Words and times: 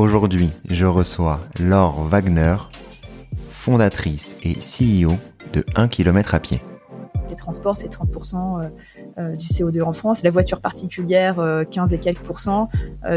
Aujourd'hui, 0.00 0.48
je 0.70 0.86
reçois 0.86 1.40
Laure 1.58 2.06
Wagner, 2.06 2.56
fondatrice 3.50 4.38
et 4.42 4.54
CEO 4.54 5.18
de 5.52 5.62
1 5.74 5.88
km 5.88 6.34
à 6.34 6.40
pied 6.40 6.62
transport, 7.36 7.76
c'est 7.76 7.88
30% 7.88 8.62
euh, 8.62 8.68
euh, 9.18 9.32
du 9.32 9.46
CO2 9.46 9.82
en 9.82 9.92
France. 9.92 10.22
La 10.22 10.30
voiture 10.30 10.60
particulière, 10.60 11.36
15 11.70 11.92
euh, 11.92 11.96
et 11.96 11.98
quelques 11.98 12.22
pourcents. 12.22 12.68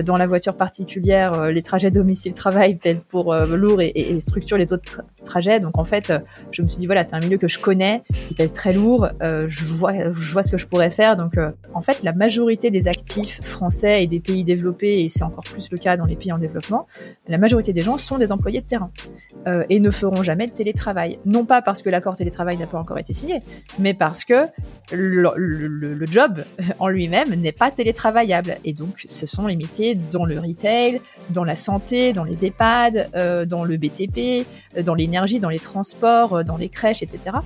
dans 0.06 0.18
la 0.18 0.28
voiture 0.28 0.56
particulière, 0.56 1.52
les 1.52 1.62
trajets 1.62 1.92
domicile-travail 1.92 2.76
pèsent 2.76 3.04
pour 3.04 3.34
lourd 3.36 3.82
et, 3.82 4.20
structurent 4.20 4.58
les 4.58 4.74
autres 4.74 5.04
trajets. 5.24 5.60
Donc 5.60 5.78
en 5.78 5.84
fait, 5.84 6.12
je 6.52 6.62
me 6.62 6.68
suis 6.68 6.80
dit, 6.80 6.86
voilà, 6.86 7.04
c'est 7.04 7.16
un 7.16 7.20
milieu 7.20 7.38
que 7.38 7.48
je 7.48 7.60
connais, 7.60 8.04
qui 8.26 8.34
pèse 8.34 8.54
très 8.54 8.74
lourd. 8.74 9.08
je, 9.22 9.64
vois, 9.66 10.12
je 10.12 10.34
vois 10.34 10.44
ce 10.44 10.52
que 10.52 10.58
je 10.58 10.68
pourrais 10.68 10.90
faire. 10.90 11.18
Donc 11.18 11.34
en 11.74 11.82
fait, 11.82 12.04
la 12.04 12.14
majorité 12.14 12.72
des 12.72 12.88
actifs 12.88 13.42
français 13.42 14.04
et 14.04 14.08
des 14.08 14.20
pays 14.20 14.44
développés, 14.44 15.02
et 15.02 15.10
c'est 15.10 15.24
encore 15.24 15.44
plus 15.44 15.72
le 15.72 15.78
cas 15.78 15.98
dans 15.98 16.06
les 16.06 16.16
pays 16.16 16.32
en 16.32 16.38
développement, 16.38 16.88
la 17.28 17.38
majorité 17.38 17.74
des 17.74 17.82
gens 17.82 17.98
sont 17.98 18.18
des 18.18 18.32
employés 18.32 18.62
de 18.62 18.68
terrain 18.68 18.92
et 19.70 19.80
ne 19.80 19.92
feront 19.92 20.24
jamais 20.24 20.48
de 20.48 20.54
télétravail. 20.54 21.20
Non 21.26 21.46
pas 21.46 21.62
parce 21.62 21.82
que 21.82 21.90
l'accord 21.90 22.16
télétravail 22.16 22.58
n'a 22.58 22.68
pas 22.68 22.80
encore 22.80 22.98
été 22.98 23.14
signé, 23.14 23.42
mais 23.80 23.94
parce 24.04 24.26
que 24.26 24.48
le, 24.92 26.06
job 26.12 26.44
en 26.80 26.90
lui-même 26.90 27.36
n'est 27.36 27.54
pas 27.54 27.72
télétravaillable. 27.72 28.58
Et 28.66 28.74
donc, 28.74 29.06
ce 29.08 29.26
sont 29.26 29.48
les 29.48 29.56
métiers 29.56 29.96
dans 29.96 30.26
le 30.26 30.42
retail, 30.42 31.00
dans 31.30 31.46
la 31.46 31.56
santé, 31.56 32.12
dans 32.12 32.26
les 32.26 32.44
EHPAD, 32.44 33.12
euh, 33.16 33.46
dans 33.46 33.64
le 33.64 33.78
BTP, 33.78 34.46
euh, 34.76 34.84
dans 34.84 34.94
l'énergie, 34.94 35.40
dans 35.40 35.48
les 35.48 35.60
transports, 35.60 36.34
euh, 36.34 36.44
dans 36.44 36.58
les 36.58 36.68
crèches, 36.68 37.02
etc. 37.02 37.38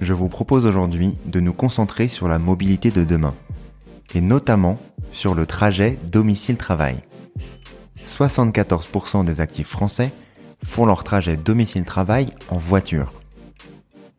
Je 0.00 0.12
vous 0.12 0.28
propose 0.28 0.64
aujourd'hui 0.64 1.18
de 1.26 1.40
nous 1.40 1.52
concentrer 1.52 2.06
sur 2.06 2.28
la 2.28 2.38
mobilité 2.38 2.92
de 2.92 3.02
demain, 3.02 3.34
et 4.14 4.20
notamment 4.20 4.78
sur 5.10 5.34
le 5.34 5.44
trajet 5.44 5.98
domicile-travail. 6.12 6.98
74% 8.06 9.24
des 9.24 9.40
actifs 9.40 9.66
français 9.66 10.12
font 10.64 10.86
leur 10.86 11.02
trajet 11.02 11.36
domicile-travail 11.36 12.28
en 12.48 12.58
voiture. 12.58 13.12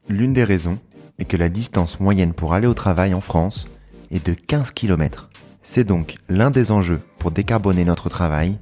L'une 0.10 0.34
des 0.34 0.44
raisons 0.44 0.80
que 1.26 1.38
la 1.38 1.50
distance 1.50 2.00
moyenne 2.00 2.34
pour 2.34 2.54
aller 2.54 2.68
au 2.68 2.74
travail 2.74 3.14
en 3.14 3.22
France 3.22 3.68
est 4.12 4.26
de 4.26 4.34
15 4.34 4.72
km. 4.72 5.30
C'est 5.62 5.84
donc 5.84 6.18
l'un 6.30 6.52
des 6.52 6.72
enjeux 6.72 7.02
pour 7.20 7.32
décarboner 7.32 7.86
notre 7.86 8.10
travail, 8.10 8.60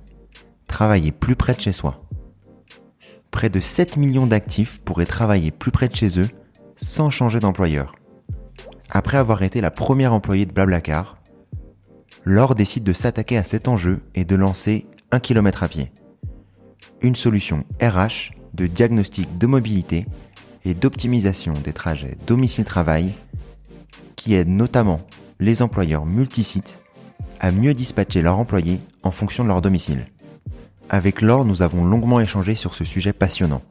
travailler 0.67 1.11
plus 1.11 1.35
près 1.35 1.53
de 1.53 1.61
chez 1.61 1.71
soi. 1.71 2.03
Près 3.31 3.49
de 3.49 3.59
7 3.59 3.97
millions 3.97 4.27
d'actifs 4.27 4.81
pourraient 4.81 5.05
travailler 5.05 5.51
plus 5.51 5.71
près 5.71 5.87
de 5.87 5.95
chez 5.95 6.19
eux 6.19 6.29
sans 6.75 7.09
changer 7.09 7.39
d'employeur. 7.39 7.95
Après 8.89 9.17
avoir 9.17 9.41
été 9.41 9.61
la 9.61 9.71
première 9.71 10.13
employée 10.13 10.45
de 10.45 10.53
Blablacar, 10.53 11.17
Laure 12.23 12.55
décide 12.55 12.83
de 12.83 12.93
s'attaquer 12.93 13.37
à 13.37 13.43
cet 13.43 13.67
enjeu 13.67 14.03
et 14.13 14.25
de 14.25 14.35
lancer 14.35 14.85
un 15.11 15.19
km 15.19 15.63
à 15.63 15.67
pied. 15.67 15.91
Une 17.01 17.15
solution 17.15 17.63
RH 17.81 18.31
de 18.53 18.67
diagnostic 18.67 19.37
de 19.37 19.47
mobilité 19.47 20.05
et 20.65 20.73
d'optimisation 20.73 21.53
des 21.53 21.73
trajets 21.73 22.17
domicile-travail 22.27 23.13
qui 24.15 24.35
aide 24.35 24.49
notamment 24.49 25.01
les 25.39 25.61
employeurs 25.61 26.05
multisites 26.05 26.79
à 27.39 27.51
mieux 27.51 27.73
dispatcher 27.73 28.21
leurs 28.21 28.37
employés 28.37 28.79
en 29.03 29.11
fonction 29.11 29.43
de 29.43 29.49
leur 29.49 29.61
domicile. 29.61 30.05
Avec 30.89 31.21
Laure, 31.21 31.45
nous 31.45 31.63
avons 31.63 31.85
longuement 31.85 32.19
échangé 32.19 32.55
sur 32.55 32.75
ce 32.75 32.85
sujet 32.85 33.13
passionnant. 33.13 33.61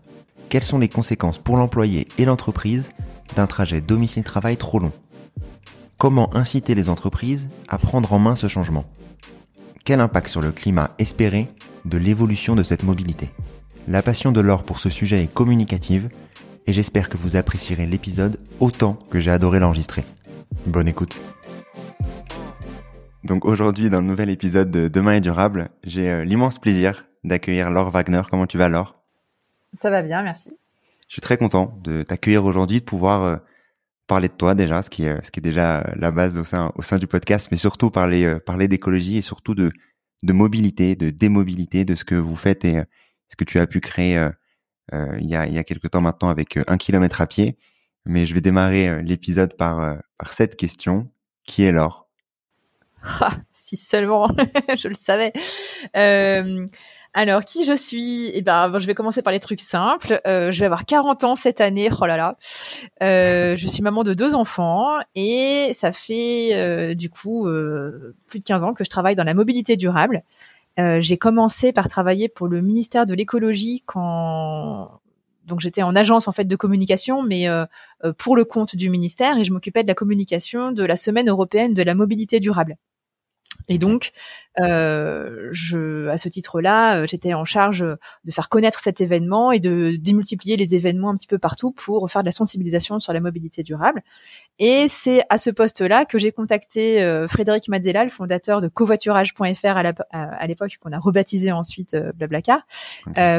Quelles 0.48 0.64
sont 0.64 0.78
les 0.78 0.88
conséquences 0.88 1.38
pour 1.38 1.56
l'employé 1.56 2.08
et 2.18 2.24
l'entreprise 2.24 2.90
d'un 3.36 3.46
trajet 3.46 3.80
domicile-travail 3.80 4.56
trop 4.56 4.80
long? 4.80 4.92
Comment 5.98 6.34
inciter 6.34 6.74
les 6.74 6.88
entreprises 6.88 7.50
à 7.68 7.78
prendre 7.78 8.12
en 8.12 8.18
main 8.18 8.34
ce 8.34 8.48
changement? 8.48 8.84
Quel 9.84 10.00
impact 10.00 10.28
sur 10.28 10.40
le 10.40 10.50
climat 10.50 10.90
espéré 10.98 11.48
de 11.84 11.98
l'évolution 11.98 12.56
de 12.56 12.62
cette 12.62 12.82
mobilité? 12.82 13.30
La 13.86 14.02
passion 14.02 14.32
de 14.32 14.40
Laure 14.40 14.64
pour 14.64 14.80
ce 14.80 14.90
sujet 14.90 15.22
est 15.22 15.32
communicative 15.32 16.08
et 16.66 16.72
j'espère 16.72 17.09
que 17.09 17.16
vous 17.16 17.37
apprécierez 17.37 17.87
l'épisode 17.87 18.38
autant 18.60 18.94
que 18.94 19.21
j'ai 19.21 19.31
adoré 19.31 19.60
l'enregistrer. 19.60 20.04
Bonne 20.66 20.88
écoute. 20.88 21.21
Donc 23.25 23.44
aujourd'hui, 23.44 23.91
dans 23.91 24.00
le 24.00 24.06
nouvel 24.06 24.31
épisode 24.31 24.70
de 24.70 24.88
Demain 24.88 25.12
est 25.12 25.20
durable, 25.20 25.70
j'ai 25.84 26.10
euh, 26.10 26.25
l'immense 26.25 26.59
plaisir 26.59 27.06
d'accueillir 27.25 27.70
Laure 27.70 27.91
Wagner. 27.91 28.22
Comment 28.31 28.47
tu 28.47 28.59
vas 28.59 28.69
Laure? 28.69 29.03
Ça 29.72 29.91
va 29.91 30.03
bien, 30.03 30.22
merci. 30.22 30.50
Je 31.06 31.15
suis 31.15 31.20
très 31.20 31.37
content 31.37 31.78
de 31.82 32.03
t'accueillir 32.03 32.44
aujourd'hui, 32.44 32.81
de 32.81 32.84
pouvoir 32.84 33.22
euh, 33.22 33.37
parler 34.06 34.28
de 34.28 34.32
toi 34.32 34.54
déjà, 34.54 34.82
ce 34.82 34.91
qui 34.91 35.04
est, 35.04 35.25
ce 35.25 35.31
qui 35.31 35.41
est 35.41 35.43
déjà 35.43 35.93
la 35.97 36.10
base 36.10 36.37
au 36.38 36.44
sein, 36.44 36.72
au 36.76 36.82
sein 36.82 36.99
du 36.99 37.06
podcast, 37.06 37.49
mais 37.50 37.56
surtout 37.56 37.91
parler, 37.91 38.25
euh, 38.25 38.38
parler 38.38 38.69
d'écologie 38.69 39.19
et 39.19 39.22
surtout 39.22 39.54
de, 39.54 39.70
de 40.22 40.32
mobilité, 40.32 40.97
de 40.97 41.10
démobilité, 41.10 41.84
de 41.84 41.94
ce 41.94 42.04
que 42.04 42.15
vous 42.15 42.37
faites 42.37 42.65
et 42.65 42.82
ce 43.28 43.37
que 43.37 43.44
tu 43.44 43.59
as 43.59 43.66
pu 43.66 43.81
créer 43.81 44.19
euh, 44.19 44.31
il 44.92 45.26
y 45.26 45.36
a 45.36 45.46
il 45.46 45.52
y 45.52 45.58
a 45.58 45.64
quelque 45.64 45.88
temps 45.88 46.00
maintenant 46.00 46.28
avec 46.28 46.56
euh, 46.56 46.64
un 46.66 46.78
kilomètre 46.78 47.20
à 47.20 47.26
pied. 47.26 47.56
Mais 48.06 48.24
je 48.24 48.32
vais 48.34 48.40
démarrer 48.40 48.88
euh, 48.88 49.02
l'épisode 49.02 49.56
par 49.56 49.98
par 50.18 50.32
cette 50.32 50.56
question 50.56 51.06
qui 51.44 51.64
est 51.64 51.72
l'or. 51.72 52.08
Ah, 53.02 53.30
si 53.52 53.76
seulement 53.76 54.28
je 54.76 54.88
le 54.88 54.94
savais. 54.94 55.32
Euh, 55.96 56.66
alors, 57.12 57.44
qui 57.44 57.64
je 57.64 57.72
suis? 57.72 58.30
Eh 58.34 58.42
ben, 58.42 58.78
je 58.78 58.86
vais 58.86 58.94
commencer 58.94 59.22
par 59.22 59.32
les 59.32 59.40
trucs 59.40 59.60
simples. 59.60 60.20
Euh, 60.26 60.52
je 60.52 60.60
vais 60.60 60.66
avoir 60.66 60.84
40 60.84 61.25
ans 61.25 61.34
cette 61.34 61.60
année. 61.60 61.88
Oh 62.00 62.06
là 62.06 62.16
là. 62.16 62.36
Euh, 63.02 63.56
je 63.56 63.66
suis 63.66 63.82
maman 63.82 64.04
de 64.04 64.14
deux 64.14 64.34
enfants 64.34 64.98
et 65.14 65.70
ça 65.72 65.93
fait 65.93 66.94
du 66.94 67.10
coup 67.10 67.48
plus 68.26 68.38
de 68.38 68.44
15 68.44 68.64
ans 68.64 68.75
que 68.75 68.84
je 68.84 68.90
travaille 68.90 69.14
dans 69.14 69.25
la 69.25 69.34
mobilité 69.34 69.76
durable. 69.76 70.22
Euh, 70.81 71.00
j'ai 71.00 71.19
commencé 71.19 71.73
par 71.73 71.88
travailler 71.88 72.29
pour 72.29 72.49
le 72.49 72.62
ministère 72.62 73.05
de 73.05 73.15
l'écologie 73.15 73.82
quand 73.87 75.00
donc 75.44 75.61
j'étais 75.61 75.82
en 75.82 75.97
agence 75.97 76.29
en 76.29 76.32
fait 76.32 76.44
de 76.44 76.56
communication, 76.56 77.23
mais 77.23 77.49
euh, 77.49 77.67
euh, 78.05 78.12
pour 78.17 78.37
le 78.37 78.44
compte 78.44 78.77
du 78.77 78.88
ministère 78.88 79.37
et 79.37 79.44
je 79.44 79.53
m'occupais 79.53 79.82
de 79.82 79.88
la 79.88 79.94
communication 79.94 80.73
de 80.73 80.85
la 80.85 80.97
semaine 80.97 81.29
européenne 81.29 81.75
de 81.75 81.82
la 81.82 81.94
mobilité 81.94 82.41
durable. 82.41 82.77
Et 83.68 83.78
donc, 83.78 84.12
euh, 84.58 85.48
je, 85.52 86.08
à 86.08 86.18
ce 86.18 86.28
titre-là, 86.28 87.02
euh, 87.02 87.06
j'étais 87.06 87.34
en 87.34 87.44
charge 87.44 87.80
de 87.80 88.30
faire 88.30 88.48
connaître 88.48 88.80
cet 88.80 89.00
événement 89.00 89.52
et 89.52 89.60
de 89.60 89.96
démultiplier 89.96 90.56
les 90.56 90.74
événements 90.74 91.10
un 91.10 91.16
petit 91.16 91.28
peu 91.28 91.38
partout 91.38 91.70
pour 91.70 92.10
faire 92.10 92.22
de 92.22 92.26
la 92.26 92.32
sensibilisation 92.32 92.98
sur 92.98 93.12
la 93.12 93.20
mobilité 93.20 93.62
durable. 93.62 94.02
Et 94.58 94.88
c'est 94.88 95.22
à 95.30 95.38
ce 95.38 95.50
poste-là 95.50 96.04
que 96.04 96.18
j'ai 96.18 96.32
contacté 96.32 97.02
euh, 97.02 97.28
Frédéric 97.28 97.68
Mazzella, 97.68 98.04
le 98.04 98.10
fondateur 98.10 98.60
de 98.60 98.68
covoiturage.fr 98.68 99.76
à 100.12 100.46
l'époque, 100.46 100.76
qu'on 100.80 100.92
a 100.92 100.98
rebaptisé 100.98 101.52
ensuite 101.52 101.94
euh, 101.94 102.12
Blablacar, 102.14 102.66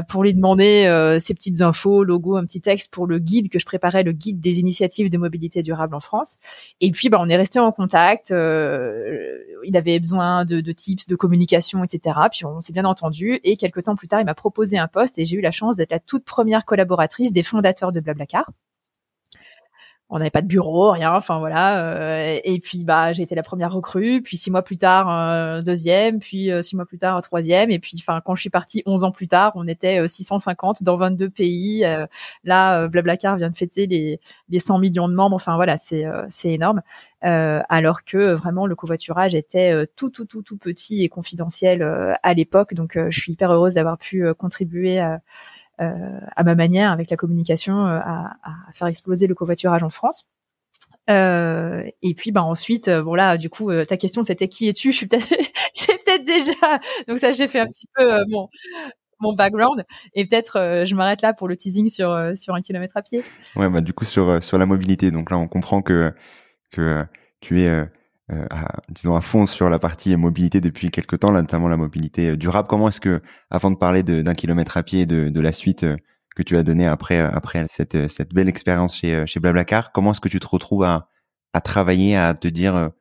pour 0.08 0.24
lui 0.24 0.34
demander 0.34 1.18
ses 1.20 1.34
petites 1.34 1.62
infos, 1.62 2.04
logo, 2.04 2.38
un 2.38 2.46
petit 2.46 2.62
texte 2.62 2.92
pour 2.92 3.06
le 3.06 3.20
guide 3.20 3.50
que 3.50 3.60
je 3.60 3.66
préparais, 3.66 4.04
le 4.04 4.12
guide 4.12 4.40
des 4.40 4.60
initiatives 4.60 5.10
de 5.10 5.18
mobilité 5.18 5.62
durable 5.62 5.96
en 5.96 6.00
France. 6.00 6.38
Et 6.80 6.92
puis, 6.92 7.10
bah, 7.10 7.18
on 7.20 7.30
est 7.30 7.36
resté 7.36 7.60
en 7.60 7.72
contact. 7.72 8.30
il 8.30 9.78
avait 9.78 10.00
besoin 10.00 10.21
de, 10.46 10.62
de 10.62 10.72
tips 10.72 11.08
de 11.08 11.16
communication, 11.16 11.84
etc. 11.84 12.18
Puis 12.32 12.46
on 12.46 12.62
s'est 12.62 12.74
bien 12.74 12.86
entendu. 12.86 13.40
Et 13.44 13.58
quelques 13.58 13.84
temps 13.84 13.96
plus 13.96 14.08
tard, 14.08 14.22
il 14.22 14.26
m'a 14.26 14.34
proposé 14.34 14.78
un 14.78 14.88
poste 14.88 15.18
et 15.20 15.26
j'ai 15.26 15.38
eu 15.38 15.42
la 15.42 15.52
chance 15.52 15.76
d'être 15.76 15.92
la 15.92 16.00
toute 16.00 16.26
première 16.26 16.66
collaboratrice 16.66 17.34
des 17.34 17.44
fondateurs 17.44 17.92
de 17.92 18.00
Blablacar 18.00 18.50
on 20.12 20.20
n'avait 20.20 20.30
pas 20.30 20.42
de 20.42 20.48
bureau, 20.48 20.92
rien, 20.92 21.14
enfin 21.14 21.40
voilà. 21.40 22.36
Euh, 22.36 22.40
et 22.44 22.60
puis 22.60 22.84
bah 22.84 23.14
j'ai 23.14 23.24
été 23.24 23.34
la 23.34 23.44
première 23.44 23.72
recrue, 23.72 24.22
puis 24.22 24.36
six 24.36 24.52
mois 24.52 24.62
plus 24.62 24.78
tard 24.78 25.10
euh, 25.10 25.62
deuxième, 25.62 26.20
puis 26.20 26.52
euh, 26.52 26.62
six 26.62 26.76
mois 26.76 26.86
plus 26.86 26.98
tard 26.98 27.20
troisième, 27.22 27.72
et 27.72 27.80
puis 27.80 27.96
enfin 27.98 28.22
quand 28.24 28.36
je 28.36 28.42
suis 28.42 28.50
partie 28.50 28.84
11 28.86 29.06
ans 29.06 29.12
plus 29.12 29.30
tard, 29.30 29.54
on 29.56 29.68
était 29.70 30.06
650 30.06 30.84
dans 30.84 30.98
22 30.98 31.30
pays. 31.30 31.86
là, 32.44 32.88
Blablacar 32.90 33.38
vient 33.38 33.50
de 33.50 33.56
fêter 33.56 33.88
les 33.88 34.20
les 34.50 34.60
100 34.60 34.80
millions 34.80 35.08
de 35.08 35.14
membres. 35.16 35.36
Enfin 35.36 35.56
voilà, 35.56 35.78
c'est 35.78 36.06
c'est 36.30 36.52
énorme. 36.52 36.82
alors 37.22 38.04
que 38.04 38.34
vraiment 38.34 38.66
le 38.68 38.76
covoiturage 38.76 39.34
était 39.34 39.88
tout 39.96 40.10
tout 40.10 40.26
tout 40.26 40.42
tout 40.42 40.58
petit 40.58 41.04
et 41.04 41.10
confidentiel 41.10 41.84
à 42.22 42.34
l'époque. 42.34 42.74
Donc 42.74 42.98
je 43.10 43.18
suis 43.18 43.32
hyper 43.34 43.52
heureuse 43.52 43.76
d'avoir 43.76 43.98
pu 43.98 44.26
contribuer 44.34 45.00
à 45.00 45.14
euh, 45.14 45.18
à 45.82 46.44
ma 46.44 46.56
manière, 46.56 46.92
avec 46.92 47.10
la 47.10 47.18
communication, 47.18 47.88
euh, 47.88 48.00
à, 48.00 48.38
à, 48.44 48.74
faire 48.74 48.88
exploser 48.88 49.28
le 49.28 49.36
covoiturage 49.36 49.84
en 49.84 49.90
France. 49.90 50.26
Euh, 51.10 51.84
et 52.04 52.14
puis 52.14 52.32
bah 52.32 52.44
ensuite 52.44 52.88
euh, 52.88 53.02
bon 53.02 53.16
là 53.16 53.36
du 53.36 53.50
coup 53.50 53.72
ta 53.86 53.98
question 53.98 54.24
c'était 54.24 54.48
qui 54.48 54.70
es-tu? 54.70 54.92
Je 54.92 54.98
suis 54.98 55.08
peut-être 55.08 55.28
j'ai 55.74 55.94
peut-être 55.94 56.24
déjà 56.24 56.80
donc 57.08 57.18
ça 57.18 57.32
j'ai 57.32 57.48
fait 57.48 57.60
un 57.60 57.66
petit 57.66 57.88
peu 57.96 58.24
mon 58.30 58.50
mon 59.20 59.34
background 59.34 59.84
et 60.14 60.28
peut-être 60.28 60.84
je 60.86 60.94
m'arrête 60.94 61.24
là 61.24 61.34
pour 61.34 61.48
le 61.48 61.58
teasing 61.58 61.90
sur 61.90 62.16
sur 62.36 62.54
un 62.54 62.62
kilomètre 62.62 62.98
à 62.98 63.02
pied. 63.02 63.24
Ouais 63.56 63.68
bah 63.68 63.82
du 63.82 63.94
coup 63.94 64.06
sur 64.06 64.44
sur 64.44 64.60
la 64.60 64.68
mobilité 64.68 65.10
donc 65.10 65.32
là 65.32 65.40
on 65.40 65.48
comprend 65.48 65.82
que 65.82 66.14
que 66.72 67.04
tu 67.42 67.64
es 67.64 67.68
euh, 67.68 67.86
à, 68.30 68.82
disons 68.90 69.16
à 69.16 69.22
fond 69.22 69.46
sur 69.46 69.70
la 69.70 69.80
partie 69.80 70.16
mobilité 70.16 70.62
depuis 70.62 70.90
quelques 70.92 71.20
temps, 71.20 71.32
là, 71.32 71.42
notamment 71.42 71.68
la 71.68 71.78
mobilité 71.78 72.30
euh, 72.30 72.38
durable. 72.38 72.68
Comment 72.68 72.88
est-ce 72.90 73.02
que, 73.02 73.22
avant 73.50 73.72
de 73.72 73.76
parler 73.78 74.04
d'un 74.04 74.36
kilomètre 74.36 74.78
à 74.78 74.84
pied, 74.84 75.06
de, 75.06 75.30
de 75.30 75.42
la 75.42 75.52
suite 75.52 75.84
euh, 75.84 75.98
que 76.36 76.44
tu 76.44 76.56
as 76.56 76.64
donnée 76.64 76.88
après 76.88 77.20
après 77.20 77.66
cette 77.68 78.08
cette 78.10 78.34
belle 78.34 78.48
expérience 78.48 78.96
chez 78.98 79.26
chez 79.28 79.40
Blablacar, 79.42 79.92
comment 79.92 80.12
est-ce 80.12 80.22
que 80.22 80.30
tu 80.30 80.40
te 80.40 80.48
retrouves 80.48 80.84
à 80.84 81.10
à 81.54 81.60
travailler, 81.60 82.16
à 82.16 82.34
te 82.34 82.48
dire 82.48 82.92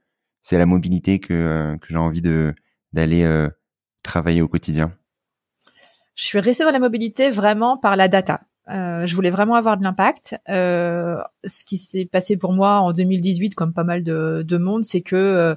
c'est 0.42 0.58
la 0.58 0.66
mobilité 0.66 1.20
que 1.20 1.76
que 1.80 1.86
j'ai 1.88 1.96
envie 1.96 2.22
de 2.22 2.52
d'aller 2.92 3.48
travailler 4.02 4.42
au 4.42 4.48
quotidien? 4.48 4.92
Je 6.16 6.24
suis 6.24 6.40
restée 6.40 6.64
dans 6.64 6.72
la 6.72 6.80
mobilité 6.80 7.30
vraiment 7.30 7.78
par 7.78 7.94
la 7.94 8.08
data. 8.08 8.40
Euh, 8.70 9.06
je 9.06 9.14
voulais 9.14 9.30
vraiment 9.30 9.54
avoir 9.54 9.76
de 9.76 9.82
l'impact. 9.82 10.36
Euh, 10.48 11.16
ce 11.44 11.64
qui 11.64 11.76
s'est 11.76 12.06
passé 12.06 12.36
pour 12.36 12.52
moi 12.52 12.80
en 12.80 12.92
2018, 12.92 13.54
comme 13.54 13.72
pas 13.72 13.84
mal 13.84 14.02
de, 14.02 14.44
de 14.46 14.56
monde, 14.56 14.84
c'est 14.84 15.00
que 15.00 15.16
euh, 15.16 15.54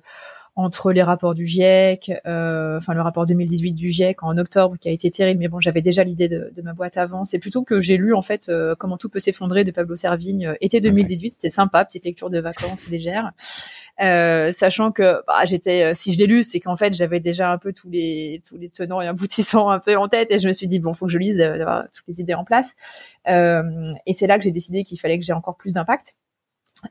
entre 0.55 0.91
les 0.91 1.01
rapports 1.01 1.33
du 1.33 1.47
GIEC, 1.47 2.11
euh, 2.27 2.77
enfin 2.77 2.93
le 2.93 3.01
rapport 3.01 3.25
2018 3.25 3.73
du 3.73 3.91
GIEC 3.91 4.21
en 4.21 4.37
octobre 4.37 4.77
qui 4.79 4.87
a 4.87 4.91
été 4.91 5.09
terrible, 5.09 5.39
mais 5.39 5.47
bon 5.47 5.59
j'avais 5.59 5.81
déjà 5.81 6.03
l'idée 6.03 6.27
de, 6.27 6.51
de, 6.55 6.61
ma 6.61 6.73
boîte 6.73 6.97
avant. 6.97 7.25
C'est 7.25 7.39
plutôt 7.39 7.63
que 7.63 7.79
j'ai 7.79 7.97
lu 7.97 8.13
en 8.13 8.21
fait 8.21 8.49
euh, 8.49 8.75
comment 8.77 8.97
tout 8.97 9.09
peut 9.09 9.19
s'effondrer 9.19 9.63
de 9.63 9.71
Pablo 9.71 9.95
Servigne 9.95 10.55
été 10.61 10.79
2018. 10.79 11.31
C'était 11.31 11.49
sympa, 11.49 11.83
petite 11.85 12.05
lecture 12.05 12.29
de 12.29 12.39
vacances 12.39 12.87
légère, 12.87 13.31
sachant 13.99 14.91
que 14.91 15.21
bah, 15.27 15.45
j'étais, 15.45 15.93
si 15.93 16.13
je 16.13 16.19
l'ai 16.19 16.27
lu, 16.27 16.43
c'est 16.43 16.59
qu'en 16.59 16.75
fait 16.75 16.93
j'avais 16.93 17.19
déjà 17.19 17.51
un 17.51 17.57
peu 17.57 17.73
tous 17.73 17.89
les 17.89 18.41
tous 18.47 18.57
les 18.57 18.69
tenants 18.69 19.01
et 19.01 19.07
aboutissants 19.07 19.69
un 19.69 19.79
peu 19.79 19.95
en 19.95 20.07
tête 20.07 20.31
et 20.31 20.39
je 20.39 20.47
me 20.47 20.53
suis 20.53 20.67
dit 20.67 20.79
bon 20.79 20.93
faut 20.93 21.05
que 21.05 21.11
je 21.11 21.19
lise 21.19 21.37
d'avoir 21.37 21.83
toutes 21.91 22.07
les 22.07 22.21
idées 22.21 22.33
en 22.33 22.43
place. 22.43 22.73
et 23.25 24.13
c'est 24.13 24.27
là 24.27 24.37
que 24.37 24.43
j'ai 24.43 24.51
décidé 24.51 24.83
qu'il 24.83 24.99
fallait 24.99 25.19
que 25.19 25.25
j'ai 25.25 25.33
encore 25.33 25.57
plus 25.57 25.73
d'impact. 25.73 26.15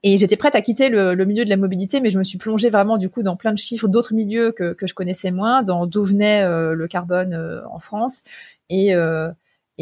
Et 0.02 0.16
j'étais 0.16 0.36
prête 0.36 0.54
à 0.54 0.62
quitter 0.62 0.88
le, 0.88 1.14
le, 1.14 1.24
milieu 1.24 1.44
de 1.44 1.50
la 1.50 1.56
mobilité, 1.56 2.00
mais 2.00 2.10
je 2.10 2.18
me 2.18 2.24
suis 2.24 2.38
plongée 2.38 2.70
vraiment 2.70 2.96
du 2.96 3.08
coup 3.08 3.22
dans 3.22 3.36
plein 3.36 3.52
de 3.52 3.58
chiffres 3.58 3.88
d'autres 3.88 4.14
milieux 4.14 4.52
que, 4.52 4.72
que, 4.72 4.86
je 4.86 4.94
connaissais 4.94 5.30
moins, 5.30 5.62
dans 5.62 5.86
d'où 5.86 6.04
venait 6.04 6.42
euh, 6.42 6.74
le 6.74 6.88
carbone 6.88 7.34
euh, 7.34 7.60
en 7.68 7.78
France 7.78 8.22
et, 8.70 8.94
euh, 8.94 9.30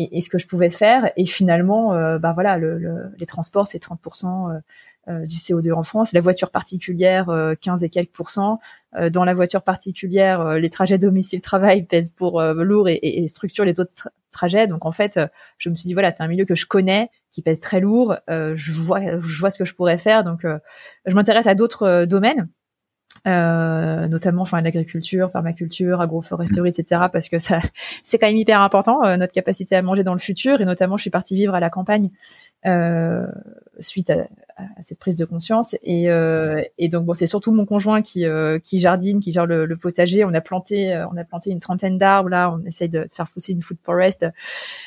et, 0.03 0.19
et, 0.19 0.21
ce 0.21 0.31
que 0.31 0.39
je 0.39 0.47
pouvais 0.47 0.71
faire. 0.71 1.11
Et 1.17 1.27
finalement, 1.27 1.93
bah 2.19 2.33
voilà, 2.33 2.59
le, 2.59 2.79
le, 2.79 3.13
les 3.19 3.27
transports 3.27 3.67
c'est 3.67 3.83
30% 3.83 4.61
euh, 5.09 5.25
du 5.25 5.37
CO2 5.37 5.73
en 5.73 5.83
France. 5.83 6.13
La 6.13 6.21
voiture 6.21 6.51
particulière, 6.51 7.27
15 7.61 7.83
euh, 7.83 7.87
et 7.87 7.89
quelques 7.89 8.13
pourcents. 8.13 8.61
Euh, 8.97 9.09
dans 9.09 9.25
la 9.25 9.33
voiture 9.33 9.63
particulière, 9.63 10.59
les 10.59 10.69
trajets 10.69 10.99
domicile-travail 10.99 11.85
pèsent 11.85 12.11
pour 12.11 12.43
lourd 12.43 12.89
et, 12.89 12.99
et, 13.03 13.27
structurent 13.27 13.65
les 13.65 13.81
autres 13.81 14.11
trajets. 14.31 14.67
Donc 14.67 14.85
en 14.85 14.93
fait, 14.93 15.19
je 15.57 15.71
me 15.71 15.75
suis 15.75 15.87
dit 15.87 15.95
voilà, 15.95 16.13
c'est 16.13 16.23
un 16.23 16.29
milieu 16.29 16.45
que 16.45 16.55
je 16.55 16.67
connais, 16.67 17.09
qui 17.33 17.41
pèse 17.41 17.61
très 17.61 17.81
lourd. 17.81 18.17
je 18.29 18.73
vois, 18.73 19.01
je 19.21 19.41
vois 19.41 19.49
ce 19.49 19.59
que 19.59 19.65
je 19.65 19.75
pourrais 19.75 19.99
faire. 19.99 20.23
Donc 20.23 20.45
je 20.45 21.15
m'intéresse 21.15 21.47
à 21.47 21.55
d'autres 21.55 22.05
domaines. 22.05 22.49
Euh, 23.27 24.09
notamment 24.09 24.43
enfin 24.43 24.63
l'agriculture, 24.63 25.31
permaculture, 25.31 26.01
agroforesterie, 26.01 26.71
etc. 26.71 27.03
Parce 27.13 27.29
que 27.29 27.39
ça, 27.39 27.61
c'est 28.05 28.19
quand 28.19 28.27
même 28.27 28.37
hyper 28.37 28.61
important 28.61 29.01
notre 29.19 29.33
capacité 29.33 29.77
à 29.77 29.83
manger 29.83 30.05
dans 30.05 30.15
le 30.15 30.19
futur. 30.19 30.61
Et 30.61 30.65
notamment, 30.65 30.97
je 30.97 31.03
suis 31.03 31.11
partie 31.11 31.37
vivre 31.37 31.55
à 31.55 31.61
la 31.61 31.71
campagne 31.71 32.09
euh, 32.09 32.50
suite 33.81 34.11
à, 34.11 34.27
à, 34.61 34.83
cette 34.83 34.99
prise 34.99 35.17
de 35.17 35.25
conscience. 35.25 35.75
Et, 35.83 36.11
euh, 36.11 36.63
et 36.79 36.89
donc 36.89 37.05
bon, 37.05 37.15
c'est 37.15 37.27
surtout 37.27 37.53
mon 37.53 37.67
conjoint 37.67 38.03
qui, 38.03 38.27
euh, 38.27 38.59
qui 38.59 38.81
jardine, 38.81 39.21
qui 39.21 39.33
gère 39.33 39.47
le, 39.47 39.67
le, 39.67 39.77
potager. 39.77 40.25
On 40.25 40.35
a 40.35 40.41
planté, 40.41 40.95
euh, 40.95 41.07
on 41.13 41.17
a 41.17 41.25
planté 41.25 41.51
une 41.51 41.61
trentaine 41.61 41.99
d'arbres 41.99 42.29
là. 42.29 42.53
On 42.53 42.65
essaye 42.67 42.89
de 42.89 43.07
faire 43.11 43.29
pousser 43.29 43.53
une 43.53 43.63
food 43.63 43.79
forest. 43.83 44.27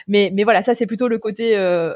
Mais, 0.08 0.32
mais 0.34 0.44
voilà, 0.44 0.62
ça 0.62 0.74
c'est 0.74 0.86
plutôt 0.86 1.08
le 1.08 1.18
côté 1.18 1.58
euh, 1.58 1.94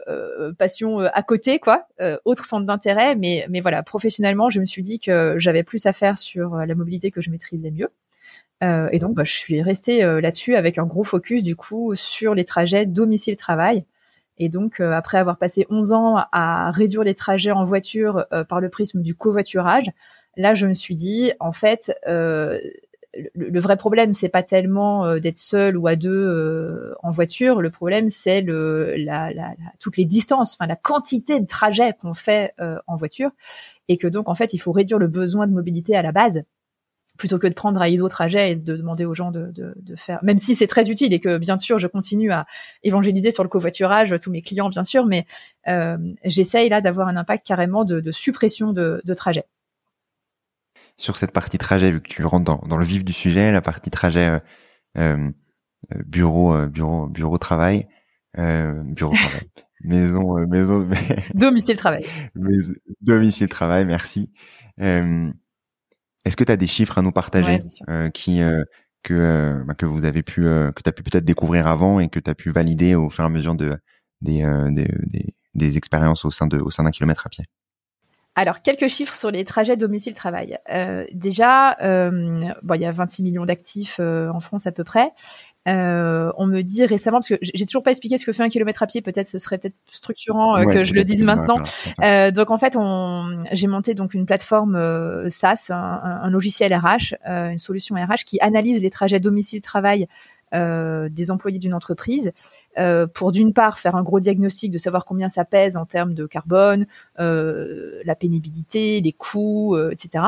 passion 0.57 0.99
à 0.99 1.23
côté, 1.23 1.59
quoi. 1.59 1.87
autre 2.25 2.45
centre 2.45 2.65
d'intérêt. 2.65 3.15
Mais, 3.15 3.45
mais 3.49 3.61
voilà, 3.61 3.83
professionnellement, 3.83 4.49
je 4.49 4.59
me 4.59 4.65
suis 4.65 4.83
dit 4.83 4.99
que 4.99 5.35
j'avais 5.37 5.63
plus 5.63 5.85
à 5.85 5.93
faire 5.93 6.17
sur 6.17 6.55
la 6.57 6.75
mobilité 6.75 7.11
que 7.11 7.21
je 7.21 7.29
maîtrisais 7.29 7.71
mieux. 7.71 7.89
Euh, 8.63 8.89
et 8.91 8.97
donc, 8.97 9.13
bah, 9.13 9.23
je 9.23 9.33
suis 9.33 9.61
restée 9.61 10.01
là-dessus 10.01 10.55
avec 10.55 10.77
un 10.77 10.85
gros 10.85 11.03
focus 11.03 11.43
du 11.43 11.55
coup 11.55 11.93
sur 11.95 12.33
les 12.33 12.45
trajets 12.45 12.85
domicile-travail. 12.85 13.85
Et 14.37 14.49
donc, 14.49 14.79
euh, 14.79 14.91
après 14.91 15.17
avoir 15.17 15.37
passé 15.37 15.65
11 15.69 15.93
ans 15.93 16.15
à 16.31 16.71
réduire 16.71 17.03
les 17.03 17.15
trajets 17.15 17.51
en 17.51 17.63
voiture 17.63 18.25
euh, 18.31 18.43
par 18.43 18.61
le 18.61 18.69
prisme 18.69 19.01
du 19.01 19.15
covoiturage, 19.15 19.91
là, 20.35 20.53
je 20.53 20.67
me 20.67 20.73
suis 20.73 20.95
dit, 20.95 21.31
en 21.39 21.51
fait, 21.51 21.95
euh, 22.07 22.59
le, 23.33 23.59
vrai 23.59 23.77
problème, 23.77 24.13
c'est 24.13 24.29
pas 24.29 24.43
tellement 24.43 25.17
d'être 25.17 25.39
seul 25.39 25.75
ou 25.75 25.87
à 25.87 25.95
deux 25.95 26.93
en 27.01 27.09
voiture. 27.09 27.61
Le 27.61 27.71
problème, 27.71 28.09
c'est 28.09 28.41
le, 28.41 28.93
la, 28.95 29.33
la, 29.33 29.55
toutes 29.79 29.97
les 29.97 30.05
distances, 30.05 30.53
enfin 30.53 30.67
la 30.67 30.75
quantité 30.75 31.39
de 31.39 31.47
trajets 31.47 31.95
qu'on 31.99 32.13
fait 32.13 32.53
en 32.85 32.95
voiture, 32.95 33.31
et 33.87 33.97
que 33.97 34.07
donc, 34.07 34.29
en 34.29 34.35
fait, 34.35 34.53
il 34.53 34.59
faut 34.59 34.71
réduire 34.71 34.99
le 34.99 35.07
besoin 35.07 35.47
de 35.47 35.53
mobilité 35.53 35.95
à 35.95 36.03
la 36.03 36.11
base 36.11 36.43
plutôt 37.17 37.39
que 37.39 37.47
de 37.47 37.53
prendre 37.53 37.81
à 37.81 37.89
ISO 37.89 38.07
trajet 38.07 38.51
et 38.51 38.55
de 38.55 38.77
demander 38.77 39.05
aux 39.05 39.13
gens 39.13 39.31
de, 39.31 39.51
de, 39.51 39.73
de 39.75 39.95
faire, 39.95 40.19
même 40.23 40.37
si 40.37 40.55
c'est 40.55 40.67
très 40.67 40.89
utile 40.89 41.13
et 41.13 41.19
que 41.19 41.37
bien 41.37 41.57
sûr 41.57 41.79
je 41.79 41.87
continue 41.87 42.31
à 42.31 42.45
évangéliser 42.83 43.31
sur 43.31 43.43
le 43.43 43.49
covoiturage 43.49 44.15
tous 44.21 44.31
mes 44.31 44.41
clients 44.41 44.69
bien 44.69 44.83
sûr, 44.83 45.05
mais 45.05 45.25
euh, 45.67 45.97
j'essaye 46.23 46.69
là 46.69 46.81
d'avoir 46.81 47.07
un 47.07 47.17
impact 47.17 47.45
carrément 47.45 47.83
de, 47.83 47.99
de 47.99 48.11
suppression 48.11 48.71
de, 48.71 49.01
de 49.03 49.13
trajet. 49.13 49.45
Sur 50.97 51.17
cette 51.17 51.31
partie 51.31 51.57
trajet, 51.57 51.91
vu 51.91 52.01
que 52.01 52.07
tu 52.07 52.25
rentres 52.25 52.45
dans, 52.45 52.67
dans 52.67 52.77
le 52.77 52.85
vif 52.85 53.03
du 53.03 53.13
sujet, 53.13 53.51
la 53.51 53.61
partie 53.61 53.91
trajet 53.91 54.39
euh, 54.97 55.17
euh, 55.21 55.31
bureau, 56.05 56.67
bureau, 56.67 57.07
bureau 57.07 57.37
travail, 57.37 57.87
bureau 58.35 59.13
travail, 59.13 59.47
maison, 59.81 60.45
maison, 60.47 60.87
domicile 61.35 61.77
travail, 61.77 62.05
domicile 63.01 63.49
travail, 63.49 63.85
merci. 63.85 64.31
Est-ce 66.27 66.35
que 66.35 66.43
tu 66.43 66.51
as 66.51 66.57
des 66.57 66.67
chiffres 66.67 66.97
à 66.97 67.01
nous 67.01 67.13
partager 67.13 67.61
euh, 67.89 68.09
qui 68.09 68.41
euh, 68.41 68.61
que 69.01 69.13
euh, 69.13 69.63
bah, 69.65 69.75
que 69.75 69.85
vous 69.85 70.03
avez 70.03 70.23
pu 70.23 70.41
que 70.41 70.83
tu 70.83 70.89
as 70.89 70.91
pu 70.91 71.01
peut-être 71.01 71.23
découvrir 71.23 71.67
avant 71.67 72.01
et 72.01 72.09
que 72.09 72.19
tu 72.19 72.29
as 72.29 72.35
pu 72.35 72.51
valider 72.51 72.95
au 72.95 73.09
fur 73.09 73.23
et 73.23 73.27
à 73.27 73.29
mesure 73.29 73.55
de 73.55 73.77
des 74.21 74.43
des, 74.71 75.33
des, 75.55 75.77
expériences 75.77 76.25
au 76.25 76.31
sein 76.31 76.47
de 76.47 76.59
au 76.59 76.69
sein 76.69 76.83
d'un 76.83 76.91
kilomètre 76.91 77.25
à 77.25 77.29
pied? 77.29 77.45
Alors, 78.37 78.61
quelques 78.61 78.87
chiffres 78.87 79.15
sur 79.15 79.31
les 79.31 79.45
trajets 79.45 79.77
domicile-travail. 79.77 80.59
Euh, 80.71 81.05
déjà, 81.11 81.75
euh, 81.81 82.53
bon, 82.61 82.75
il 82.75 82.81
y 82.81 82.85
a 82.85 82.91
26 82.91 83.23
millions 83.23 83.45
d'actifs 83.45 83.97
euh, 83.99 84.29
en 84.29 84.39
France 84.39 84.67
à 84.67 84.71
peu 84.71 84.83
près. 84.83 85.09
Euh, 85.67 86.31
on 86.37 86.47
me 86.47 86.61
dit 86.61 86.85
récemment, 86.85 87.17
parce 87.17 87.29
que 87.29 87.37
j'ai 87.41 87.65
toujours 87.65 87.83
pas 87.83 87.91
expliqué 87.91 88.17
ce 88.17 88.25
que 88.25 88.31
fait 88.31 88.43
un 88.43 88.49
kilomètre 88.49 88.83
à 88.83 88.87
pied, 88.87 89.01
peut-être 89.01 89.27
ce 89.27 89.39
serait 89.39 89.57
peut-être 89.57 89.75
structurant 89.91 90.57
euh, 90.57 90.65
que 90.65 90.83
je 90.83 90.93
le 90.93 91.03
dise 91.03 91.23
maintenant. 91.23 91.57
Euh, 92.01 92.31
donc 92.31 92.51
en 92.51 92.57
fait, 92.57 92.77
j'ai 93.51 93.67
monté 93.67 93.93
donc 93.93 94.13
une 94.13 94.25
plateforme 94.25 95.29
SaaS, 95.29 95.67
un, 95.69 95.75
un, 95.75 96.29
logiciel 96.29 96.73
RH, 96.73 97.15
une 97.25 97.57
solution 97.57 97.95
RH 97.95 98.25
qui 98.25 98.39
analyse 98.39 98.81
les 98.81 98.89
trajets 98.89 99.19
domicile-travail 99.19 100.07
euh, 100.53 101.09
des 101.09 101.29
employés 101.29 101.59
d'une 101.59 101.73
entreprise 101.73 102.31
euh, 102.77 103.05
pour 103.05 103.33
d'une 103.33 103.51
part 103.51 103.79
faire 103.79 103.97
un 103.97 104.01
gros 104.01 104.21
diagnostic 104.21 104.71
de 104.71 104.77
savoir 104.77 105.03
combien 105.03 105.27
ça 105.27 105.43
pèse 105.43 105.75
en 105.75 105.85
termes 105.85 106.13
de 106.13 106.25
carbone, 106.25 106.87
euh, 107.19 108.01
la 108.05 108.15
pénibilité, 108.15 109.01
les 109.01 109.11
coûts, 109.11 109.77
etc. 109.91 110.23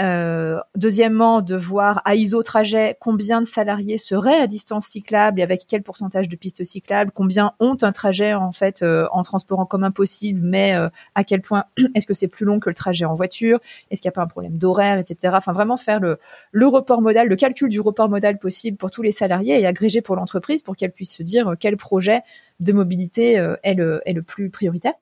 Euh, 0.00 0.60
deuxièmement, 0.76 1.40
de 1.42 1.56
voir 1.56 2.02
à 2.04 2.14
ISO 2.14 2.42
trajet 2.42 2.96
combien 3.00 3.40
de 3.40 3.46
salariés 3.46 3.98
seraient 3.98 4.40
à 4.40 4.46
distance 4.46 4.86
cyclable 4.86 5.40
et 5.40 5.42
avec 5.42 5.64
quel 5.66 5.82
pourcentage 5.82 6.28
de 6.28 6.36
pistes 6.36 6.62
cyclables, 6.62 7.10
combien 7.12 7.54
ont 7.58 7.76
un 7.82 7.90
trajet 7.90 8.32
en 8.34 8.52
fait 8.52 8.82
euh, 8.82 9.08
en 9.10 9.22
transport 9.22 9.58
en 9.58 9.66
commun 9.66 9.90
possible, 9.90 10.40
mais 10.42 10.76
euh, 10.76 10.86
à 11.16 11.24
quel 11.24 11.40
point 11.40 11.64
est-ce 11.94 12.06
que 12.06 12.14
c'est 12.14 12.28
plus 12.28 12.46
long 12.46 12.60
que 12.60 12.68
le 12.68 12.74
trajet 12.74 13.06
en 13.06 13.14
voiture, 13.14 13.58
est-ce 13.90 14.00
qu'il 14.00 14.08
n'y 14.08 14.12
a 14.12 14.16
pas 14.16 14.22
un 14.22 14.28
problème 14.28 14.56
d'horaire, 14.56 14.98
etc. 14.98 15.34
Enfin, 15.36 15.52
vraiment 15.52 15.76
faire 15.76 15.98
le, 15.98 16.18
le 16.52 16.66
report 16.68 17.02
modal, 17.02 17.26
le 17.26 17.36
calcul 17.36 17.68
du 17.68 17.80
report 17.80 18.08
modal 18.08 18.38
possible 18.38 18.76
pour 18.76 18.92
tous 18.92 19.02
les 19.02 19.12
salariés 19.12 19.60
et 19.60 19.66
agréger 19.66 20.00
pour 20.00 20.14
l'entreprise 20.14 20.62
pour 20.62 20.76
qu'elle 20.76 20.92
puisse 20.92 21.16
se 21.16 21.24
dire 21.24 21.54
quel 21.58 21.76
projet 21.76 22.20
de 22.60 22.72
mobilité 22.72 23.32
est, 23.62 23.74
le, 23.74 24.00
est 24.06 24.12
le 24.12 24.22
plus 24.22 24.50
prioritaire. 24.50 24.94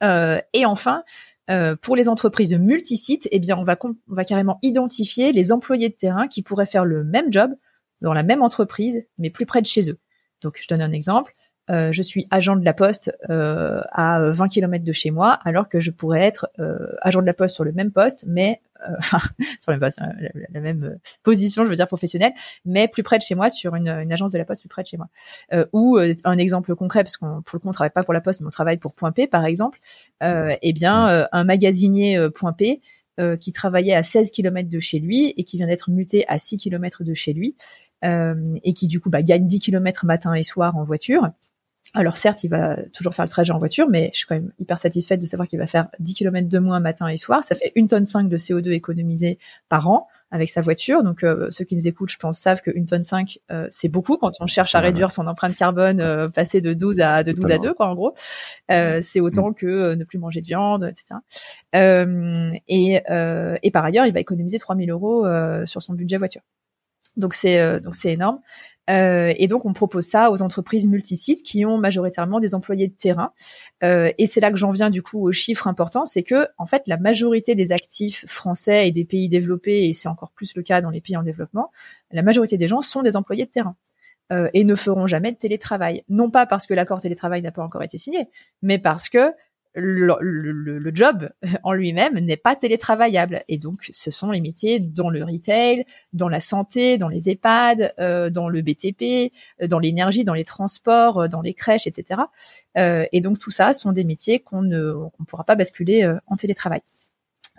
et 0.00 0.66
enfin, 0.66 1.02
euh, 1.52 1.76
pour 1.76 1.96
les 1.96 2.08
entreprises 2.08 2.54
multisites, 2.54 3.28
eh 3.30 3.40
on 3.52 3.62
va, 3.62 3.76
on 3.84 3.94
va 4.08 4.24
carrément 4.24 4.58
identifier 4.62 5.32
les 5.32 5.52
employés 5.52 5.88
de 5.88 5.94
terrain 5.94 6.26
qui 6.26 6.42
pourraient 6.42 6.66
faire 6.66 6.84
le 6.84 7.04
même 7.04 7.32
job 7.32 7.52
dans 8.00 8.12
la 8.12 8.22
même 8.22 8.42
entreprise, 8.42 9.02
mais 9.18 9.30
plus 9.30 9.46
près 9.46 9.60
de 9.60 9.66
chez 9.66 9.90
eux. 9.90 9.98
Donc, 10.40 10.58
je 10.60 10.66
donne 10.66 10.82
un 10.82 10.92
exemple. 10.92 11.32
Euh, 11.70 11.92
je 11.92 12.02
suis 12.02 12.26
agent 12.30 12.56
de 12.56 12.64
la 12.64 12.74
poste 12.74 13.16
euh, 13.30 13.80
à 13.92 14.20
20 14.20 14.48
km 14.48 14.84
de 14.84 14.92
chez 14.92 15.10
moi, 15.10 15.38
alors 15.44 15.68
que 15.68 15.78
je 15.78 15.90
pourrais 15.90 16.22
être 16.22 16.48
euh, 16.58 16.78
agent 17.02 17.20
de 17.20 17.26
la 17.26 17.34
poste 17.34 17.54
sur 17.54 17.64
le 17.64 17.72
même 17.72 17.92
poste, 17.92 18.24
mais 18.26 18.60
euh, 18.80 18.94
enfin 18.98 19.18
sur 19.38 19.70
le 19.70 19.78
même 19.78 19.80
poste, 19.80 20.00
la, 20.00 20.30
la, 20.50 20.60
même 20.60 20.98
position, 21.22 21.64
je 21.64 21.68
veux 21.70 21.76
dire 21.76 21.86
professionnelle, 21.86 22.32
mais 22.64 22.88
plus 22.88 23.04
près 23.04 23.18
de 23.18 23.22
chez 23.22 23.36
moi, 23.36 23.48
sur 23.48 23.76
une, 23.76 23.88
une 23.88 24.12
agence 24.12 24.32
de 24.32 24.38
la 24.38 24.44
poste 24.44 24.62
plus 24.62 24.68
près 24.68 24.82
de 24.82 24.88
chez 24.88 24.96
moi. 24.96 25.08
ou 25.72 25.98
un 26.24 26.38
exemple 26.38 26.74
concret, 26.74 27.04
parce 27.04 27.16
qu'on 27.16 27.42
pour 27.42 27.56
le 27.56 27.60
coup 27.60 27.68
on 27.68 27.72
travaille 27.72 27.90
pas 27.90 28.02
pour 28.02 28.14
la 28.14 28.20
poste, 28.20 28.40
mais 28.40 28.48
on 28.48 28.50
travaille 28.50 28.78
pour 28.78 28.96
Point 28.96 29.12
P 29.12 29.28
par 29.28 29.44
exemple. 29.44 29.78
eh 30.20 30.72
bien, 30.72 31.28
un 31.30 31.44
magasinier 31.44 32.28
Point 32.34 32.54
P 32.54 32.80
euh, 33.20 33.36
qui 33.36 33.52
travaillait 33.52 33.92
à 33.92 34.02
16 34.02 34.30
km 34.30 34.70
de 34.70 34.80
chez 34.80 34.98
lui 34.98 35.34
et 35.36 35.44
qui 35.44 35.58
vient 35.58 35.66
d'être 35.66 35.90
muté 35.90 36.24
à 36.28 36.38
6 36.38 36.56
km 36.56 37.04
de 37.04 37.12
chez 37.12 37.34
lui 37.34 37.54
euh, 38.06 38.42
et 38.64 38.72
qui 38.72 38.86
du 38.86 39.00
coup 39.00 39.10
bah, 39.10 39.22
gagne 39.22 39.46
10 39.46 39.58
km 39.58 40.06
matin 40.06 40.32
et 40.32 40.42
soir 40.42 40.78
en 40.78 40.84
voiture. 40.84 41.28
Alors 41.94 42.16
certes, 42.16 42.42
il 42.42 42.48
va 42.48 42.78
toujours 42.94 43.14
faire 43.14 43.26
le 43.26 43.30
trajet 43.30 43.52
en 43.52 43.58
voiture, 43.58 43.86
mais 43.86 44.10
je 44.14 44.18
suis 44.18 44.26
quand 44.26 44.34
même 44.34 44.50
hyper 44.58 44.78
satisfaite 44.78 45.20
de 45.20 45.26
savoir 45.26 45.46
qu'il 45.46 45.58
va 45.58 45.66
faire 45.66 45.88
10 45.98 46.14
km 46.14 46.48
de 46.48 46.58
moins 46.58 46.80
matin 46.80 47.06
et 47.08 47.18
soir. 47.18 47.44
Ça 47.44 47.54
fait 47.54 47.70
une 47.76 47.86
tonne 47.86 48.06
5 48.06 48.30
de 48.30 48.38
CO2 48.38 48.70
économisé 48.70 49.38
par 49.68 49.90
an 49.90 50.08
avec 50.30 50.48
sa 50.48 50.62
voiture. 50.62 51.02
Donc 51.02 51.22
euh, 51.22 51.48
ceux 51.50 51.66
qui 51.66 51.76
nous 51.76 51.86
écoutent, 51.86 52.10
je 52.10 52.16
pense, 52.16 52.38
savent 52.38 52.62
que 52.62 52.70
une 52.74 52.86
tonne 52.86 53.02
5, 53.02 53.38
euh, 53.50 53.66
c'est 53.68 53.90
beaucoup 53.90 54.16
quand 54.16 54.32
on 54.40 54.46
cherche 54.46 54.74
à 54.74 54.80
réduire 54.80 55.10
son 55.10 55.26
empreinte 55.26 55.54
carbone, 55.54 56.00
euh, 56.00 56.30
passer 56.30 56.62
de 56.62 56.72
12 56.72 57.00
à 57.00 57.22
de 57.22 57.32
12 57.32 57.50
à 57.50 57.58
2, 57.58 57.74
quoi, 57.74 57.88
en 57.88 57.94
gros. 57.94 58.14
c'est 58.66 59.20
autant 59.20 59.50
mm. 59.50 59.54
que 59.54 59.94
ne 59.94 60.04
plus 60.04 60.18
manger 60.18 60.40
de 60.40 60.46
viande, 60.46 60.84
etc. 60.84 61.20
et, 62.68 63.02
et 63.62 63.70
par 63.70 63.84
ailleurs, 63.84 64.06
il 64.06 64.14
va 64.14 64.20
économiser 64.20 64.58
3000 64.58 64.90
euros 64.90 65.26
sur 65.66 65.82
son 65.82 65.92
budget 65.92 66.16
voiture. 66.16 66.42
Donc 67.18 67.34
c'est 67.34 67.80
donc 67.80 67.94
c'est 67.94 68.12
énorme. 68.12 68.40
Euh, 68.90 69.32
et 69.36 69.46
donc, 69.46 69.64
on 69.64 69.72
propose 69.72 70.04
ça 70.04 70.30
aux 70.30 70.42
entreprises 70.42 70.86
multisites 70.86 71.42
qui 71.42 71.64
ont 71.64 71.78
majoritairement 71.78 72.40
des 72.40 72.54
employés 72.54 72.88
de 72.88 72.94
terrain. 72.94 73.32
Euh, 73.82 74.10
et 74.18 74.26
c'est 74.26 74.40
là 74.40 74.50
que 74.50 74.58
j'en 74.58 74.70
viens 74.70 74.90
du 74.90 75.02
coup 75.02 75.26
au 75.26 75.32
chiffre 75.32 75.68
important, 75.68 76.04
c'est 76.04 76.22
que 76.22 76.48
en 76.58 76.66
fait, 76.66 76.82
la 76.86 76.96
majorité 76.96 77.54
des 77.54 77.72
actifs 77.72 78.24
français 78.26 78.88
et 78.88 78.92
des 78.92 79.04
pays 79.04 79.28
développés, 79.28 79.88
et 79.88 79.92
c'est 79.92 80.08
encore 80.08 80.32
plus 80.32 80.54
le 80.56 80.62
cas 80.62 80.80
dans 80.80 80.90
les 80.90 81.00
pays 81.00 81.16
en 81.16 81.22
développement, 81.22 81.70
la 82.10 82.22
majorité 82.22 82.56
des 82.56 82.68
gens 82.68 82.80
sont 82.80 83.02
des 83.02 83.16
employés 83.16 83.44
de 83.44 83.50
terrain. 83.50 83.76
Euh, 84.32 84.48
et 84.54 84.64
ne 84.64 84.74
feront 84.74 85.06
jamais 85.06 85.32
de 85.32 85.36
télétravail. 85.36 86.04
Non 86.08 86.30
pas 86.30 86.46
parce 86.46 86.66
que 86.66 86.72
l'accord 86.72 87.00
télétravail 87.00 87.42
n'a 87.42 87.50
pas 87.50 87.62
encore 87.62 87.82
été 87.82 87.98
signé, 87.98 88.28
mais 88.62 88.78
parce 88.78 89.10
que 89.10 89.32
le, 89.74 90.16
le, 90.20 90.90
job 90.94 91.30
en 91.62 91.72
lui-même 91.72 92.18
n'est 92.18 92.36
pas 92.36 92.56
télétravaillable. 92.56 93.42
Et 93.48 93.58
donc, 93.58 93.88
ce 93.90 94.10
sont 94.10 94.30
les 94.30 94.40
métiers 94.40 94.78
dans 94.78 95.08
le 95.08 95.24
retail, 95.24 95.84
dans 96.12 96.28
la 96.28 96.40
santé, 96.40 96.98
dans 96.98 97.08
les 97.08 97.30
EHPAD, 97.30 97.94
euh, 97.98 98.30
dans 98.30 98.48
le 98.48 98.62
BTP, 98.62 99.32
euh, 99.62 99.66
dans 99.66 99.78
l'énergie, 99.78 100.24
dans 100.24 100.34
les 100.34 100.44
transports, 100.44 101.22
euh, 101.22 101.28
dans 101.28 101.40
les 101.40 101.54
crèches, 101.54 101.86
etc. 101.86 102.22
Euh, 102.76 103.06
et 103.12 103.20
donc, 103.20 103.38
tout 103.38 103.50
ça 103.50 103.72
sont 103.72 103.92
des 103.92 104.04
métiers 104.04 104.40
qu'on 104.40 104.62
ne 104.62 104.92
pourra 105.26 105.44
pas 105.44 105.54
basculer 105.54 106.10
en 106.26 106.36
télétravail. 106.36 106.80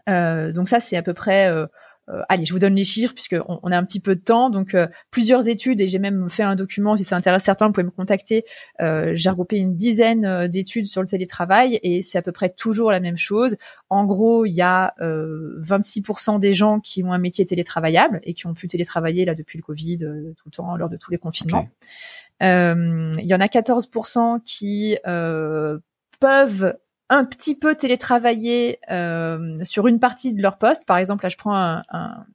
donc 0.08 0.67
ça, 0.70 0.79
c'est 0.79 0.98
à 0.98 1.01
peu 1.01 1.13
près 1.13 1.50
euh, 1.51 1.65
allez, 2.07 2.45
je 2.45 2.53
vous 2.53 2.60
donne 2.60 2.75
les 2.75 2.83
chiffres 2.83 3.13
puisque 3.13 3.36
on, 3.48 3.72
a 3.72 3.77
un 3.77 3.83
petit 3.83 4.00
peu 4.00 4.15
de 4.15 4.22
temps. 4.22 4.50
Donc 4.50 4.75
euh, 4.75 4.88
plusieurs 5.10 5.48
études 5.48 5.79
et 5.79 5.88
j'ai 5.88 6.00
même 6.00 6.27
fait 6.29 6.43
un 6.43 6.55
document. 6.55 6.98
Si 6.98 7.03
ça 7.03 7.15
intéresse 7.15 7.43
certains, 7.43 7.67
vous 7.67 7.74
pouvez 7.74 7.86
me 7.86 7.91
contacter. 7.91 8.43
Euh, 8.81 9.13
j'ai 9.15 9.29
regroupé 9.29 9.57
une 9.57 9.75
dizaine 9.75 10.48
d'études 10.48 10.86
sur 10.86 11.01
le 11.01 11.07
télétravail 11.07 11.79
et 11.83 12.01
c'est 12.01 12.17
à 12.17 12.22
peu 12.22 12.31
près 12.31 12.50
toujours 12.50 12.91
la 12.91 13.00
même 13.00 13.17
chose. 13.17 13.55
En 13.89 14.05
gros, 14.05 14.45
il 14.45 14.53
y 14.53 14.62
a 14.62 14.93
26% 15.00 16.39
des 16.39 16.53
gens 16.53 16.79
qui 16.79 17.03
ont 17.03 17.13
un 17.13 17.17
métier 17.17 17.45
télétravaillable 17.45 18.19
et 18.24 18.33
qui 18.33 18.48
ont 18.48 18.53
pu 18.53 18.67
télétravailler 18.67 19.25
là 19.25 19.36
depuis 19.36 19.57
le 19.57 19.63
Covid 19.63 19.98
tout 19.98 20.45
le 20.45 20.51
temps 20.51 20.75
lors 20.75 20.89
de 20.89 20.98
tous 20.98 21.12
les 21.12 21.17
confinements. 21.17 21.67
il 22.41 23.25
y 23.25 23.33
en 23.33 23.39
a 23.39 23.48
14% 23.48 24.41
qui 24.43 24.98
peuvent 26.19 26.74
un 27.13 27.25
petit 27.25 27.55
peu 27.55 27.75
télétravailler 27.75 28.79
euh, 28.89 29.60
sur 29.63 29.88
une 29.88 30.00
partie 30.00 30.34
de 30.34 30.41
leur 30.41 30.58
poste. 30.58 30.88
Par 30.88 30.98
exemple, 30.98 31.24
là, 31.24 31.29
je 31.29 31.38
prends 31.38 31.55
un, 31.55 32.25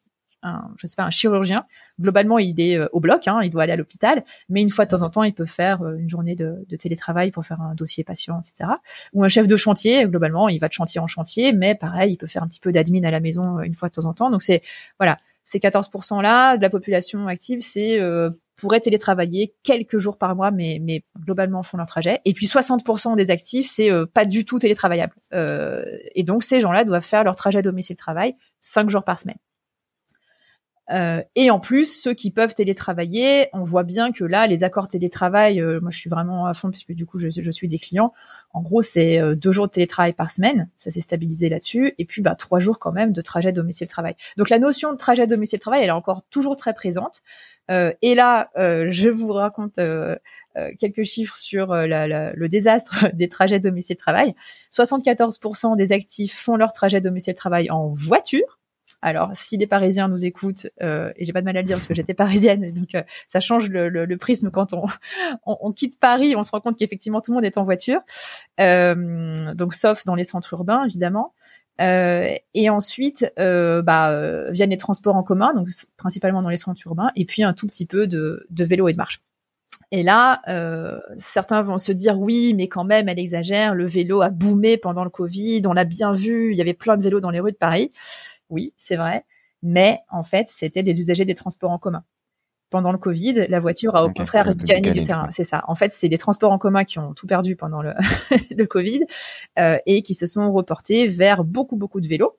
chirurgien. 1.11 1.65
Globalement, 2.01 2.39
il 2.39 2.61
est 2.61 2.79
euh, 2.79 2.87
au 2.93 3.01
bloc, 3.01 3.27
hein, 3.27 3.41
il 3.43 3.51
doit 3.51 3.65
aller 3.65 3.73
à 3.73 3.77
l'hôpital, 3.77 4.25
mais 4.49 4.63
une 4.63 4.71
fois 4.71 4.85
de 4.85 4.91
temps 4.91 5.03
en 5.03 5.11
temps, 5.11 5.25
il 5.25 5.35
peut 5.35 5.47
faire 5.47 5.83
euh, 5.83 5.97
une 5.97 6.09
journée 6.09 6.37
de, 6.37 6.65
de, 6.69 6.77
télétravail 6.77 7.33
pour 7.33 7.45
faire 7.45 7.61
un 7.61 7.75
dossier 7.75 8.05
patient, 8.05 8.41
etc. 8.41 8.71
Ou 9.15 9.25
un 9.25 9.29
chef 9.29 9.49
de 9.49 9.57
chantier, 9.57 10.07
globalement, 10.07 10.49
il 10.49 10.61
va 10.61 10.69
de 10.69 10.73
chantier 10.73 11.01
en 11.01 11.09
chantier, 11.09 11.53
mais 11.53 11.75
pareil, 11.75 12.13
il 12.13 12.17
peut 12.17 12.29
faire 12.29 12.45
un 12.45 12.49
petit 12.49 12.61
peu 12.61 12.71
d'admin 12.71 13.03
à 13.03 13.11
la 13.11 13.21
maison 13.21 13.61
une 13.61 13.75
fois 13.75 13.89
de 13.89 13.95
temps 13.95 14.07
en 14.07 14.15
temps. 14.15 14.31
Donc 14.31 14.43
c'est 14.43 14.63
voilà, 15.01 15.17
ces 15.49 15.61
14% 15.61 16.21
là 16.21 16.59
de 16.59 16.63
la 16.63 16.69
population 16.69 17.27
active, 17.27 17.61
c'est 17.61 17.99
pourraient 18.59 18.81
télétravailler 18.81 19.55
quelques 19.63 19.99
jours 19.99 20.19
par 20.19 20.37
mois, 20.37 20.51
mais, 20.51 20.79
mais 20.83 21.03
globalement 21.19 21.63
font 21.63 21.79
leur 21.79 21.87
trajet. 21.87 22.21
Et 22.25 22.35
puis 22.35 22.47
60% 22.47 23.17
des 23.17 23.31
actifs, 23.31 23.67
c'est 23.67 23.91
euh, 23.91 24.05
pas 24.05 24.25
du 24.25 24.45
tout 24.45 24.59
télétravaillable. 24.59 25.15
Euh, 25.33 25.85
et 26.15 26.25
donc 26.25 26.43
ces 26.43 26.61
gens-là 26.61 26.85
doivent 26.85 27.05
faire 27.05 27.25
leur 27.25 27.37
trajet 27.37 27.63
domicile-travail 27.63 28.35
cinq 28.61 28.91
jours 28.91 29.05
par 29.05 29.19
semaine. 29.19 29.39
Euh, 30.91 31.23
et 31.35 31.51
en 31.51 31.61
plus, 31.61 32.01
ceux 32.03 32.15
qui 32.15 32.31
peuvent 32.31 32.55
télétravailler, 32.55 33.49
on 33.53 33.65
voit 33.65 33.83
bien 33.83 34.11
que 34.13 34.25
là, 34.25 34.47
les 34.47 34.65
accords 34.65 34.89
télétravail, 34.89 35.61
euh, 35.61 35.81
moi 35.81 35.91
je 35.91 35.99
suis 35.99 36.09
vraiment 36.09 36.47
à 36.47 36.55
fond 36.55 36.71
puisque 36.71 36.93
du 36.93 37.05
coup 37.05 37.19
je, 37.19 37.29
je 37.29 37.51
suis 37.51 37.69
des 37.69 37.79
clients. 37.79 38.13
En 38.55 38.63
gros, 38.63 38.81
c'est 38.81 39.21
euh, 39.21 39.35
deux 39.35 39.51
jours 39.51 39.67
de 39.67 39.73
télétravail 39.73 40.15
par 40.15 40.31
semaine, 40.31 40.71
ça 40.77 40.91
s'est 40.91 41.01
stabilisé 41.01 41.49
là-dessus, 41.49 41.95
et 41.99 42.05
puis 42.05 42.23
bah 42.23 42.35
trois 42.35 42.59
jours 42.59 42.79
quand 42.79 42.93
même 42.93 43.13
de 43.13 43.21
trajet 43.21 43.53
domicile-travail. 43.53 44.15
Donc 44.37 44.49
la 44.49 44.59
notion 44.59 44.93
de 44.93 44.97
trajet 44.97 45.27
domicile-travail, 45.27 45.83
elle 45.83 45.89
est 45.89 45.93
encore 45.93 46.23
toujours 46.31 46.57
très 46.57 46.73
présente. 46.73 47.23
et 47.69 48.15
là, 48.15 48.51
je 48.57 49.09
vous 49.11 49.31
raconte 49.33 49.79
quelques 50.79 51.03
chiffres 51.03 51.37
sur 51.37 51.69
la, 51.75 52.33
le 52.33 52.49
désastre 52.49 53.09
des 53.15 53.29
trajets 53.29 53.61
domicile-travail. 53.61 54.35
74% 54.73 55.77
des 55.77 55.93
actifs 55.93 56.35
font 56.35 56.57
leur 56.57 56.73
trajet 56.73 57.01
domicile-travail 57.01 57.71
en 57.71 57.89
voiture. 57.89 58.59
Alors, 59.01 59.31
si 59.33 59.57
les 59.57 59.69
Parisiens 59.69 60.09
nous 60.09 60.27
écoutent, 60.27 60.67
euh, 60.83 61.13
et 61.17 61.25
j'ai 61.25 61.33
pas 61.33 61.41
de 61.41 61.45
mal 61.45 61.57
à 61.57 61.61
le 61.61 61.67
dire 61.67 61.77
parce 61.77 61.87
que 61.87 61.95
j'étais 61.95 62.15
parisienne, 62.15 62.73
donc 62.75 62.95
euh, 62.95 63.03
ça 63.29 63.41
change 63.41 63.71
le, 63.71 64.17
prisme 64.17 64.51
quand 64.51 64.73
on, 64.75 64.87
on, 65.47 65.73
quitte 65.73 65.99
Paris, 66.01 66.35
on 66.37 66.43
se 66.43 66.51
rend 66.51 66.61
compte 66.61 66.77
qu'effectivement 66.77 67.21
tout 67.21 67.31
le 67.31 67.37
monde 67.37 67.45
est 67.45 67.59
en 67.59 67.65
voiture, 67.65 68.01
euh, 68.61 69.55
donc 69.55 69.75
sauf 69.75 70.05
dans 70.05 70.15
les 70.15 70.25
centres 70.25 70.53
urbains 70.55 70.85
évidemment. 70.85 71.33
Euh, 71.81 72.35
et 72.55 72.71
ensuite, 72.71 73.33
bah, 73.37 74.51
viennent 74.51 74.71
les 74.71 74.77
transports 74.77 75.15
en 75.15 75.23
commun, 75.23 75.55
donc 75.55 75.69
principalement 75.97 76.43
dans 76.43 76.49
les 76.49 76.57
centres 76.57 76.83
urbains, 76.87 77.13
et 77.15 77.25
puis 77.25 77.45
un 77.45 77.53
tout 77.53 77.69
petit 77.69 77.87
peu 77.87 78.09
de, 78.09 78.47
de 78.51 78.65
vélo 78.65 78.89
et 78.89 78.93
de 78.93 78.99
marche. 78.99 79.21
Et 79.93 80.03
là, 80.03 80.43
certains 81.17 81.63
vont 81.63 81.79
se 81.79 81.93
dire 81.93 82.19
oui, 82.19 82.53
mais 82.55 82.67
quand 82.67 82.83
même, 82.83 83.09
elle 83.09 83.21
exagère. 83.21 83.77
Le 83.77 83.87
vélo 83.87 84.23
a 84.23 84.31
boomé 84.31 84.77
pendant 84.77 85.05
le 85.05 85.11
Covid, 85.11 85.63
on 85.67 85.73
l'a 85.73 85.85
bien 85.85 86.13
vu. 86.13 86.51
Il 86.51 86.59
y 86.59 86.61
avait 86.61 86.75
plein 86.75 86.97
de 86.97 87.03
vélos 87.05 87.21
dans 87.21 87.31
les 87.31 87.39
rues 87.39 87.53
de 87.53 87.57
Paris 87.57 87.93
oui, 88.51 88.75
c'est 88.77 88.97
vrai, 88.97 89.25
mais 89.63 90.01
en 90.11 90.23
fait, 90.23 90.49
c'était 90.49 90.83
des 90.83 91.01
usagers 91.01 91.25
des 91.25 91.35
transports 91.35 91.71
en 91.71 91.79
commun. 91.79 92.05
pendant 92.71 92.93
le 92.93 92.99
Covid, 92.99 93.47
la 93.49 93.61
voiture 93.61 93.97
a 93.97 94.05
au 94.05 94.11
contraire 94.13 94.55
gagné 94.55 94.91
du 94.93 95.03
terrain. 95.03 95.29
C'est 95.31 95.45
ça. 95.45 95.65
En 95.69 95.75
fait, 95.75 95.91
c'est 95.91 96.09
les 96.09 96.19
transports 96.19 96.53
en 96.53 96.59
commun 96.59 96.85
qui 96.85 96.99
ont 96.99 97.15
tout 97.15 97.27
perdu 97.27 97.57
pendant 97.57 97.81
le, 97.81 97.95
le 98.51 98.67
Covid 98.67 99.01
euh, 99.59 99.79
et 99.87 100.03
qui 100.03 100.15
se 100.15 100.27
sont 100.27 100.53
reportés 100.53 101.09
vers 101.09 101.45
beaucoup 101.45 101.77
beaucoup 101.77 102.01
de 102.01 102.07
vélos. 102.07 102.37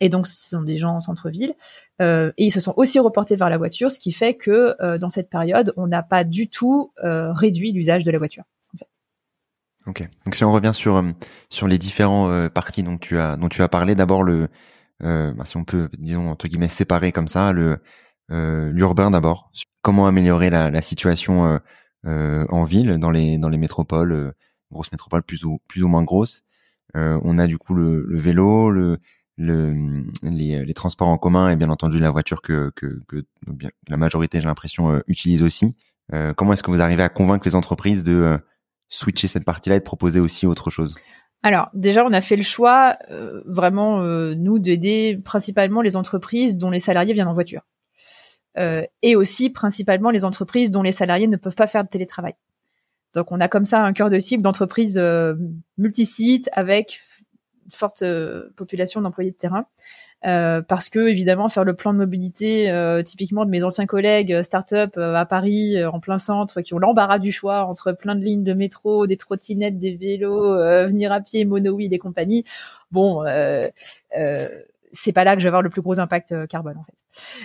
Et 0.00 0.08
donc, 0.08 0.26
ce 0.26 0.48
sont 0.48 0.62
des 0.62 0.76
gens 0.76 0.96
en 0.96 1.00
centre-ville. 1.00 1.54
Euh, 2.02 2.32
et 2.36 2.46
ils 2.46 2.50
se 2.50 2.60
sont 2.60 2.74
aussi 2.76 2.98
reportés 2.98 3.36
vers 3.36 3.48
la 3.48 3.58
voiture, 3.58 3.90
ce 3.90 3.98
qui 3.98 4.12
fait 4.12 4.34
que 4.34 4.74
euh, 4.80 4.98
dans 4.98 5.08
cette 5.08 5.30
période, 5.30 5.72
on 5.76 5.86
n'a 5.86 6.02
pas 6.02 6.24
du 6.24 6.48
tout 6.48 6.92
euh, 7.02 7.32
réduit 7.32 7.72
l'usage 7.72 8.04
de 8.04 8.10
la 8.10 8.18
voiture. 8.18 8.44
En 8.74 8.78
fait. 8.78 8.88
Ok. 9.86 10.08
Donc, 10.24 10.34
si 10.34 10.44
on 10.44 10.52
revient 10.52 10.72
sur 10.74 11.02
sur 11.48 11.66
les 11.66 11.78
différents 11.78 12.48
parties 12.50 12.82
dont 12.82 12.98
tu 12.98 13.18
as 13.18 13.36
dont 13.36 13.48
tu 13.48 13.62
as 13.62 13.68
parlé, 13.68 13.94
d'abord 13.94 14.22
le 14.22 14.48
bah, 15.00 15.44
si 15.44 15.56
on 15.56 15.64
peut 15.64 15.88
disons 15.98 16.28
entre 16.30 16.48
guillemets 16.48 16.68
séparer 16.68 17.12
comme 17.12 17.28
ça 17.28 17.52
le 17.52 17.78
l'urbain 18.28 19.10
d'abord. 19.10 19.50
Comment 19.82 20.06
améliorer 20.06 20.50
la, 20.50 20.70
la 20.70 20.82
situation 20.82 21.60
en 22.04 22.64
ville, 22.64 22.98
dans 22.98 23.10
les 23.10 23.38
dans 23.38 23.48
les 23.48 23.58
métropoles, 23.58 24.34
grosses 24.72 24.92
métropoles 24.92 25.22
plus 25.22 25.44
ou 25.44 25.58
plus 25.68 25.82
ou 25.82 25.88
moins 25.88 26.02
grosses. 26.02 26.42
on 26.94 27.38
a 27.38 27.46
du 27.46 27.58
coup 27.58 27.74
le, 27.74 28.04
le 28.08 28.18
vélo, 28.18 28.70
le 28.70 28.98
le, 29.36 30.04
les, 30.22 30.64
les, 30.64 30.74
transports 30.74 31.08
en 31.08 31.18
commun 31.18 31.50
et 31.50 31.56
bien 31.56 31.68
entendu 31.68 31.98
la 31.98 32.10
voiture 32.10 32.40
que, 32.40 32.72
que, 32.74 33.00
que 33.06 33.24
la 33.88 33.96
majorité, 33.96 34.40
j'ai 34.40 34.46
l'impression, 34.46 34.92
euh, 34.92 35.00
utilise 35.08 35.42
aussi. 35.42 35.76
Euh, 36.12 36.32
comment 36.32 36.52
est-ce 36.52 36.62
que 36.62 36.70
vous 36.70 36.80
arrivez 36.80 37.02
à 37.02 37.08
convaincre 37.08 37.46
les 37.46 37.54
entreprises 37.54 38.02
de 38.02 38.12
euh, 38.12 38.38
switcher 38.88 39.28
cette 39.28 39.44
partie-là 39.44 39.76
et 39.76 39.80
de 39.80 39.84
proposer 39.84 40.20
aussi 40.20 40.46
autre 40.46 40.70
chose? 40.70 40.94
Alors 41.46 41.70
déjà, 41.74 42.04
on 42.04 42.12
a 42.12 42.20
fait 42.20 42.36
le 42.36 42.42
choix 42.42 42.98
vraiment 43.44 44.02
nous 44.02 44.58
d'aider 44.58 45.20
principalement 45.24 45.80
les 45.80 45.96
entreprises 45.96 46.56
dont 46.56 46.70
les 46.70 46.80
salariés 46.80 47.14
viennent 47.14 47.28
en 47.28 47.32
voiture, 47.32 47.62
et 49.02 49.16
aussi 49.16 49.50
principalement 49.50 50.10
les 50.10 50.24
entreprises 50.24 50.70
dont 50.70 50.82
les 50.82 50.92
salariés 50.92 51.28
ne 51.28 51.36
peuvent 51.36 51.54
pas 51.54 51.66
faire 51.66 51.84
de 51.84 51.88
télétravail. 51.88 52.34
Donc 53.14 53.32
on 53.32 53.40
a 53.40 53.48
comme 53.48 53.64
ça 53.64 53.82
un 53.82 53.92
cœur 53.92 54.10
de 54.10 54.18
cible 54.18 54.42
d'entreprises 54.42 55.00
multisites 55.78 56.48
avec 56.52 57.00
forte 57.72 58.02
euh, 58.02 58.50
population 58.56 59.00
d'employés 59.00 59.30
de 59.30 59.36
terrain. 59.36 59.66
Euh, 60.24 60.62
parce 60.62 60.88
que 60.88 61.08
évidemment 61.08 61.46
faire 61.48 61.64
le 61.64 61.74
plan 61.74 61.92
de 61.92 61.98
mobilité 61.98 62.70
euh, 62.70 63.02
typiquement 63.02 63.44
de 63.44 63.50
mes 63.50 63.62
anciens 63.62 63.84
collègues 63.86 64.42
start-up 64.42 64.96
à 64.96 65.26
Paris 65.26 65.84
en 65.84 66.00
plein 66.00 66.18
centre 66.18 66.62
qui 66.62 66.72
ont 66.74 66.78
l'embarras 66.78 67.18
du 67.18 67.30
choix 67.30 67.64
entre 67.66 67.92
plein 67.92 68.16
de 68.16 68.24
lignes 68.24 68.42
de 68.42 68.54
métro, 68.54 69.06
des 69.06 69.16
trottinettes, 69.16 69.78
des 69.78 69.94
vélos, 69.94 70.56
venir 70.86 71.12
à 71.12 71.20
pied, 71.20 71.44
monowheel 71.44 71.92
et 71.92 71.98
compagnie. 71.98 72.44
Bon, 72.90 73.24
c'est 74.92 75.12
pas 75.12 75.24
là 75.24 75.34
que 75.34 75.40
je 75.40 75.44
vais 75.44 75.48
avoir 75.48 75.62
le 75.62 75.70
plus 75.70 75.82
gros 75.82 76.00
impact 76.00 76.46
carbone 76.48 76.78
en 76.78 76.84
fait. 76.84 76.94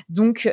Donc 0.09 0.49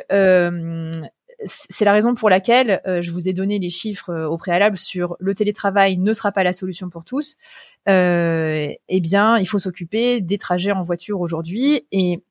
c'est 1.45 1.85
la 1.85 1.93
raison 1.93 2.13
pour 2.13 2.29
laquelle 2.29 2.81
euh, 2.85 3.01
je 3.01 3.11
vous 3.11 3.29
ai 3.29 3.33
donné 3.33 3.59
les 3.59 3.69
chiffres 3.69 4.09
euh, 4.09 4.27
au 4.27 4.37
préalable 4.37 4.77
sur 4.77 5.15
le 5.19 5.33
télétravail 5.33 5.97
ne 5.97 6.13
sera 6.13 6.31
pas 6.31 6.43
la 6.43 6.53
solution 6.53 6.89
pour 6.89 7.05
tous. 7.05 7.37
Euh, 7.87 8.69
eh 8.87 8.99
bien, 8.99 9.37
il 9.37 9.45
faut 9.45 9.59
s'occuper 9.59 10.21
des 10.21 10.37
trajets 10.37 10.71
en 10.71 10.83
voiture 10.83 11.21
aujourd'hui. 11.21 11.87
Et 11.91 12.21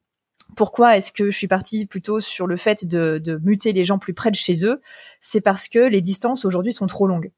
pourquoi 0.56 0.96
est-ce 0.96 1.12
que 1.12 1.30
je 1.30 1.36
suis 1.36 1.48
partie 1.48 1.86
plutôt 1.86 2.20
sur 2.20 2.46
le 2.46 2.56
fait 2.56 2.86
de, 2.86 3.40
muter 3.42 3.72
les 3.72 3.84
gens 3.84 3.98
plus 3.98 4.14
près 4.14 4.30
de 4.30 4.36
chez 4.36 4.64
eux? 4.66 4.80
C'est 5.20 5.40
parce 5.40 5.68
que 5.68 5.78
les 5.78 6.00
distances 6.00 6.44
aujourd'hui 6.44 6.72
sont 6.72 6.86
trop 6.86 7.06
longues. 7.06 7.30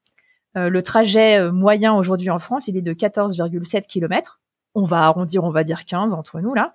Le 0.55 0.81
trajet 0.81 1.49
moyen 1.51 1.93
aujourd'hui 1.93 2.29
en 2.29 2.39
France, 2.39 2.67
il 2.67 2.75
est 2.75 2.81
de 2.81 2.93
14,7 2.93 3.83
km. 3.87 4.41
On 4.75 4.83
va 4.83 4.99
arrondir, 4.99 5.43
on 5.43 5.51
va 5.51 5.63
dire 5.63 5.85
15 5.85 6.13
entre 6.13 6.41
nous 6.41 6.53
là. 6.53 6.73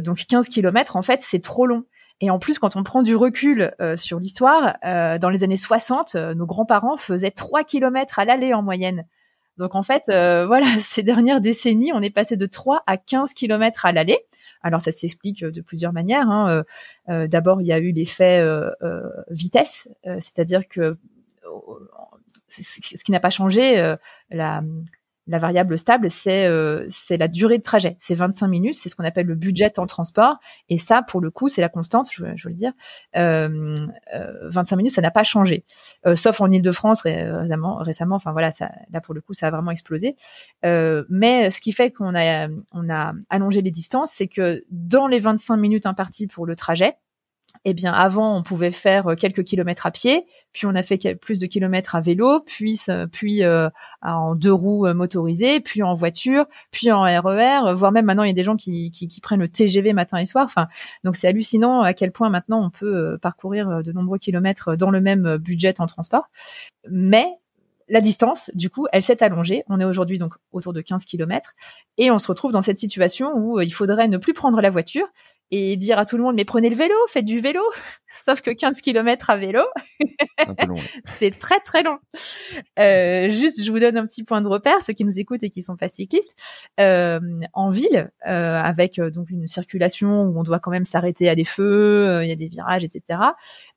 Donc 0.00 0.18
15 0.28 0.48
km, 0.48 0.96
en 0.96 1.02
fait, 1.02 1.20
c'est 1.20 1.42
trop 1.42 1.66
long. 1.66 1.84
Et 2.20 2.30
en 2.30 2.38
plus, 2.38 2.58
quand 2.58 2.76
on 2.76 2.82
prend 2.82 3.02
du 3.02 3.14
recul 3.14 3.74
euh, 3.80 3.96
sur 3.96 4.18
l'histoire, 4.18 4.78
euh, 4.84 5.18
dans 5.18 5.28
les 5.28 5.44
années 5.44 5.56
60, 5.56 6.14
euh, 6.14 6.34
nos 6.34 6.46
grands-parents 6.46 6.96
faisaient 6.96 7.30
3 7.30 7.64
km 7.64 8.18
à 8.18 8.24
l'aller 8.24 8.54
en 8.54 8.62
moyenne. 8.62 9.06
Donc 9.58 9.74
en 9.74 9.82
fait, 9.82 10.04
voilà, 10.08 10.66
ces 10.80 11.02
dernières 11.02 11.40
décennies, 11.40 11.92
on 11.92 12.02
est 12.02 12.14
passé 12.14 12.36
de 12.36 12.46
3 12.46 12.82
à 12.86 12.96
15 12.96 13.34
km 13.34 13.86
à 13.86 13.92
l'aller. 13.92 14.18
Alors 14.62 14.80
ça 14.80 14.92
s'explique 14.92 15.44
de 15.44 15.60
plusieurs 15.60 15.92
manières. 15.92 16.28
Hein. 16.28 16.64
D'abord, 17.08 17.60
il 17.60 17.66
y 17.66 17.72
a 17.72 17.78
eu 17.78 17.92
l'effet 17.92 18.44
vitesse, 19.30 19.88
c'est-à-dire 20.04 20.68
que 20.68 20.98
ce 22.48 23.04
qui 23.04 23.12
n'a 23.12 23.20
pas 23.20 23.30
changé, 23.30 23.94
la, 24.30 24.60
la 25.26 25.38
variable 25.38 25.78
stable, 25.78 26.10
c'est 26.10 26.46
euh, 26.46 26.86
c'est 26.90 27.16
la 27.16 27.28
durée 27.28 27.58
de 27.58 27.62
trajet. 27.62 27.96
C'est 28.00 28.14
25 28.14 28.46
minutes, 28.46 28.74
c'est 28.76 28.88
ce 28.88 28.94
qu'on 28.94 29.04
appelle 29.04 29.26
le 29.26 29.34
budget 29.34 29.78
en 29.78 29.86
transport. 29.86 30.38
Et 30.68 30.78
ça, 30.78 31.02
pour 31.02 31.20
le 31.20 31.30
coup, 31.30 31.48
c'est 31.48 31.60
la 31.60 31.68
constante, 31.68 32.08
je, 32.12 32.24
je 32.36 32.48
veux 32.48 32.50
le 32.50 32.56
dire. 32.56 32.72
Euh, 33.16 33.74
25 34.42 34.74
euh, 34.74 34.76
minutes, 34.76 34.92
ça 34.92 35.02
n'a 35.02 35.10
pas 35.10 35.24
changé. 35.24 35.64
Euh, 36.06 36.14
sauf 36.14 36.40
en 36.40 36.50
Ile-de-France 36.50 37.02
récemment. 37.02 38.16
Enfin 38.16 38.32
voilà, 38.32 38.50
ça, 38.50 38.70
là 38.90 39.00
pour 39.00 39.14
le 39.14 39.20
coup, 39.20 39.34
ça 39.34 39.48
a 39.48 39.50
vraiment 39.50 39.70
explosé. 39.70 40.16
mais 40.62 41.50
ce 41.50 41.60
qui 41.60 41.72
fait 41.72 41.90
qu'on 41.90 42.14
a, 42.14 42.48
on 42.72 42.90
a 42.90 43.12
allongé 43.30 43.62
les 43.62 43.70
distances, 43.70 44.12
c'est 44.12 44.28
que 44.28 44.64
dans 44.70 45.08
les 45.08 45.18
25 45.18 45.56
minutes 45.56 45.86
imparties 45.86 46.26
pour 46.26 46.46
le 46.46 46.54
trajet, 46.54 46.96
eh 47.68 47.74
bien, 47.74 47.92
avant, 47.92 48.36
on 48.36 48.44
pouvait 48.44 48.70
faire 48.70 49.08
euh, 49.08 49.14
quelques 49.16 49.42
kilomètres 49.42 49.86
à 49.86 49.90
pied, 49.90 50.24
puis 50.52 50.66
on 50.66 50.74
a 50.76 50.84
fait 50.84 51.16
plus 51.16 51.40
de 51.40 51.46
kilomètres 51.46 51.96
à 51.96 52.00
vélo, 52.00 52.40
puis, 52.46 52.78
euh, 52.88 53.68
en 54.02 54.36
deux 54.36 54.52
roues 54.52 54.86
euh, 54.86 54.94
motorisées, 54.94 55.58
puis 55.58 55.82
en 55.82 55.92
voiture, 55.92 56.46
puis 56.70 56.92
en 56.92 57.02
RER, 57.02 57.74
voire 57.74 57.90
même 57.90 58.04
maintenant, 58.04 58.22
il 58.22 58.28
y 58.28 58.30
a 58.30 58.34
des 58.34 58.44
gens 58.44 58.56
qui, 58.56 58.92
prennent 59.20 59.40
le 59.40 59.48
TGV 59.48 59.94
matin 59.94 60.18
et 60.18 60.26
soir. 60.26 60.44
Enfin, 60.44 60.68
donc 61.02 61.16
c'est 61.16 61.26
hallucinant 61.26 61.80
à 61.80 61.92
quel 61.92 62.12
point 62.12 62.30
maintenant 62.30 62.64
on 62.64 62.70
peut 62.70 63.18
parcourir 63.20 63.82
de 63.82 63.90
nombreux 63.90 64.18
kilomètres 64.18 64.76
dans 64.76 64.90
le 64.92 65.00
même 65.00 65.36
budget 65.36 65.80
en 65.80 65.86
transport. 65.86 66.28
Mais 66.88 67.26
la 67.88 68.00
distance, 68.00 68.52
du 68.54 68.70
coup, 68.70 68.86
elle 68.92 69.02
s'est 69.02 69.24
allongée. 69.24 69.64
On 69.68 69.80
est 69.80 69.84
aujourd'hui 69.84 70.18
donc 70.18 70.34
autour 70.52 70.72
de 70.72 70.80
15 70.80 71.04
km 71.04 71.54
et 71.98 72.12
on 72.12 72.18
se 72.18 72.28
retrouve 72.28 72.52
dans 72.52 72.62
cette 72.62 72.78
situation 72.78 73.32
où 73.34 73.60
il 73.60 73.72
faudrait 73.72 74.06
ne 74.06 74.18
plus 74.18 74.34
prendre 74.34 74.60
la 74.60 74.70
voiture 74.70 75.06
et 75.50 75.76
dire 75.76 75.98
à 75.98 76.04
tout 76.04 76.16
le 76.16 76.22
monde 76.22 76.34
mais 76.34 76.44
prenez 76.44 76.68
le 76.70 76.76
vélo, 76.76 76.94
faites 77.08 77.24
du 77.24 77.40
vélo. 77.40 77.62
Sauf 78.08 78.40
que 78.40 78.50
15 78.50 78.80
km 78.80 79.28
à 79.28 79.36
vélo, 79.36 79.60
c'est 81.04 81.36
très 81.36 81.60
très 81.60 81.82
long. 81.82 81.98
Euh, 82.78 83.28
juste, 83.28 83.62
je 83.62 83.70
vous 83.70 83.78
donne 83.78 83.98
un 83.98 84.06
petit 84.06 84.24
point 84.24 84.40
de 84.40 84.48
repère, 84.48 84.80
ceux 84.80 84.94
qui 84.94 85.04
nous 85.04 85.18
écoutent 85.18 85.42
et 85.42 85.50
qui 85.50 85.60
sont 85.60 85.76
pas 85.76 85.88
cyclistes. 85.88 86.34
Euh, 86.80 87.20
en 87.52 87.68
ville, 87.68 88.10
euh, 88.26 88.30
avec 88.30 88.98
donc 89.00 89.28
une 89.30 89.46
circulation 89.46 90.22
où 90.22 90.38
on 90.38 90.42
doit 90.44 90.60
quand 90.60 90.70
même 90.70 90.86
s'arrêter 90.86 91.28
à 91.28 91.34
des 91.34 91.44
feux, 91.44 92.20
il 92.22 92.28
y 92.28 92.32
a 92.32 92.36
des 92.36 92.48
virages, 92.48 92.84
etc. 92.84 93.20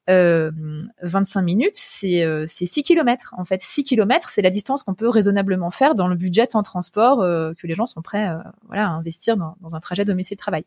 25 0.07 1.41
minutes, 1.41 1.75
c'est 1.75 2.25
c'est 2.47 2.65
6 2.65 2.83
km. 2.83 3.35
En 3.37 3.43
fait, 3.43 3.61
6 3.61 3.83
km, 3.83 4.29
c'est 4.29 4.41
la 4.41 4.49
distance 4.51 4.83
qu'on 4.83 4.93
peut 4.93 5.09
raisonnablement 5.09 5.69
faire 5.69 5.95
dans 5.95 6.07
le 6.07 6.15
budget 6.15 6.55
en 6.55 6.63
transport 6.63 7.19
que 7.19 7.67
les 7.67 7.73
gens 7.73 7.85
sont 7.85 8.01
prêts 8.01 8.29
voilà, 8.67 8.85
à 8.85 8.91
investir 8.91 9.35
dans, 9.35 9.57
dans 9.59 9.75
un 9.75 9.79
trajet 9.81 10.05
domicile-travail. 10.05 10.63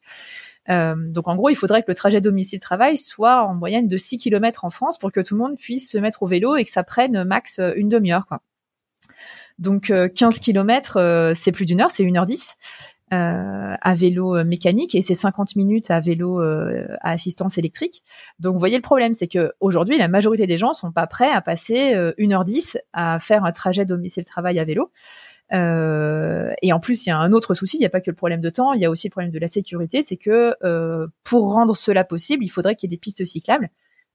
Euh, 0.69 0.92
donc 0.97 1.29
en 1.29 1.37
gros, 1.37 1.51
il 1.51 1.55
faudrait 1.55 1.83
que 1.83 1.89
le 1.89 1.95
trajet 1.95 2.21
domicile-travail 2.21 2.97
soit 2.97 3.45
en 3.45 3.55
moyenne 3.55 3.89
de 3.89 3.97
6 3.97 4.19
km 4.19 4.65
en 4.65 4.71
France 4.71 4.99
pour 4.99 5.13
que 5.13 5.21
tout 5.21 5.35
le 5.35 5.41
monde 5.41 5.57
puisse 5.57 5.91
se 5.91 5.99
mettre 5.99 6.23
au 6.23 6.27
vélo 6.27 6.57
et 6.57 6.65
que 6.65 6.71
ça 6.71 6.85
prenne 6.85 7.25
max 7.25 7.59
euh, 7.59 7.73
une 7.77 7.89
demi-heure. 7.89 8.27
Donc 9.59 9.93
15 10.15 10.41
km, 10.41 10.97
euh, 10.97 11.33
c'est 11.35 11.53
plus 11.53 11.67
d'une 11.67 11.81
heure, 11.81 11.91
c'est 11.91 12.05
1h10. 12.05 12.55
Euh, 13.13 13.77
à 13.79 13.95
vélo 13.95 14.43
mécanique 14.43 14.95
et 14.95 15.03
c'est 15.03 15.13
50 15.13 15.57
minutes 15.57 15.91
à 15.91 16.01
vélo 16.01 16.41
à 16.41 17.11
assistance 17.11 17.59
électrique. 17.59 18.03
Donc 18.39 18.55
vous 18.55 18.59
voyez 18.59 18.77
le 18.77 18.83
problème, 18.83 19.13
c'est 19.13 19.27
que 19.29 19.53
aujourd'hui 19.61 19.99
la 19.99 20.09
majorité 20.09 20.47
des 20.47 20.57
gens 20.57 20.73
sont 20.73 20.93
pas 20.93 21.07
prêts 21.07 21.31
à 21.31 21.43
passer 21.43 21.95
1h10 22.19 22.79
à 22.95 23.19
faire 23.19 23.45
un 23.45 23.53
trajet 23.53 23.85
domicile-travail 23.85 24.59
à 24.59 24.65
vélo. 24.65 24.91
Euh, 25.53 26.53
et 26.63 26.73
en 26.73 26.81
plus, 26.81 27.07
il 27.07 27.11
y 27.11 27.13
a 27.13 27.19
un 27.19 27.33
autre 27.33 27.55
souci, 27.55 27.77
il 27.77 27.81
n'y 27.81 27.87
a 27.87 27.91
pas 27.91 28.01
que 28.01 28.11
le 28.11 28.17
problème 28.17 28.41
de 28.41 28.51
temps, 28.51 28.73
il 28.73 28.81
y 28.81 28.85
a 28.85 28.91
aussi 28.91 29.09
le 29.09 29.11
problème 29.11 29.33
de 29.33 29.39
la 29.39 29.47
sécurité, 29.47 30.03
c'est 30.03 30.17
que 30.17 30.55
euh, 30.65 31.07
pour 31.25 31.53
rendre 31.53 31.77
cela 31.77 32.05
possible, 32.05 32.45
il 32.45 32.49
faudrait 32.49 32.75
qu'il 32.77 32.91
y 32.91 32.93
ait 32.93 32.97
des 32.97 33.01
pistes 33.01 33.25
cyclables 33.25 33.69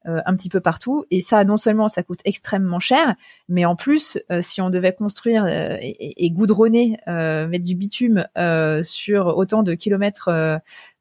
euh, 0.08 0.20
un 0.26 0.36
petit 0.36 0.50
peu 0.50 0.62
partout. 0.62 1.06
Et 1.12 1.20
ça, 1.20 1.44
non 1.44 1.58
seulement 1.58 1.90
ça 1.90 2.02
coûte 2.02 2.22
extrêmement 2.26 2.80
cher, 2.80 3.16
mais 3.50 3.66
en 3.66 3.76
plus, 3.76 4.20
si 4.42 4.62
on 4.62 4.70
devait 4.70 4.94
construire 4.94 5.46
et, 5.48 6.26
et, 6.26 6.32
goudronner, 6.32 6.98
mettre 7.08 7.66
du 7.66 7.76
bitume 7.76 8.26
sur 8.82 9.38
autant 9.38 9.64
de 9.64 9.74
kilomètres 9.74 10.60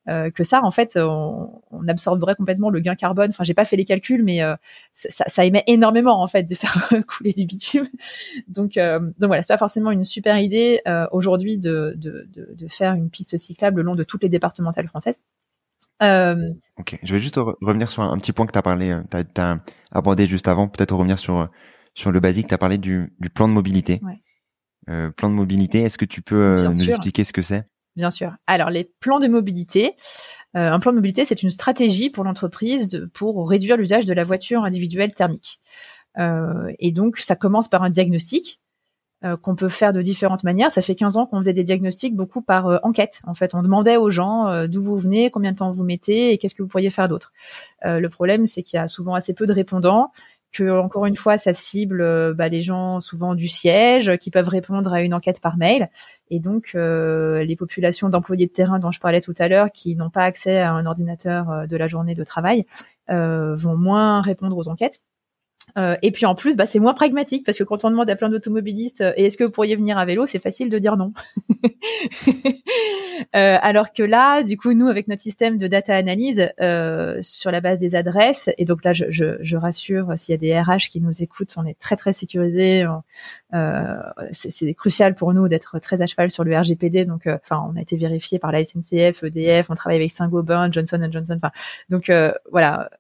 euh, 0.09 0.31
que 0.31 0.45
ça, 0.45 0.63
en 0.63 0.71
fait, 0.71 0.97
on, 0.97 1.63
on, 1.73 1.89
absorberait 1.89 2.37
complètement 2.37 2.71
le 2.71 2.79
gain 2.79 2.95
carbone. 2.95 3.31
Enfin, 3.31 3.43
j'ai 3.43 3.55
pas 3.55 3.65
fait 3.65 3.77
les 3.77 3.85
calculs, 3.85 4.23
mais 4.23 4.41
euh, 4.41 4.55
ça, 4.93 5.25
ça, 5.27 5.45
émet 5.45 5.65
énormément 5.67 6.23
en 6.23 6.27
fait 6.29 6.45
de 6.45 6.55
faire 6.55 6.89
couler 7.09 7.33
du 7.33 7.45
bitume. 7.45 7.89
Donc, 8.47 8.77
euh, 8.77 9.01
donc 9.01 9.29
voilà, 9.29 9.43
c'est 9.43 9.53
pas 9.53 9.59
forcément 9.59 9.91
une 9.91 10.05
super 10.05 10.39
idée 10.39 10.81
aujourd'hui 11.11 11.59
de, 11.59 11.95
de, 11.97 12.29
de, 12.33 12.55
de, 12.55 12.69
faire 12.69 12.95
une 12.95 13.11
piste 13.11 13.37
cyclable 13.37 13.79
le 13.79 13.83
long 13.83 13.95
de 13.95 14.05
toutes 14.05 14.23
les 14.23 14.29
départementales 14.29 14.87
françaises. 14.87 15.21
Ok, 16.01 16.99
je 17.03 17.13
vais 17.13 17.21
juste 17.21 17.37
revenir 17.37 17.91
sur 17.91 18.03
un, 18.03 18.17
petit 18.19 18.33
point 18.33 18.47
que 18.47 18.53
tu 18.53 18.59
as 18.59 18.63
parlé, 18.63 18.97
tu 19.11 19.41
as, 19.41 19.59
abordé 19.91 20.27
juste 20.27 20.47
avant, 20.47 20.69
peut-être 20.69 20.95
revenir 20.95 21.19
sur 21.19 21.49
sur 21.95 22.13
le 22.13 22.21
basique, 22.21 22.49
tu 22.49 22.55
as 22.55 22.59
parlé 22.59 22.77
du, 22.77 23.15
du 23.19 23.31
plan 23.31 23.49
de 23.49 23.55
mobilité. 23.55 24.01
Ouais. 24.03 25.11
plan 25.17 25.31
de 25.31 25.35
mobilité, 25.35 25.81
est-ce 25.81 25.99
que 25.99 26.05
tu 26.05 26.23
peux 26.23 26.63
nous 26.63 26.91
expliquer 26.91 27.25
ce 27.25 27.33
que 27.33 27.43
c'est? 27.43 27.67
Bien 27.97 28.11
sûr. 28.11 28.35
Alors 28.47 28.71
les 28.71 28.85
plans 29.01 29.19
de 29.19 29.29
mobilité, 29.29 29.93
euh, 30.57 30.71
un 30.71 30.79
plan 30.79 30.93
de 30.93 30.97
mobilité, 30.97 31.25
c'est 31.25 31.43
une 31.43 31.51
stratégie 31.51 32.11
pour 32.11 32.25
l'entreprise 32.25 33.09
pour 33.13 33.49
réduire 33.49 33.77
l'usage 33.77 34.05
de 34.05 34.15
la 34.15 34.25
voiture 34.25 34.65
individuelle 34.65 35.15
thermique. 35.15 35.61
Euh, 36.19 36.73
et 36.79 36.93
donc 36.93 37.19
ça 37.19 37.37
commence 37.37 37.69
par 37.69 37.83
un 37.83 37.91
diagnostic 37.91 38.61
euh, 39.25 39.37
qu'on 39.37 39.55
peut 39.55 39.69
faire 39.69 39.93
de 39.93 40.01
différentes 40.01 40.45
manières. 40.45 40.71
Ça 40.71 40.83
fait 40.83 40.95
15 40.95 41.17
ans 41.17 41.27
qu'on 41.27 41.39
faisait 41.39 41.53
des 41.53 41.65
diagnostics 41.65 42.15
beaucoup 42.15 42.43
par 42.43 42.81
enquête. 42.85 43.21
En 43.27 43.35
fait, 43.35 43.55
on 43.55 43.63
demandait 43.63 43.97
aux 43.97 44.11
gens 44.11 44.67
d'où 44.67 44.83
vous 44.83 44.99
venez, 44.99 45.31
combien 45.31 45.53
de 45.53 45.57
temps 45.57 45.71
vous 45.71 45.85
mettez 45.85 46.33
et 46.33 46.39
qu'est-ce 46.39 46.55
que 46.55 46.63
vous 46.63 46.69
pourriez 46.69 46.91
faire 46.91 47.09
d'autre. 47.09 47.33
le 47.83 48.09
problème, 48.09 48.47
c'est 48.47 48.63
qu'il 48.63 48.79
y 48.79 48.81
a 48.81 48.89
souvent 48.89 49.15
assez 49.15 49.35
peu 49.35 49.47
de 49.47 49.53
répondants 49.53 50.11
que 50.57 50.79
encore 50.79 51.07
une 51.07 51.17
fois 51.17 51.39
ça 51.39 51.53
cible 51.53 52.01
euh, 52.01 52.35
bah, 52.35 52.49
les 52.49 52.63
gens 52.63 53.01
souvent 53.01 53.35
du 53.35 53.49
siège 53.49 54.17
qui 54.19 54.31
peuvent 54.31 54.49
répondre 54.49 54.93
à 54.93 55.03
une 55.03 55.15
enquête 55.15 55.41
par 55.41 55.57
mail. 55.57 55.91
Et 56.31 56.41
donc 56.41 56.73
euh, 56.75 57.45
les 57.45 57.57
populations 57.57 58.09
d'employés 58.09 58.47
de 58.47 58.53
terrain 58.53 58.79
dont 58.79 58.91
je 58.91 59.01
parlais 59.01 59.21
tout 59.21 59.35
à 59.39 59.49
l'heure 59.49 59.71
qui 59.73 59.97
n'ont 59.97 60.11
pas 60.11 60.25
accès 60.25 60.59
à 60.59 60.73
un 60.73 60.87
ordinateur 60.87 61.51
euh, 61.51 61.67
de 61.67 61.77
la 61.77 61.87
journée 61.87 62.15
de 62.15 62.25
travail 62.25 62.65
vont 63.09 63.77
moins 63.77 64.21
répondre 64.21 64.57
aux 64.59 64.69
enquêtes 64.69 65.01
euh, 65.79 65.97
et 66.03 66.11
puis 66.11 66.27
en 66.27 66.35
plus, 66.35 66.57
bah, 66.57 66.67
c'est 66.67 66.79
moins 66.79 66.95
pragmatique 66.95 67.45
parce 67.45 67.59
que 67.59 67.65
quand 67.65 67.85
on 67.85 67.91
demande 67.91 68.09
à 68.09 68.17
plein 68.17 68.31
d'automobilistes 68.31 69.03
euh, 69.03 69.13
est-ce 69.17 69.37
que 69.37 69.45
vous 69.45 69.51
pourriez 69.51 69.77
venir 69.77 69.99
à 69.99 70.07
vélo, 70.07 70.27
c'est 70.27 70.39
facile 70.39 70.71
de 70.71 70.79
dire 70.79 70.97
non. 70.97 71.13
euh, 73.37 73.59
alors 73.61 73.93
que 73.93 74.03
là, 74.03 74.43
du 74.43 74.57
coup, 74.57 74.73
nous 74.73 74.89
avec 74.89 75.09
notre 75.09 75.23
système 75.23 75.59
de 75.59 75.67
data 75.67 75.95
analyse 75.95 76.49
sur 77.21 77.51
la 77.51 77.61
base 77.61 77.79
des 77.79 77.95
adresses, 77.95 78.51
et 78.59 78.65
donc 78.65 78.85
là, 78.85 78.93
je, 78.93 79.57
rassure 79.57 80.13
s'il 80.17 80.35
y 80.35 80.35
a 80.35 80.39
des 80.39 80.61
RH 80.61 80.91
qui 80.91 81.01
nous 81.01 81.23
écoutent, 81.23 81.55
on 81.57 81.65
est 81.65 81.79
très 81.79 81.97
très 81.97 82.13
sécurisé. 82.13 82.87
C'est 84.33 84.75
crucial 84.75 85.15
pour 85.15 85.33
nous 85.33 85.49
d'être 85.49 85.79
très 85.79 86.03
à 86.03 86.07
cheval 86.07 86.31
sur 86.31 86.45
le 86.45 86.57
RGPD. 86.57 87.05
Donc, 87.05 87.27
enfin, 87.27 87.67
on 87.71 87.77
a 87.77 87.81
été 87.81 87.97
vérifié 87.97 88.39
par 88.39 88.53
la 88.53 88.65
SNCF, 88.65 89.25
EDF, 89.25 89.71
on 89.71 89.75
travaille 89.75 89.97
avec 89.97 90.11
Saint-Gobain, 90.11 90.71
Johnson 90.71 91.09
Johnson. 91.11 91.41
Donc 91.89 92.13
voilà, 92.51 92.91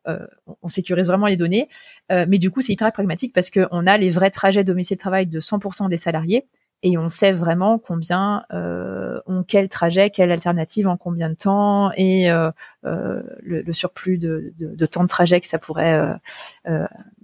on 0.63 0.69
sécurise 0.69 1.07
vraiment 1.07 1.27
les 1.27 1.37
données. 1.37 1.69
mais 2.11 2.39
du 2.39 2.51
coup 2.51 2.56
c'est 2.61 2.73
hyper 2.73 2.93
pragmatique 2.93 3.33
parce 3.33 3.51
qu'on 3.51 3.87
a 3.87 3.99
les 3.99 4.11
vrais 4.11 4.31
trajets 4.31 4.65
domicile-travail 4.65 5.27
de 5.27 5.41
100% 5.41 5.89
des 5.89 5.97
salariés 5.97 6.47
et 6.83 6.99
on 6.99 7.09
sait 7.09 7.33
vraiment 7.33 7.79
combien 7.79 8.45
euh, 8.53 9.21
ont 9.27 9.43
quel 9.43 9.69
trajet, 9.69 10.11
quelle 10.11 10.31
alternative, 10.31 10.89
en 10.89 10.97
combien 10.97 11.31
de 11.31 11.35
temps 11.35 11.91
et 11.97 12.31
euh, 12.31 12.51
euh, 12.85 13.23
le, 13.43 13.73
surplus 13.73 14.19
de, 14.19 14.53
temps 14.87 15.03
de 15.03 15.09
trajet 15.09 15.41
que 15.41 15.47
ça 15.47 15.59
pourrait 15.59 15.99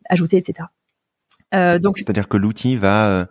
ajouter, 0.09 0.39
etc. 0.39 0.69
donc, 1.53 1.99
c'est-à-dire 1.99 2.29
que 2.29 2.37
l'outil 2.37 2.77
va 2.77 3.29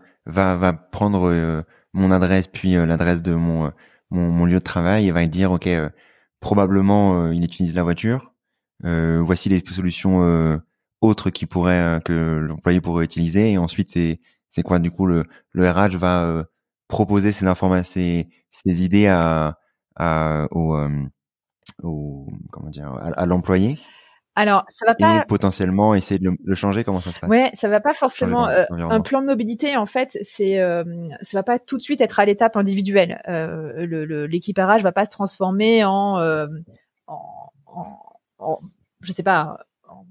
prendre 0.92 1.64
mon 1.94 2.12
adresse 2.12 2.48
puis 2.48 2.74
l'adresse 2.74 3.22
de 3.22 3.34
mon, 3.34 3.72
mon, 4.12 4.46
lieu 4.46 4.60
de 4.60 4.64
travail 4.64 5.08
et 5.08 5.12
va 5.12 5.26
dire 5.26 5.52
ok 5.52 5.68
probablement 6.40 7.32
il 7.32 7.44
utilise 7.44 7.74
la 7.76 7.84
voiture. 7.84 8.34
voici 8.84 9.50
les 9.50 9.64
solutions 9.66 10.62
autres 11.02 11.30
qui 11.32 11.46
pourraient 11.46 11.98
euh, 11.98 12.00
que 12.00 12.38
l'employé 12.40 12.80
pourrait 12.80 13.06
utiliser 13.06 13.52
et 13.52 13.58
ensuite 13.58 13.90
c'est 13.90 14.20
c'est 14.48 14.64
quoi 14.64 14.80
du 14.80 14.92
coup 14.92 15.06
le 15.06 15.26
le 15.52 15.70
RH 15.70 15.98
va 15.98 16.24
euh, 16.24 16.44
proposer 16.88 17.32
ces 17.32 17.48
informations 17.48 17.92
ces, 17.92 18.30
ces 18.52 18.84
idées 18.84 19.08
à, 19.08 19.58
à 19.96 20.48
au, 20.52 20.76
euh, 20.76 20.90
au 21.84 22.28
comment 22.52 22.70
dire 22.70 22.94
à, 22.94 23.26
l'employé 23.26 23.78
alors, 24.34 24.64
ça 24.70 24.86
va 24.86 24.96
pas. 24.96 25.18
Et 25.18 25.26
potentiellement 25.28 25.94
essayer 25.94 26.18
de 26.18 26.32
le, 26.42 26.56
changer. 26.56 26.86
Comment 26.86 27.02
ça 27.02 27.12
se 27.12 27.20
passe? 27.20 27.30
Ouais, 27.30 27.52
ça 27.54 27.68
va 27.68 27.82
pas 27.82 27.94
forcément. 27.94 28.46
un 28.46 29.02
plan 29.02 29.22
de 29.22 29.26
mobilité, 29.26 29.76
en 29.76 29.86
fait, 29.86 30.18
c'est 30.22 30.56
ça 30.56 31.38
va 31.38 31.44
pas 31.44 31.60
tout 31.60 31.78
de 31.78 31.82
suite 31.82 32.00
être 32.00 32.18
à 32.18 32.24
l'étape 32.24 32.56
individuelle. 32.56 33.22
Euh, 33.28 33.86
L'équipage 34.28 34.80
le, 34.80 34.84
va 34.84 34.94
pas 34.94 35.04
se 35.04 35.12
transformer 35.12 35.84
en, 35.84 36.16
en, 37.08 37.52
en, 37.66 38.00
en, 38.40 38.60
je 39.02 39.12
sais 39.12 39.22
pas, 39.22 39.58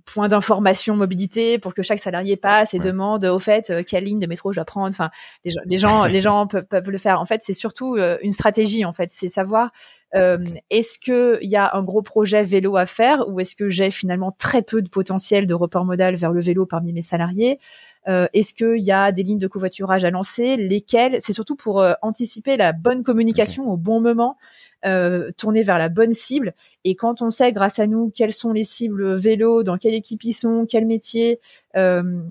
point 0.05 0.29
d'information 0.29 0.97
mobilité 0.97 1.59
pour 1.59 1.75
que 1.75 1.83
chaque 1.83 1.99
salarié 1.99 2.37
passe 2.37 2.75
et 2.75 2.79
demande 2.79 3.25
au 3.25 3.39
fait 3.39 3.71
euh, 3.71 3.83
quelle 3.87 4.05
ligne 4.05 4.19
de 4.19 4.27
métro 4.27 4.53
je 4.53 4.57
dois 4.57 4.65
prendre. 4.65 4.89
Enfin, 4.89 5.11
les 5.45 5.51
gens, 5.51 5.61
les 5.67 5.79
gens, 5.79 6.05
les 6.07 6.21
gens 6.21 6.47
peuvent, 6.47 6.65
peuvent, 6.65 6.91
le 6.91 6.99
faire. 6.99 7.21
En 7.21 7.25
fait, 7.25 7.43
c'est 7.43 7.53
surtout 7.53 7.97
euh, 7.97 8.19
une 8.23 8.33
stratégie. 8.33 8.85
En 8.85 8.93
fait, 8.93 9.11
c'est 9.11 9.29
savoir 9.29 9.71
euh, 10.15 10.39
est-ce 10.71 10.99
que 10.99 11.39
il 11.43 11.51
y 11.51 11.57
a 11.57 11.75
un 11.75 11.83
gros 11.83 12.03
projet 12.03 12.43
vélo 12.43 12.77
à 12.77 12.87
faire 12.87 13.29
ou 13.29 13.41
est-ce 13.41 13.55
que 13.55 13.69
j'ai 13.69 13.91
finalement 13.91 14.33
très 14.33 14.63
peu 14.63 14.83
de 14.83 14.89
potentiel 14.89 15.47
de 15.47 15.55
report 15.55 15.85
modal 15.85 16.17
vers 16.17 16.33
le 16.33 16.41
vélo 16.41 16.67
parmi 16.67 16.93
mes 16.93 17.03
salariés? 17.03 17.59
est-ce 18.07 18.55
qu'il 18.55 18.83
y 18.83 18.91
a 18.91 19.13
des 19.13 19.23
lignes 19.23 19.39
de 19.39 19.47
covoiturage 19.47 20.05
à 20.05 20.11
lancer? 20.11 20.57
Lesquelles? 20.57 21.19
C'est 21.21 21.35
surtout 21.35 21.55
pour 21.55 21.85
anticiper 22.03 22.57
la 22.57 22.73
bonne 22.73 23.05
communication 23.05 23.71
au 23.71 23.77
bon 23.77 24.01
moment 24.01 24.37
euh, 24.85 25.31
tourner 25.37 25.63
vers 25.63 25.79
la 25.79 25.89
bonne 25.89 26.13
cible. 26.13 26.55
Et 26.85 26.95
quand 26.95 27.23
on 27.23 27.31
sait, 27.31 27.53
grâce 27.53 27.79
à 27.79 27.87
nous, 27.87 28.11
quelles 28.15 28.33
sont 28.33 28.53
les 28.53 28.65
cibles 28.65 29.15
vélo, 29.15 29.63
dans 29.63 29.77
quelle 29.77 29.95
équipe 29.95 30.25
ils 30.25 30.33
sont, 30.33 30.67
quel 30.69 30.87
métier, 30.87 31.41
euh, 31.77 32.23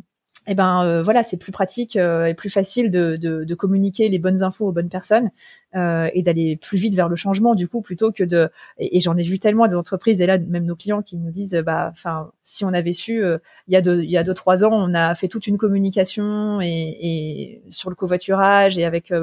eh 0.51 0.55
ben 0.55 0.83
euh, 0.83 1.03
voilà, 1.03 1.21
c'est 1.21 1.37
plus 1.37 1.51
pratique 1.51 1.95
euh, 1.95 2.25
et 2.25 2.33
plus 2.33 2.49
facile 2.49 2.89
de, 2.89 3.17
de, 3.17 3.53
communiquer 3.53 4.09
les 4.09 4.17
bonnes 4.17 4.41
infos 4.41 4.67
aux 4.67 4.71
bonnes 4.71 4.89
personnes 4.89 5.29
euh, 5.75 6.09
et 6.15 6.23
d'aller 6.23 6.57
plus 6.57 6.79
vite 6.79 6.95
vers 6.95 7.07
le 7.07 7.15
changement 7.15 7.53
du 7.53 7.67
coup 7.67 7.81
plutôt 7.81 8.11
que 8.11 8.23
de 8.23 8.49
et, 8.79 8.99
j'en 8.99 9.15
ai 9.15 9.21
vu 9.21 9.37
tellement 9.37 9.67
des 9.67 9.75
entreprises 9.75 10.21
et 10.21 10.25
là 10.25 10.39
même 10.39 10.65
nos 10.65 10.75
clients 10.75 11.03
qui 11.03 11.17
nous 11.17 11.29
disent 11.29 11.61
bah 11.63 11.89
enfin 11.91 12.31
si 12.41 12.65
on 12.65 12.73
avait 12.73 12.93
su 12.93 13.21
il 13.67 13.73
y 13.73 13.75
a 13.75 13.81
deux 13.81 14.01
il 14.01 14.09
y 14.09 14.17
a 14.17 14.23
deux 14.23 14.33
trois 14.33 14.63
ans 14.63 14.71
on 14.71 14.95
a 14.95 15.13
fait 15.13 15.27
toute 15.27 15.45
une 15.45 15.57
communication 15.57 16.61
et, 16.61 17.61
sur 17.69 17.91
le 17.91 17.95
covoiturage 17.95 18.79
et 18.79 18.85
avec 18.85 19.13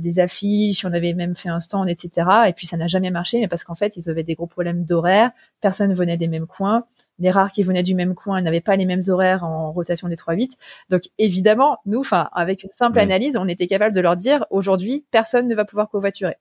des 0.00 0.20
affiches 0.20 0.84
on 0.86 0.92
avait 0.92 1.12
même 1.12 1.34
fait 1.34 1.50
un 1.50 1.60
stand 1.60 1.88
etc 1.88 2.28
et 2.46 2.52
puis 2.54 2.66
ça 2.66 2.78
n'a 2.78 2.86
jamais 2.86 3.10
marché 3.10 3.40
mais 3.40 3.48
parce 3.48 3.64
qu'en 3.64 3.74
fait 3.74 3.96
ils 3.96 4.08
avaient 4.08 4.24
des 4.24 4.36
gros 4.36 4.46
problèmes 4.46 4.84
d'horaire 4.84 5.32
personne 5.60 5.92
venait 5.92 6.16
des 6.16 6.28
mêmes 6.28 6.46
coins 6.46 6.86
les 7.18 7.30
rares 7.30 7.52
qui 7.52 7.62
venaient 7.62 7.82
du 7.82 7.94
même 7.94 8.14
coin, 8.14 8.40
n'avaient 8.40 8.60
pas 8.60 8.76
les 8.76 8.86
mêmes 8.86 9.02
horaires 9.08 9.44
en 9.44 9.72
rotation 9.72 10.08
des 10.08 10.16
3-8. 10.16 10.52
Donc 10.90 11.02
évidemment, 11.18 11.78
nous, 11.86 12.00
enfin, 12.00 12.28
avec 12.32 12.62
une 12.62 12.70
simple 12.70 12.98
analyse, 12.98 13.36
on 13.36 13.48
était 13.48 13.66
capable 13.66 13.94
de 13.94 14.00
leur 14.00 14.16
dire 14.16 14.44
aujourd'hui, 14.50 15.04
personne 15.10 15.48
ne 15.48 15.54
va 15.54 15.64
pouvoir 15.64 15.88
covoiturer. 15.88 16.36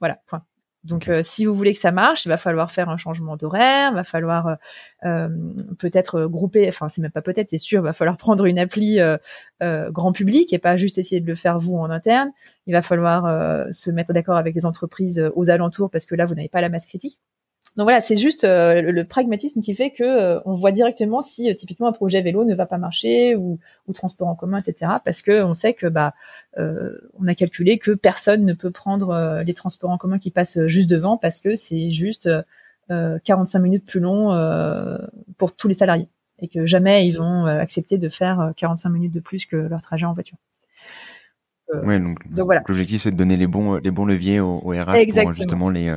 Voilà, 0.00 0.18
point. 0.26 0.42
Donc, 0.82 1.08
euh, 1.08 1.20
si 1.22 1.44
vous 1.44 1.52
voulez 1.52 1.72
que 1.72 1.78
ça 1.78 1.92
marche, 1.92 2.24
il 2.24 2.30
va 2.30 2.38
falloir 2.38 2.70
faire 2.70 2.88
un 2.88 2.96
changement 2.96 3.36
d'horaire, 3.36 3.90
il 3.92 3.94
va 3.94 4.04
falloir 4.04 4.46
euh, 4.46 4.54
euh, 5.04 5.28
peut-être 5.78 6.24
grouper, 6.24 6.66
enfin, 6.68 6.88
c'est 6.88 7.02
même 7.02 7.10
pas 7.10 7.20
peut-être, 7.20 7.50
c'est 7.50 7.58
sûr, 7.58 7.82
il 7.82 7.84
va 7.84 7.92
falloir 7.92 8.16
prendre 8.16 8.46
une 8.46 8.58
appli 8.58 8.98
grand 9.60 10.12
public 10.12 10.52
et 10.52 10.58
pas 10.58 10.76
juste 10.76 10.98
essayer 10.98 11.20
de 11.20 11.26
le 11.26 11.34
faire 11.34 11.58
vous 11.58 11.76
en 11.76 11.90
interne. 11.90 12.30
Il 12.66 12.72
va 12.72 12.82
falloir 12.82 13.72
se 13.72 13.90
mettre 13.90 14.12
d'accord 14.12 14.36
avec 14.36 14.54
les 14.54 14.64
entreprises 14.64 15.22
aux 15.34 15.50
alentours 15.50 15.90
parce 15.90 16.06
que 16.06 16.14
là, 16.14 16.24
vous 16.24 16.34
n'avez 16.34 16.48
pas 16.48 16.60
la 16.60 16.70
masse 16.70 16.86
critique. 16.86 17.18
Donc 17.76 17.84
voilà, 17.84 18.00
c'est 18.00 18.16
juste 18.16 18.44
euh, 18.44 18.82
le, 18.82 19.04
pragmatisme 19.04 19.60
qui 19.60 19.74
fait 19.74 19.90
que 19.90 20.02
euh, 20.02 20.40
on 20.44 20.54
voit 20.54 20.72
directement 20.72 21.22
si 21.22 21.48
euh, 21.48 21.54
typiquement 21.54 21.86
un 21.86 21.92
projet 21.92 22.20
vélo 22.20 22.44
ne 22.44 22.54
va 22.54 22.66
pas 22.66 22.78
marcher 22.78 23.36
ou, 23.36 23.58
ou 23.86 23.92
transport 23.92 24.28
en 24.28 24.34
commun, 24.34 24.58
etc. 24.58 24.92
Parce 25.04 25.22
que 25.22 25.42
on 25.42 25.54
sait 25.54 25.74
que 25.74 25.86
bah 25.86 26.14
on 26.56 27.26
a 27.26 27.34
calculé 27.34 27.78
que 27.78 27.92
personne 27.92 28.44
ne 28.44 28.52
peut 28.52 28.70
prendre 28.70 29.42
les 29.46 29.54
transports 29.54 29.90
en 29.90 29.98
commun 29.98 30.18
qui 30.18 30.30
passent 30.30 30.58
juste 30.66 30.90
devant 30.90 31.16
parce 31.16 31.40
que 31.40 31.56
c'est 31.56 31.90
juste 31.90 32.28
45 32.88 33.58
minutes 33.60 33.86
plus 33.86 34.00
long 34.00 34.28
pour 35.38 35.54
tous 35.54 35.68
les 35.68 35.74
salariés 35.74 36.08
et 36.40 36.48
que 36.48 36.66
jamais 36.66 37.06
ils 37.06 37.16
vont 37.16 37.46
accepter 37.46 37.98
de 37.98 38.08
faire 38.08 38.52
45 38.56 38.90
minutes 38.90 39.12
de 39.14 39.20
plus 39.20 39.46
que 39.46 39.56
leur 39.56 39.80
trajet 39.80 40.06
en 40.06 40.12
voiture. 40.12 40.36
Ouais, 41.84 42.00
donc, 42.00 42.18
voilà. 42.44 42.62
L'objectif 42.66 43.02
c'est 43.02 43.10
de 43.10 43.16
donner 43.16 43.36
les 43.36 43.46
bons 43.46 43.76
les 43.76 43.90
bons 43.90 44.04
leviers 44.04 44.40
au, 44.40 44.60
au 44.62 44.70
RH 44.70 45.06
pour 45.12 45.34
justement 45.34 45.70
les 45.70 45.94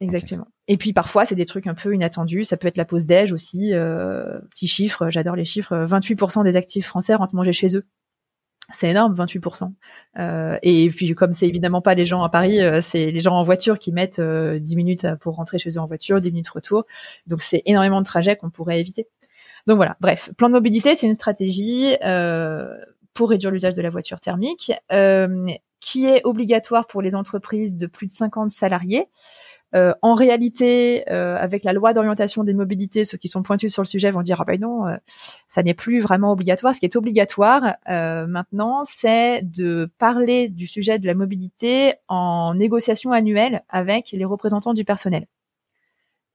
Exactement. 0.00 0.46
Et 0.68 0.76
puis 0.76 0.92
parfois, 0.92 1.26
c'est 1.26 1.34
des 1.34 1.46
trucs 1.46 1.66
un 1.66 1.74
peu 1.74 1.94
inattendus. 1.94 2.44
Ça 2.44 2.56
peut 2.56 2.68
être 2.68 2.76
la 2.76 2.84
pause 2.84 3.06
déj 3.06 3.32
aussi. 3.32 3.74
Euh, 3.74 4.38
petit 4.50 4.68
chiffre, 4.68 5.10
j'adore 5.10 5.34
les 5.34 5.44
chiffres. 5.44 5.74
28% 5.74 6.44
des 6.44 6.56
actifs 6.56 6.86
français 6.86 7.14
rentrent 7.14 7.34
manger 7.34 7.52
chez 7.52 7.76
eux. 7.76 7.84
C'est 8.70 8.90
énorme, 8.90 9.14
28%. 9.14 9.72
Euh, 10.18 10.58
et 10.62 10.88
puis 10.88 11.14
comme 11.14 11.32
c'est 11.32 11.48
évidemment 11.48 11.80
pas 11.80 11.94
les 11.94 12.04
gens 12.04 12.22
à 12.22 12.28
Paris, 12.28 12.60
euh, 12.60 12.80
c'est 12.82 13.10
les 13.10 13.20
gens 13.20 13.34
en 13.34 13.42
voiture 13.42 13.78
qui 13.78 13.92
mettent 13.92 14.20
10 14.20 14.22
euh, 14.22 14.76
minutes 14.76 15.06
pour 15.20 15.36
rentrer 15.36 15.58
chez 15.58 15.70
eux 15.70 15.78
en 15.78 15.86
voiture, 15.86 16.20
10 16.20 16.30
minutes 16.30 16.50
retour. 16.50 16.84
Donc 17.26 17.40
c'est 17.40 17.62
énormément 17.64 18.00
de 18.00 18.06
trajets 18.06 18.36
qu'on 18.36 18.50
pourrait 18.50 18.78
éviter. 18.78 19.08
Donc 19.66 19.76
voilà, 19.76 19.96
bref, 20.00 20.30
plan 20.36 20.48
de 20.48 20.54
mobilité, 20.54 20.94
c'est 20.94 21.06
une 21.06 21.14
stratégie 21.14 21.96
euh, 22.04 22.68
pour 23.18 23.30
réduire 23.30 23.50
l'usage 23.50 23.74
de 23.74 23.82
la 23.82 23.90
voiture 23.90 24.20
thermique 24.20 24.72
qui 25.80 26.06
est 26.06 26.22
obligatoire 26.24 26.86
pour 26.86 27.02
les 27.02 27.14
entreprises 27.14 27.76
de 27.76 27.86
plus 27.86 28.06
de 28.06 28.12
50 28.12 28.50
salariés. 28.50 29.06
Euh, 29.74 29.92
en 30.00 30.14
réalité, 30.14 31.04
euh, 31.10 31.36
avec 31.36 31.62
la 31.62 31.74
loi 31.74 31.92
d'orientation 31.92 32.42
des 32.42 32.54
mobilités, 32.54 33.04
ceux 33.04 33.18
qui 33.18 33.28
sont 33.28 33.42
pointus 33.42 33.72
sur 33.72 33.82
le 33.82 33.86
sujet 33.86 34.10
vont 34.10 34.22
dire 34.22 34.40
ah 34.40 34.44
ben 34.46 34.58
non, 34.58 34.86
euh, 34.86 34.96
ça 35.46 35.62
n'est 35.62 35.74
plus 35.74 36.00
vraiment 36.00 36.32
obligatoire. 36.32 36.74
Ce 36.74 36.80
qui 36.80 36.86
est 36.86 36.96
obligatoire 36.96 37.76
maintenant, 37.86 38.82
c'est 38.84 39.42
de 39.42 39.90
parler 39.98 40.48
du 40.48 40.66
sujet 40.66 40.98
de 40.98 41.06
la 41.06 41.14
mobilité 41.14 41.94
en 42.08 42.54
négociation 42.54 43.12
annuelle 43.12 43.62
avec 43.68 44.12
les 44.12 44.24
représentants 44.24 44.74
du 44.74 44.84
personnel. 44.84 45.26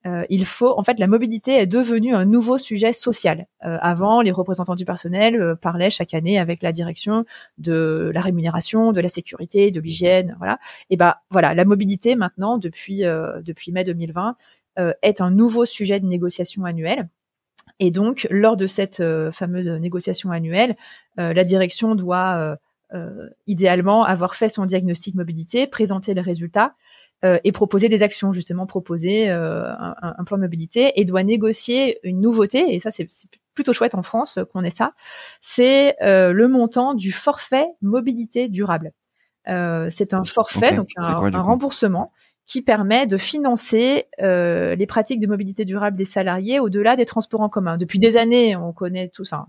Euh, 0.05 0.25
il 0.29 0.45
faut, 0.45 0.77
en 0.77 0.83
fait, 0.83 0.99
la 0.99 1.07
mobilité 1.07 1.53
est 1.53 1.67
devenue 1.67 2.13
un 2.13 2.25
nouveau 2.25 2.57
sujet 2.57 2.91
social. 2.91 3.47
Euh, 3.63 3.77
avant, 3.79 4.21
les 4.21 4.31
représentants 4.31 4.75
du 4.75 4.85
personnel 4.85 5.41
euh, 5.41 5.55
parlaient 5.55 5.89
chaque 5.89 6.13
année 6.13 6.37
avec 6.37 6.61
la 6.61 6.73
direction 6.73 7.25
de 7.57 8.11
la 8.13 8.19
rémunération, 8.19 8.91
de 8.91 8.99
la 8.99 9.07
sécurité, 9.07 9.71
de 9.71 9.79
l'hygiène, 9.79 10.35
voilà. 10.39 10.59
Et 10.89 10.97
ben 10.97 11.15
voilà, 11.29 11.53
la 11.53 11.63
mobilité 11.63 12.15
maintenant, 12.15 12.57
depuis 12.57 13.03
depuis 13.03 13.71
mai 13.71 13.83
2020, 13.83 14.35
est 15.01 15.21
un 15.21 15.31
nouveau 15.31 15.65
sujet 15.65 15.99
de 15.99 16.05
négociation 16.05 16.65
annuelle. 16.65 17.09
Et 17.79 17.91
donc, 17.91 18.27
lors 18.29 18.57
de 18.57 18.67
cette 18.67 19.03
fameuse 19.31 19.67
négociation 19.67 20.31
annuelle, 20.31 20.75
la 21.17 21.43
direction 21.43 21.95
doit 21.95 22.57
idéalement 23.47 24.03
avoir 24.03 24.35
fait 24.35 24.49
son 24.49 24.65
diagnostic 24.65 25.15
mobilité, 25.15 25.67
présenter 25.67 26.13
les 26.13 26.21
résultats 26.21 26.75
euh, 27.23 27.39
et 27.43 27.51
proposer 27.53 27.87
des 27.87 28.03
actions, 28.03 28.33
justement 28.33 28.65
proposer 28.65 29.29
euh, 29.29 29.71
un, 29.71 29.95
un, 30.01 30.23
plan 30.25 30.35
de 30.37 30.41
mobilité 30.41 30.99
et 30.99 31.05
doit 31.05 31.23
négocier 31.23 31.99
une 32.03 32.19
nouveauté, 32.19 32.75
et 32.75 32.79
ça 32.81 32.91
c'est 32.91 33.07
plutôt 33.53 33.71
chouette 33.71 33.95
en 33.95 34.03
France 34.03 34.39
qu'on 34.51 34.63
ait 34.63 34.69
ça, 34.69 34.93
c'est 35.39 35.95
euh, 36.01 36.33
le 36.33 36.49
montant 36.49 36.93
du 36.93 37.13
forfait 37.13 37.67
mobilité 37.81 38.49
durable. 38.49 38.91
c'est 39.45 40.13
un 40.13 40.23
forfait, 40.25 40.75
donc 40.75 40.89
un, 40.97 41.33
un 41.33 41.41
remboursement 41.41 42.11
qui 42.45 42.61
permet 42.61 43.07
de 43.07 43.15
financer 43.15 44.07
euh, 44.21 44.75
les 44.75 44.85
pratiques 44.85 45.21
de 45.21 45.27
mobilité 45.27 45.63
durable 45.63 45.95
des 45.95 46.05
salariés 46.05 46.59
au-delà 46.59 46.97
des 46.97 47.05
transports 47.05 47.39
en 47.39 47.47
commun. 47.47 47.77
Depuis 47.77 47.99
des 47.99 48.17
années, 48.17 48.57
on 48.57 48.73
connaît 48.73 49.07
tous, 49.07 49.31
enfin, 49.31 49.45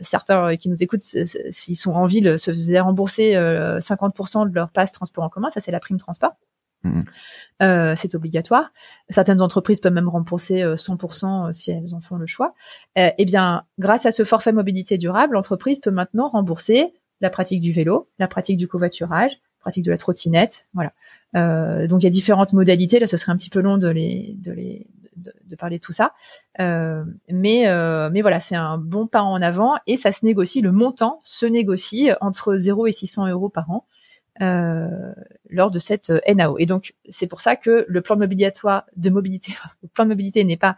certains 0.00 0.56
qui 0.56 0.68
nous 0.68 0.82
écoutent, 0.82 1.02
s'ils 1.02 1.76
sont 1.76 1.92
en 1.92 2.06
ville, 2.06 2.38
se 2.40 2.50
faisaient 2.50 2.80
rembourser 2.80 3.34
50% 3.34 4.48
de 4.50 4.54
leur 4.54 4.70
passe 4.70 4.90
transport 4.90 5.22
en 5.22 5.28
commun. 5.28 5.50
Ça, 5.50 5.60
c'est 5.60 5.70
la 5.70 5.78
prime 5.78 5.98
transport. 5.98 6.32
Mm. 6.84 7.00
Euh, 7.62 7.94
c'est 7.96 8.14
obligatoire. 8.14 8.72
Certaines 9.08 9.40
entreprises 9.40 9.80
peuvent 9.80 9.92
même 9.92 10.08
rembourser 10.08 10.62
100% 10.62 11.24
euh, 11.44 11.48
euh, 11.48 11.52
si 11.52 11.70
elles 11.70 11.94
en 11.94 12.00
font 12.00 12.16
le 12.16 12.26
choix. 12.26 12.54
eh 12.96 13.24
bien, 13.24 13.64
grâce 13.78 14.06
à 14.06 14.12
ce 14.12 14.24
forfait 14.24 14.52
mobilité 14.52 14.98
durable, 14.98 15.34
l'entreprise 15.34 15.80
peut 15.80 15.90
maintenant 15.90 16.28
rembourser 16.28 16.94
la 17.20 17.30
pratique 17.30 17.60
du 17.60 17.72
vélo, 17.72 18.08
la 18.18 18.28
pratique 18.28 18.56
du 18.56 18.68
covoiturage, 18.68 19.32
la 19.32 19.60
pratique 19.60 19.84
de 19.84 19.90
la 19.90 19.98
trottinette. 19.98 20.68
Voilà. 20.74 20.92
donc 21.86 22.02
il 22.02 22.04
y 22.04 22.06
a 22.06 22.10
différentes 22.10 22.52
modalités. 22.52 22.98
Là, 22.98 23.06
ce 23.06 23.16
serait 23.16 23.32
un 23.32 23.36
petit 23.36 23.50
peu 23.50 23.60
long 23.60 23.78
de 23.78 24.36
parler 25.56 25.78
de 25.78 25.82
tout 25.82 25.92
ça. 25.92 26.12
mais 26.58 27.64
voilà, 28.20 28.40
c'est 28.40 28.56
un 28.56 28.78
bon 28.78 29.06
pas 29.06 29.22
en 29.22 29.40
avant 29.40 29.76
et 29.86 29.96
ça 29.96 30.12
se 30.12 30.26
négocie. 30.26 30.60
Le 30.60 30.72
montant 30.72 31.20
se 31.22 31.46
négocie 31.46 32.10
entre 32.20 32.56
0 32.56 32.88
et 32.88 32.92
600 32.92 33.28
euros 33.28 33.48
par 33.48 33.70
an. 33.70 33.86
Euh, 34.42 35.12
lors 35.48 35.70
de 35.70 35.78
cette 35.78 36.10
euh, 36.10 36.18
NAO. 36.26 36.58
Et 36.58 36.66
donc 36.66 36.94
c'est 37.08 37.28
pour 37.28 37.40
ça 37.40 37.54
que 37.54 37.86
le 37.88 38.00
plan 38.00 38.16
de 38.16 38.20
mobilité, 38.20 38.60
de 38.96 39.10
mobilité, 39.10 39.52
le 39.82 39.88
plan 39.88 40.04
de 40.04 40.08
mobilité 40.08 40.42
n'est 40.42 40.56
pas 40.56 40.76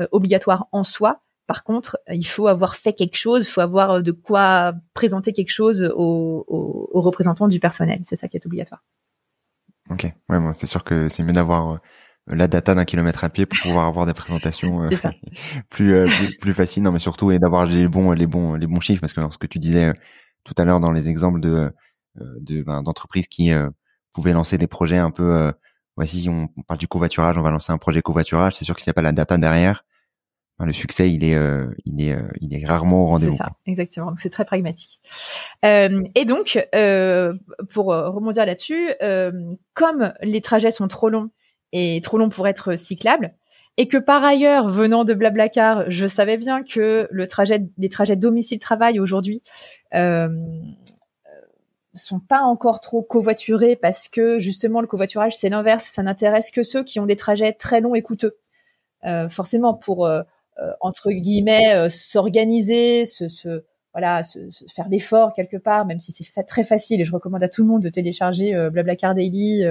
euh, 0.00 0.06
obligatoire 0.12 0.66
en 0.72 0.84
soi. 0.84 1.22
Par 1.46 1.64
contre, 1.64 1.98
il 2.08 2.26
faut 2.26 2.46
avoir 2.46 2.76
fait 2.76 2.92
quelque 2.92 3.16
chose, 3.16 3.48
il 3.48 3.50
faut 3.50 3.62
avoir 3.62 4.02
de 4.02 4.12
quoi 4.12 4.74
présenter 4.92 5.32
quelque 5.32 5.50
chose 5.50 5.90
aux, 5.96 6.44
aux, 6.46 7.00
représentants 7.00 7.48
du 7.48 7.58
personnel. 7.58 8.00
C'est 8.04 8.16
ça 8.16 8.28
qui 8.28 8.36
est 8.36 8.44
obligatoire. 8.44 8.84
Ok, 9.88 10.02
ouais, 10.02 10.38
bon, 10.38 10.52
c'est 10.52 10.66
sûr 10.66 10.84
que 10.84 11.08
c'est 11.08 11.22
mieux 11.22 11.32
d'avoir 11.32 11.80
la 12.26 12.48
data 12.48 12.74
d'un 12.74 12.84
kilomètre 12.84 13.24
à 13.24 13.30
pied 13.30 13.46
pour 13.46 13.58
pouvoir 13.62 13.86
avoir 13.86 14.04
des 14.04 14.12
présentations 14.12 14.90
plus, 15.70 16.04
plus, 16.04 16.36
plus 16.36 16.52
faciles. 16.52 16.82
Non, 16.82 16.92
mais 16.92 16.98
surtout 16.98 17.30
et 17.30 17.38
d'avoir 17.38 17.64
les 17.64 17.88
bons 17.88 18.12
les 18.12 18.26
bons 18.26 18.56
les 18.56 18.66
bons 18.66 18.80
chiffres 18.80 19.00
parce 19.00 19.14
que 19.14 19.22
ce 19.30 19.38
que 19.38 19.46
tu 19.46 19.58
disais 19.58 19.94
tout 20.44 20.54
à 20.58 20.64
l'heure 20.64 20.80
dans 20.80 20.92
les 20.92 21.08
exemples 21.08 21.40
de 21.40 21.72
de 22.16 22.62
ben, 22.62 22.82
d'entreprises 22.82 23.28
qui 23.28 23.52
euh, 23.52 23.70
pouvaient 24.12 24.32
lancer 24.32 24.58
des 24.58 24.66
projets 24.66 24.98
un 24.98 25.10
peu 25.10 25.34
euh, 25.34 25.52
voici 25.96 26.28
on, 26.28 26.48
parle 26.64 26.78
du 26.78 26.88
covoiturage 26.88 27.36
on 27.36 27.42
va 27.42 27.50
lancer 27.50 27.72
un 27.72 27.78
projet 27.78 28.02
covoiturage 28.02 28.54
c'est 28.54 28.64
sûr 28.64 28.74
que 28.74 28.80
s'il 28.80 28.90
n'y 28.90 28.92
a 28.92 28.94
pas 28.94 29.02
la 29.02 29.12
data 29.12 29.38
derrière 29.38 29.84
ben, 30.58 30.66
le 30.66 30.72
succès 30.72 31.10
il 31.10 31.24
est 31.24 31.38
il 31.86 32.02
est 32.02 32.16
il 32.40 32.54
est 32.54 32.66
rarement 32.66 33.04
au 33.04 33.06
rendez-vous. 33.06 33.32
C'est 33.32 33.38
ça, 33.38 33.52
exactement. 33.64 34.08
Donc 34.08 34.20
c'est 34.20 34.28
très 34.28 34.44
pragmatique. 34.44 35.00
Euh, 35.64 36.02
et 36.14 36.26
donc 36.26 36.62
euh, 36.74 37.32
pour 37.72 37.86
rebondir 37.86 38.44
là-dessus, 38.44 38.90
euh, 39.00 39.32
comme 39.72 40.12
les 40.20 40.42
trajets 40.42 40.70
sont 40.70 40.86
trop 40.86 41.08
longs 41.08 41.30
et 41.72 42.02
trop 42.02 42.18
longs 42.18 42.28
pour 42.28 42.46
être 42.46 42.76
cyclables, 42.76 43.32
et 43.76 43.88
que 43.88 43.96
par 43.96 44.22
ailleurs, 44.22 44.68
venant 44.68 45.04
de 45.04 45.14
Blablacar, 45.14 45.90
je 45.90 46.06
savais 46.06 46.36
bien 46.36 46.62
que 46.62 47.08
le 47.10 47.26
trajet, 47.26 47.62
les 47.78 47.88
trajets 47.88 48.16
domicile-travail 48.16 49.00
aujourd'hui 49.00 49.42
euh, 49.94 50.28
sont 51.94 52.20
pas 52.20 52.42
encore 52.42 52.80
trop 52.80 53.02
covoiturés 53.02 53.76
parce 53.76 54.08
que 54.08 54.38
justement 54.38 54.80
le 54.80 54.86
covoiturage 54.86 55.34
c'est 55.34 55.48
l'inverse, 55.48 55.84
ça 55.84 56.02
n'intéresse 56.02 56.50
que 56.50 56.62
ceux 56.62 56.84
qui 56.84 57.00
ont 57.00 57.06
des 57.06 57.16
trajets 57.16 57.52
très 57.52 57.80
longs 57.80 57.94
et 57.94 58.02
coûteux. 58.02 58.36
Euh, 59.04 59.28
forcément 59.28 59.74
pour 59.74 60.06
euh, 60.06 60.22
euh, 60.58 60.72
entre 60.80 61.10
guillemets 61.10 61.88
s'organiser, 61.88 63.06
se, 63.06 63.28
se, 63.28 63.64
voilà, 63.92 64.22
se, 64.22 64.38
faire 64.68 64.88
l'effort 64.88 65.32
quelque 65.32 65.56
part, 65.56 65.86
même 65.86 65.98
si 65.98 66.12
c'est 66.12 66.42
très 66.44 66.64
facile 66.64 67.00
et 67.00 67.04
je 67.04 67.12
recommande 67.12 67.42
à 67.42 67.48
tout 67.48 67.62
le 67.62 67.68
monde 67.68 67.82
de 67.82 67.88
télécharger 67.88 68.54
Blablacar 68.70 69.14
Daily 69.14 69.64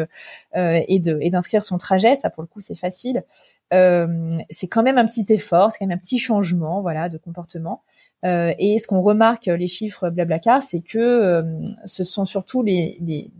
et 0.55 0.99
de 0.99 1.17
et 1.21 1.29
d'inscrire 1.29 1.63
son 1.63 1.77
trajet, 1.77 2.15
ça 2.15 2.29
pour 2.29 2.43
le 2.43 2.47
coup 2.47 2.59
c'est 2.59 2.75
facile. 2.75 3.23
c'est 3.71 4.67
quand 4.67 4.83
même 4.83 4.97
un 4.97 5.05
petit 5.05 5.25
effort, 5.29 5.71
c'est 5.71 5.79
quand 5.79 5.87
même 5.87 5.97
un 5.97 6.01
petit 6.01 6.19
changement 6.19 6.81
voilà 6.81 7.07
de 7.07 7.17
comportement. 7.17 7.83
Euh, 8.25 8.53
et 8.59 8.79
ce 8.79 8.87
qu'on 8.87 9.01
remarque, 9.01 9.45
les 9.45 9.67
chiffres 9.67 10.09
Blablacar, 10.09 10.61
c'est 10.61 10.81
que 10.81 10.97
euh, 10.97 11.43
ce 11.85 12.03
sont 12.03 12.25
surtout 12.25 12.61
les, 12.61 12.97
les, 13.01 13.31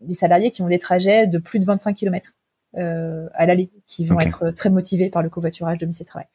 les, 0.00 0.14
salariés 0.14 0.50
qui 0.50 0.62
ont 0.62 0.68
des 0.68 0.78
trajets 0.78 1.26
de 1.26 1.38
plus 1.38 1.58
de 1.58 1.66
25 1.66 1.94
km 1.94 2.32
euh, 2.76 3.28
à 3.34 3.44
l'aller 3.46 3.70
qui 3.86 4.06
vont 4.06 4.20
être 4.20 4.50
très 4.50 4.70
motivés 4.70 5.10
par 5.10 5.22
le 5.22 5.28
covoiturage 5.28 5.78
de 5.78 5.86
de 5.86 6.04
travail. 6.04 6.26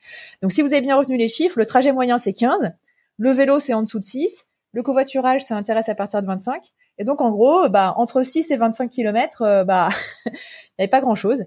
Donc 0.42 0.52
si 0.52 0.62
vous 0.62 0.72
avez 0.72 0.82
bien 0.82 0.96
retenu 0.96 1.18
les 1.18 1.28
chiffres, 1.28 1.58
le 1.58 1.66
trajet 1.66 1.92
moyen 1.92 2.18
c'est 2.20 2.34
15, 2.34 2.72
le 3.20 3.32
vélo 3.32 3.60
c'est 3.60 3.76
en 3.76 3.84
dessous 3.84 4.00
de 4.00 4.04
6, 4.04 4.48
le 4.74 4.82
covoiturage 4.82 5.42
ça 5.42 5.56
intéresse 5.56 5.90
à 5.90 5.96
partir 5.96 6.22
de 6.22 6.28
25, 6.28 6.64
et 6.98 7.04
donc 7.04 7.22
en 7.22 7.32
gros, 7.32 7.70
bah, 7.70 7.94
entre 7.98 8.22
6 8.22 8.52
et 8.52 8.58
25 8.58 8.90
km, 8.90 9.42
euh, 9.42 9.64
bah, 9.64 9.90
il 10.26 10.32
n'y 10.32 10.84
avait 10.84 10.90
pas 10.90 11.02
grand-chose. 11.02 11.46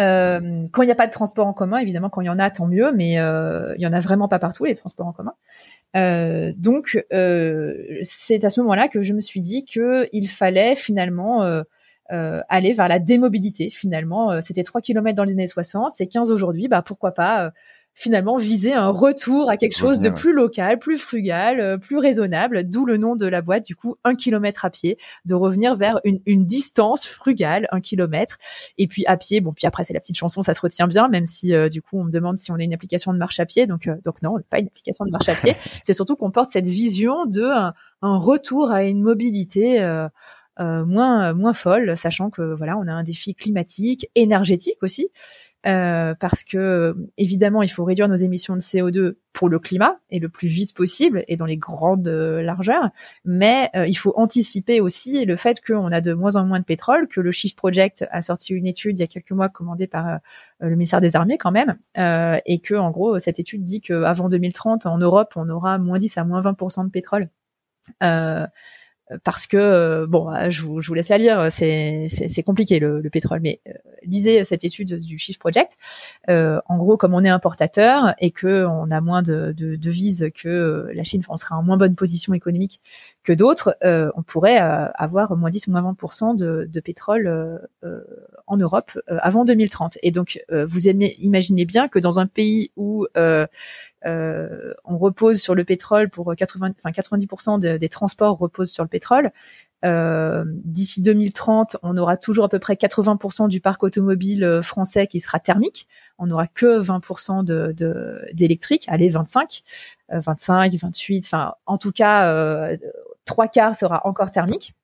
Euh, 0.00 0.64
quand 0.72 0.82
il 0.82 0.86
n'y 0.86 0.92
a 0.92 0.96
pas 0.96 1.06
de 1.06 1.12
transport 1.12 1.46
en 1.46 1.52
commun, 1.52 1.78
évidemment, 1.78 2.08
quand 2.08 2.22
il 2.22 2.26
y 2.26 2.30
en 2.30 2.38
a, 2.38 2.50
tant 2.50 2.66
mieux, 2.66 2.92
mais 2.92 3.18
euh, 3.18 3.74
il 3.76 3.82
y 3.82 3.86
en 3.86 3.92
a 3.92 4.00
vraiment 4.00 4.28
pas 4.28 4.38
partout 4.38 4.64
les 4.64 4.74
transports 4.74 5.06
en 5.06 5.12
commun. 5.12 5.34
Donc, 6.56 7.04
c'est 8.02 8.44
à 8.44 8.50
ce 8.50 8.60
moment-là 8.60 8.88
que 8.88 9.02
je 9.02 9.12
me 9.12 9.20
suis 9.20 9.40
dit 9.40 9.64
que 9.64 10.08
il 10.12 10.28
fallait 10.28 10.74
finalement 10.74 11.42
aller 12.08 12.72
vers 12.72 12.88
la 12.88 12.98
démobilité. 12.98 13.70
Finalement, 13.70 14.40
c'était 14.40 14.64
3 14.64 14.80
km 14.80 15.14
dans 15.14 15.24
les 15.24 15.34
années 15.34 15.46
60, 15.46 15.92
c'est 15.92 16.06
15 16.06 16.32
aujourd'hui. 16.32 16.66
Bah 16.66 16.82
pourquoi 16.82 17.12
pas 17.12 17.52
finalement 17.94 18.36
viser 18.36 18.72
un 18.72 18.88
retour 18.88 19.48
à 19.48 19.56
quelque 19.56 19.76
chose 19.76 20.00
de 20.00 20.10
plus 20.10 20.32
local, 20.32 20.78
plus 20.78 20.98
frugal, 20.98 21.60
euh, 21.60 21.78
plus 21.78 21.96
raisonnable, 21.96 22.68
d'où 22.68 22.84
le 22.84 22.96
nom 22.96 23.14
de 23.14 23.26
la 23.26 23.40
boîte, 23.40 23.64
du 23.64 23.76
coup, 23.76 23.96
un 24.02 24.16
kilomètre 24.16 24.64
à 24.64 24.70
pied, 24.70 24.98
de 25.24 25.34
revenir 25.34 25.76
vers 25.76 26.00
une, 26.04 26.20
une 26.26 26.44
distance 26.44 27.06
frugale, 27.06 27.68
un 27.70 27.80
kilomètre, 27.80 28.38
et 28.78 28.88
puis 28.88 29.04
à 29.06 29.16
pied, 29.16 29.40
bon, 29.40 29.52
puis 29.52 29.66
après 29.66 29.84
c'est 29.84 29.94
la 29.94 30.00
petite 30.00 30.18
chanson, 30.18 30.42
ça 30.42 30.54
se 30.54 30.60
retient 30.60 30.88
bien, 30.88 31.08
même 31.08 31.26
si 31.26 31.54
euh, 31.54 31.68
du 31.68 31.82
coup 31.82 31.98
on 31.98 32.04
me 32.04 32.10
demande 32.10 32.36
si 32.36 32.50
on 32.50 32.56
a 32.56 32.62
une 32.62 32.74
application 32.74 33.12
de 33.12 33.18
marche 33.18 33.38
à 33.38 33.46
pied, 33.46 33.68
donc 33.68 33.86
euh, 33.86 33.94
donc 34.04 34.20
non, 34.22 34.36
pas 34.50 34.58
une 34.58 34.66
application 34.66 35.04
de 35.04 35.10
marche 35.12 35.28
à 35.28 35.34
pied, 35.34 35.54
c'est 35.84 35.92
surtout 35.92 36.16
qu'on 36.16 36.32
porte 36.32 36.50
cette 36.50 36.68
vision 36.68 37.26
de 37.26 37.44
un, 37.44 37.72
retour 38.02 38.70
à 38.70 38.82
une 38.84 39.02
mobilité. 39.02 39.80
moins 40.58 41.32
moins 41.32 41.52
folle, 41.52 41.96
sachant 41.96 42.30
que 42.30 42.54
voilà, 42.54 42.76
on 42.76 42.86
a 42.86 42.92
un 42.92 43.02
défi 43.02 43.34
climatique, 43.34 44.08
énergétique 44.14 44.78
aussi, 44.82 45.10
euh, 45.66 46.14
parce 46.18 46.44
que 46.44 46.96
évidemment 47.16 47.62
il 47.62 47.68
faut 47.68 47.84
réduire 47.84 48.08
nos 48.08 48.16
émissions 48.16 48.54
de 48.54 48.60
CO2 48.60 49.16
pour 49.32 49.48
le 49.48 49.58
climat 49.58 49.98
et 50.10 50.18
le 50.18 50.28
plus 50.28 50.48
vite 50.48 50.74
possible 50.74 51.24
et 51.26 51.36
dans 51.36 51.46
les 51.46 51.56
grandes 51.56 52.06
euh, 52.08 52.42
largeurs, 52.42 52.90
mais 53.24 53.70
euh, 53.74 53.86
il 53.86 53.94
faut 53.94 54.12
anticiper 54.16 54.80
aussi 54.80 55.24
le 55.24 55.36
fait 55.36 55.64
qu'on 55.64 55.90
a 55.92 56.00
de 56.00 56.12
moins 56.12 56.36
en 56.36 56.46
moins 56.46 56.60
de 56.60 56.64
pétrole, 56.64 57.08
que 57.08 57.20
le 57.20 57.30
Shift 57.30 57.56
Project 57.56 58.06
a 58.10 58.20
sorti 58.20 58.54
une 58.54 58.66
étude 58.66 58.98
il 58.98 59.02
y 59.02 59.04
a 59.04 59.08
quelques 59.08 59.32
mois 59.32 59.48
commandée 59.48 59.86
par 59.86 60.18
le 60.60 60.70
ministère 60.70 61.00
des 61.00 61.16
Armées 61.16 61.38
quand 61.38 61.52
même, 61.52 61.76
et 61.96 62.58
que 62.58 62.74
en 62.74 62.90
gros 62.90 63.18
cette 63.18 63.38
étude 63.38 63.64
dit 63.64 63.80
qu'avant 63.80 64.28
2030 64.28 64.86
en 64.86 64.98
Europe 64.98 65.32
on 65.36 65.48
aura 65.48 65.78
moins 65.78 65.98
10 65.98 66.18
à 66.18 66.24
moins 66.24 66.40
20% 66.40 66.84
de 66.84 66.90
pétrole. 66.90 67.28
Euh, 68.02 68.46
parce 69.22 69.46
que 69.46 69.56
euh, 69.56 70.06
bon, 70.06 70.32
euh, 70.32 70.48
je 70.48 70.62
vous, 70.62 70.80
je 70.80 70.88
vous 70.88 70.94
laisse 70.94 71.10
la 71.10 71.18
lire, 71.18 71.48
c'est 71.50 72.42
compliqué 72.44 72.78
le, 72.78 73.00
le, 73.00 73.10
pétrole, 73.10 73.40
mais 73.42 73.60
euh, 73.68 73.72
lisez 74.02 74.44
cette 74.44 74.64
étude 74.64 74.98
du 74.98 75.18
Shift 75.18 75.38
Project. 75.38 75.76
Euh, 76.30 76.60
en 76.66 76.78
gros, 76.78 76.96
comme 76.96 77.14
on 77.14 77.22
est 77.22 77.28
importateur 77.28 78.14
et 78.18 78.30
que 78.30 78.64
on 78.64 78.90
a 78.90 79.00
moins 79.00 79.22
de, 79.22 79.52
de 79.52 79.76
devises 79.76 80.30
que 80.34 80.88
la 80.94 81.04
Chine, 81.04 81.22
on 81.28 81.36
sera 81.36 81.56
en 81.56 81.62
moins 81.62 81.76
bonne 81.76 81.94
position 81.94 82.32
économique 82.32 82.80
que 83.22 83.32
d'autres, 83.32 83.76
euh, 83.84 84.10
on 84.16 84.22
pourrait 84.22 84.58
avoir 84.58 85.36
moins 85.36 85.50
10 85.50 85.68
ou 85.68 85.72
moins 85.72 85.82
20 85.82 86.34
de, 86.34 86.68
de 86.70 86.80
pétrole 86.80 87.60
en 88.46 88.56
Europe 88.56 88.98
avant 89.08 89.44
2030. 89.44 89.98
Et 90.02 90.10
donc, 90.10 90.42
vous 90.50 90.88
aimez, 90.88 91.14
imaginez 91.18 91.64
bien 91.64 91.88
que 91.88 91.98
dans 91.98 92.18
un 92.18 92.26
pays 92.26 92.70
où 92.76 93.06
on 94.04 94.98
repose 94.98 95.40
sur 95.40 95.54
le 95.54 95.64
pétrole 95.64 96.10
pour 96.10 96.34
80, 96.34 96.72
enfin 96.78 96.90
90% 96.90 97.78
des 97.78 97.88
transports 97.88 98.38
reposent 98.38 98.70
sur 98.70 98.84
le 98.84 98.88
pétrole. 98.88 99.32
Euh, 99.84 100.44
D'ici 100.46 101.02
2030, 101.02 101.76
on 101.82 101.96
aura 101.96 102.16
toujours 102.16 102.44
à 102.44 102.48
peu 102.48 102.58
près 102.58 102.74
80% 102.74 103.48
du 103.48 103.60
parc 103.60 103.82
automobile 103.82 104.60
français 104.62 105.06
qui 105.06 105.20
sera 105.20 105.40
thermique. 105.40 105.88
On 106.18 106.26
n'aura 106.26 106.46
que 106.46 106.80
20% 106.80 107.44
de 107.44 107.74
d'électrique, 108.32 108.86
allez 108.88 109.08
25, 109.08 109.62
25, 110.10 110.74
28. 110.74 111.24
Enfin, 111.26 111.54
en 111.66 111.78
tout 111.78 111.92
cas, 111.92 112.76
trois 113.24 113.48
quarts 113.48 113.74
sera 113.74 114.06
encore 114.06 114.30
thermique. 114.30 114.74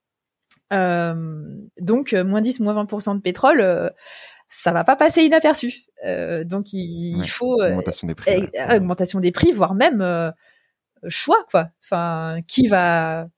Euh, 0.73 1.57
donc 1.81 2.13
moins 2.13 2.41
10, 2.41 2.61
moins 2.61 2.85
20% 2.85 3.17
de 3.17 3.21
pétrole, 3.21 3.93
ça 4.51 4.73
va 4.73 4.85
pas 4.85 4.97
passer 4.97 5.23
inaperçu. 5.23 5.85
Euh, 6.05 6.45
donc 6.45 6.73
il, 6.73 7.25
faut 7.25 7.63
euh, 7.63 7.69
augmentation 7.69 8.07
des 8.07 8.15
prix, 8.15 8.49
augmentation 8.75 9.21
des 9.21 9.31
prix, 9.31 9.53
voire 9.53 9.75
même 9.75 10.03
euh, 10.03 10.31
choix 11.09 11.47
quoi. 11.51 11.71
Enfin, 11.85 12.41
qui 12.47 12.67
va 12.67 13.29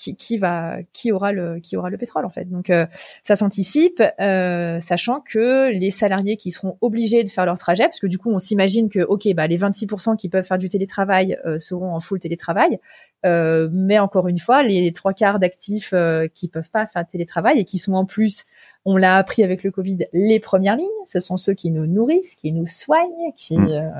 qui, 0.00 0.16
qui, 0.16 0.38
va 0.38 0.78
qui 0.94 1.12
aura 1.12 1.32
le 1.32 1.60
qui 1.60 1.76
aura 1.76 1.90
le 1.90 1.98
pétrole 1.98 2.24
en 2.24 2.30
fait. 2.30 2.46
Donc 2.46 2.70
euh, 2.70 2.86
ça 3.22 3.36
s'anticipe, 3.36 4.02
euh, 4.20 4.80
sachant 4.80 5.20
que 5.20 5.70
les 5.70 5.90
salariés 5.90 6.36
qui 6.36 6.50
seront 6.50 6.78
obligés 6.80 7.22
de 7.22 7.28
faire 7.28 7.44
leur 7.44 7.58
trajet, 7.58 7.84
parce 7.84 8.00
que 8.00 8.06
du 8.06 8.16
coup 8.18 8.30
on 8.32 8.38
s'imagine 8.38 8.88
que 8.88 9.00
ok 9.00 9.28
bah 9.34 9.46
les 9.46 9.58
26% 9.58 10.16
qui 10.16 10.30
peuvent 10.30 10.44
faire 10.44 10.58
du 10.58 10.70
télétravail 10.70 11.36
euh, 11.44 11.58
seront 11.58 11.94
en 11.94 12.00
full 12.00 12.18
télétravail, 12.18 12.78
mais 13.24 13.98
encore 13.98 14.28
une 14.28 14.38
fois 14.38 14.62
les 14.62 14.92
trois 14.92 15.12
quarts 15.12 15.38
d'actifs 15.38 15.92
qui 16.34 16.48
peuvent 16.48 16.70
pas 16.70 16.86
faire 16.86 17.06
télétravail 17.06 17.58
et 17.58 17.64
qui 17.64 17.78
sont 17.78 17.92
en 17.92 18.06
plus 18.06 18.44
on 18.86 18.96
l'a 18.96 19.18
appris 19.18 19.44
avec 19.44 19.62
le 19.62 19.70
Covid, 19.70 20.06
les 20.14 20.40
premières 20.40 20.76
lignes, 20.76 20.88
ce 21.04 21.20
sont 21.20 21.36
ceux 21.36 21.52
qui 21.52 21.70
nous 21.70 21.86
nourrissent, 21.86 22.34
qui 22.34 22.50
nous 22.52 22.66
soignent, 22.66 23.32
qui 23.36 23.58
mmh. 23.58 23.92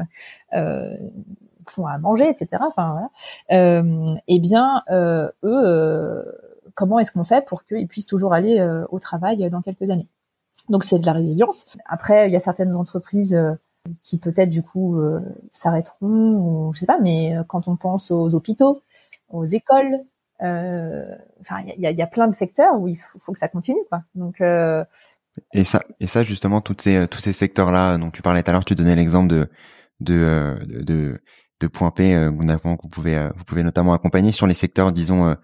Font 1.70 1.86
à 1.86 1.98
manger, 1.98 2.28
etc. 2.28 2.62
Enfin, 2.66 3.08
euh, 3.52 4.06
eh 4.28 4.38
bien, 4.40 4.82
euh, 4.90 5.28
eux, 5.44 5.62
euh, 5.64 6.22
comment 6.74 6.98
est-ce 6.98 7.12
qu'on 7.12 7.24
fait 7.24 7.44
pour 7.46 7.64
qu'ils 7.64 7.88
puissent 7.88 8.06
toujours 8.06 8.32
aller 8.32 8.60
au 8.90 8.98
travail 8.98 9.48
dans 9.50 9.62
quelques 9.62 9.90
années? 9.90 10.08
Donc, 10.68 10.84
c'est 10.84 10.98
de 10.98 11.06
la 11.06 11.12
résilience. 11.12 11.66
Après, 11.86 12.28
il 12.28 12.32
y 12.32 12.36
a 12.36 12.40
certaines 12.40 12.76
entreprises 12.76 13.38
qui 14.02 14.18
peut-être 14.18 14.50
du 14.50 14.62
coup 14.62 15.00
s'arrêteront, 15.50 16.34
ou 16.36 16.72
je 16.74 16.80
sais 16.80 16.86
pas, 16.86 16.98
mais 17.00 17.34
quand 17.48 17.66
on 17.68 17.76
pense 17.76 18.10
aux 18.10 18.34
hôpitaux, 18.34 18.82
aux 19.30 19.46
écoles, 19.46 20.00
il 20.40 21.16
y 21.78 22.02
a, 22.02 22.06
plein 22.06 22.28
de 22.28 22.34
secteurs 22.34 22.78
où 22.78 22.88
il 22.88 22.96
faut, 22.96 23.32
que 23.32 23.38
ça 23.38 23.48
continue, 23.48 23.80
quoi. 23.88 24.02
Donc 24.14 24.40
et 25.52 25.64
ça, 25.64 25.80
et 26.00 26.06
ça 26.06 26.22
justement, 26.22 26.60
toutes 26.60 26.82
ces, 26.82 27.06
tous 27.08 27.20
ces 27.20 27.32
secteurs-là 27.32 27.98
dont 27.98 28.10
tu 28.10 28.22
parlais 28.22 28.42
tout 28.42 28.50
à 28.50 28.52
l'heure, 28.52 28.64
tu 28.64 28.74
donnais 28.74 28.96
l'exemple 28.96 29.28
de, 29.28 29.48
de 30.00 31.20
point 31.68 31.90
P 31.90 32.14
euh, 32.14 32.30
pouvez 32.90 33.16
euh, 33.16 33.30
vous 33.36 33.44
pouvez 33.44 33.62
notamment 33.62 33.92
accompagner 33.92 34.32
sur 34.32 34.46
les 34.46 34.54
secteurs 34.54 34.92
disons 34.92 35.26
euh, 35.26 35.34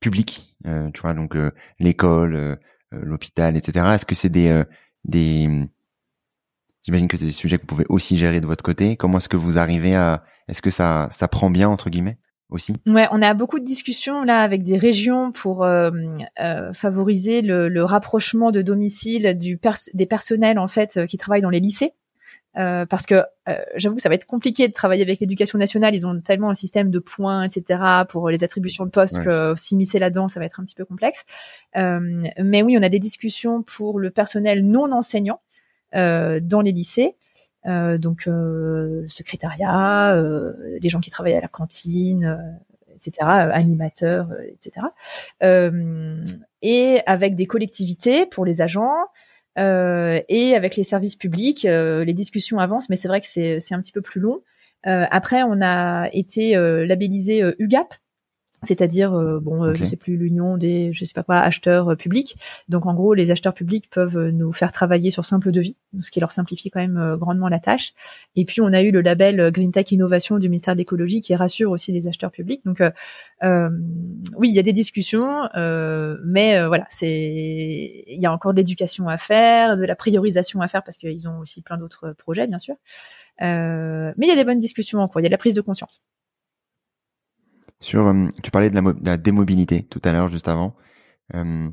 publics 0.00 0.56
tu 0.64 1.00
vois 1.00 1.14
donc 1.14 1.36
l'école 1.78 2.58
l'hôpital 2.90 3.56
etc 3.56 3.86
est-ce 3.94 4.04
que 4.04 4.14
c'est 4.14 4.28
des 4.28 4.64
des 5.04 5.68
j'imagine 6.88 7.08
que 7.08 7.18
c'est 7.18 7.26
des 7.26 7.32
sujets 7.32 7.56
que 7.56 7.62
vous 7.62 7.66
pouvez 7.66 7.84
aussi 7.90 8.16
gérer 8.16 8.40
de 8.40 8.46
votre 8.46 8.64
côté. 8.64 8.96
Comment 8.96 9.18
est-ce 9.18 9.28
que 9.28 9.36
vous 9.36 9.58
arrivez 9.58 9.94
à 9.94 10.24
est-ce 10.48 10.62
que 10.62 10.70
ça 10.70 11.08
ça 11.10 11.28
prend 11.28 11.50
bien 11.50 11.68
entre 11.68 11.90
guillemets 11.90 12.18
aussi? 12.48 12.76
Ouais, 12.86 13.06
on 13.10 13.20
a 13.20 13.34
beaucoup 13.34 13.58
de 13.58 13.64
discussions 13.64 14.22
là 14.22 14.40
avec 14.40 14.64
des 14.64 14.78
régions 14.78 15.30
pour 15.30 15.64
euh, 15.64 15.90
favoriser 16.72 17.42
le, 17.42 17.84
rapprochement 17.84 18.50
de 18.50 18.62
domicile 18.62 19.38
des 19.38 20.06
personnels 20.06 20.58
en 20.58 20.68
fait 20.68 21.06
qui 21.06 21.18
travaillent 21.18 21.42
dans 21.42 21.50
les 21.50 21.60
lycées. 21.60 21.92
Euh, 22.56 22.86
parce 22.86 23.06
que 23.06 23.14
euh, 23.48 23.58
j'avoue 23.76 23.96
que 23.96 24.02
ça 24.02 24.08
va 24.08 24.14
être 24.14 24.26
compliqué 24.26 24.66
de 24.68 24.72
travailler 24.72 25.02
avec 25.02 25.20
l'éducation 25.20 25.58
nationale. 25.58 25.94
Ils 25.94 26.06
ont 26.06 26.20
tellement 26.20 26.50
un 26.50 26.54
système 26.54 26.90
de 26.90 26.98
points, 26.98 27.44
etc. 27.44 27.80
pour 28.08 28.30
les 28.30 28.42
attributions 28.42 28.84
de 28.84 28.90
poste 28.90 29.22
que 29.22 29.54
s'immiscer 29.56 29.98
là-dedans, 29.98 30.28
ça 30.28 30.40
va 30.40 30.46
être 30.46 30.58
un 30.58 30.64
petit 30.64 30.74
peu 30.74 30.84
complexe. 30.84 31.24
Euh, 31.76 32.24
mais 32.42 32.62
oui, 32.62 32.76
on 32.78 32.82
a 32.82 32.88
des 32.88 32.98
discussions 32.98 33.62
pour 33.62 33.98
le 33.98 34.10
personnel 34.10 34.66
non 34.66 34.92
enseignant 34.92 35.40
dans 35.92 36.60
les 36.62 36.72
lycées. 36.72 37.16
donc 37.64 38.28
secrétariat, 39.06 40.20
les 40.80 40.88
gens 40.88 41.00
qui 41.00 41.10
travaillent 41.10 41.36
à 41.36 41.40
la 41.40 41.48
cantine, 41.48 42.58
etc., 42.94 43.12
animateurs, 43.22 44.28
etc. 44.48 44.86
et 46.60 47.00
avec 47.06 47.36
des 47.36 47.46
collectivités 47.46 48.26
pour 48.26 48.44
les 48.44 48.60
agents, 48.60 48.96
euh, 48.96 49.27
et 49.58 50.54
avec 50.54 50.76
les 50.76 50.84
services 50.84 51.16
publics, 51.16 51.64
euh, 51.64 52.04
les 52.04 52.14
discussions 52.14 52.58
avancent, 52.58 52.88
mais 52.88 52.96
c'est 52.96 53.08
vrai 53.08 53.20
que 53.20 53.26
c'est 53.26 53.74
un 53.74 53.80
petit 53.80 53.92
peu 53.92 54.02
plus 54.02 54.20
long. 54.20 54.42
Euh, 54.86 55.04
après, 55.10 55.42
on 55.42 55.60
a 55.60 56.08
été 56.12 56.54
labellisé 56.54 57.42
UGAP, 57.58 57.94
c'est-à-dire 58.62 59.14
euh, 59.14 59.38
bon 59.40 59.64
euh, 59.64 59.74
je 59.74 59.84
sais 59.84 59.96
plus 59.96 60.16
l'union 60.16 60.56
des 60.56 60.92
je 60.92 61.04
sais 61.04 61.14
pas 61.14 61.22
quoi 61.22 61.36
acheteurs 61.36 61.90
euh, 61.90 61.96
publics. 61.96 62.36
Donc 62.68 62.86
en 62.86 62.94
gros 62.94 63.14
les 63.14 63.30
acheteurs 63.30 63.54
publics 63.54 63.88
peuvent 63.90 64.18
nous 64.30 64.52
faire 64.52 64.72
travailler 64.72 65.10
sur 65.10 65.24
simple 65.24 65.52
devis 65.52 65.76
ce 65.98 66.10
qui 66.10 66.20
leur 66.20 66.32
simplifie 66.32 66.70
quand 66.70 66.80
même 66.80 67.16
grandement 67.16 67.48
la 67.48 67.60
tâche. 67.60 67.94
Et 68.36 68.44
puis 68.44 68.60
on 68.60 68.72
a 68.72 68.82
eu 68.82 68.90
le 68.90 69.00
label 69.00 69.50
Green 69.52 69.72
Tech 69.72 69.90
Innovation 69.92 70.38
du 70.38 70.48
ministère 70.48 70.74
de 70.74 70.78
l'écologie 70.78 71.20
qui 71.20 71.34
rassure 71.34 71.70
aussi 71.70 71.92
les 71.92 72.08
acheteurs 72.08 72.30
publics. 72.30 72.62
Donc 72.64 72.82
oui 73.42 74.48
il 74.48 74.54
y 74.54 74.58
a 74.58 74.62
des 74.62 74.72
discussions 74.72 75.48
mais 75.54 76.66
voilà 76.66 76.86
c'est 76.90 78.04
il 78.06 78.20
y 78.20 78.26
a 78.26 78.32
encore 78.32 78.52
de 78.52 78.56
l'éducation 78.58 79.08
à 79.08 79.18
faire 79.18 79.76
de 79.76 79.84
la 79.84 79.94
priorisation 79.94 80.60
à 80.60 80.68
faire 80.68 80.82
parce 80.82 80.96
qu'ils 80.96 81.28
ont 81.28 81.38
aussi 81.38 81.62
plein 81.62 81.78
d'autres 81.78 82.12
projets 82.12 82.46
bien 82.46 82.58
sûr. 82.58 82.74
Mais 83.40 84.14
il 84.18 84.28
y 84.28 84.32
a 84.32 84.36
des 84.36 84.44
bonnes 84.44 84.58
discussions 84.58 84.98
en 84.98 85.08
cours. 85.08 85.20
Il 85.20 85.24
y 85.24 85.26
a 85.26 85.30
de 85.30 85.34
la 85.34 85.38
prise 85.38 85.54
de 85.54 85.60
conscience 85.60 86.02
sur, 87.80 88.06
euh, 88.06 88.26
tu 88.42 88.50
parlais 88.50 88.70
de 88.70 88.74
la, 88.74 88.80
de 88.80 89.06
la, 89.06 89.16
démobilité 89.16 89.84
tout 89.84 90.00
à 90.04 90.12
l'heure, 90.12 90.30
juste 90.30 90.48
avant. 90.48 90.76
Euh, 91.34 91.68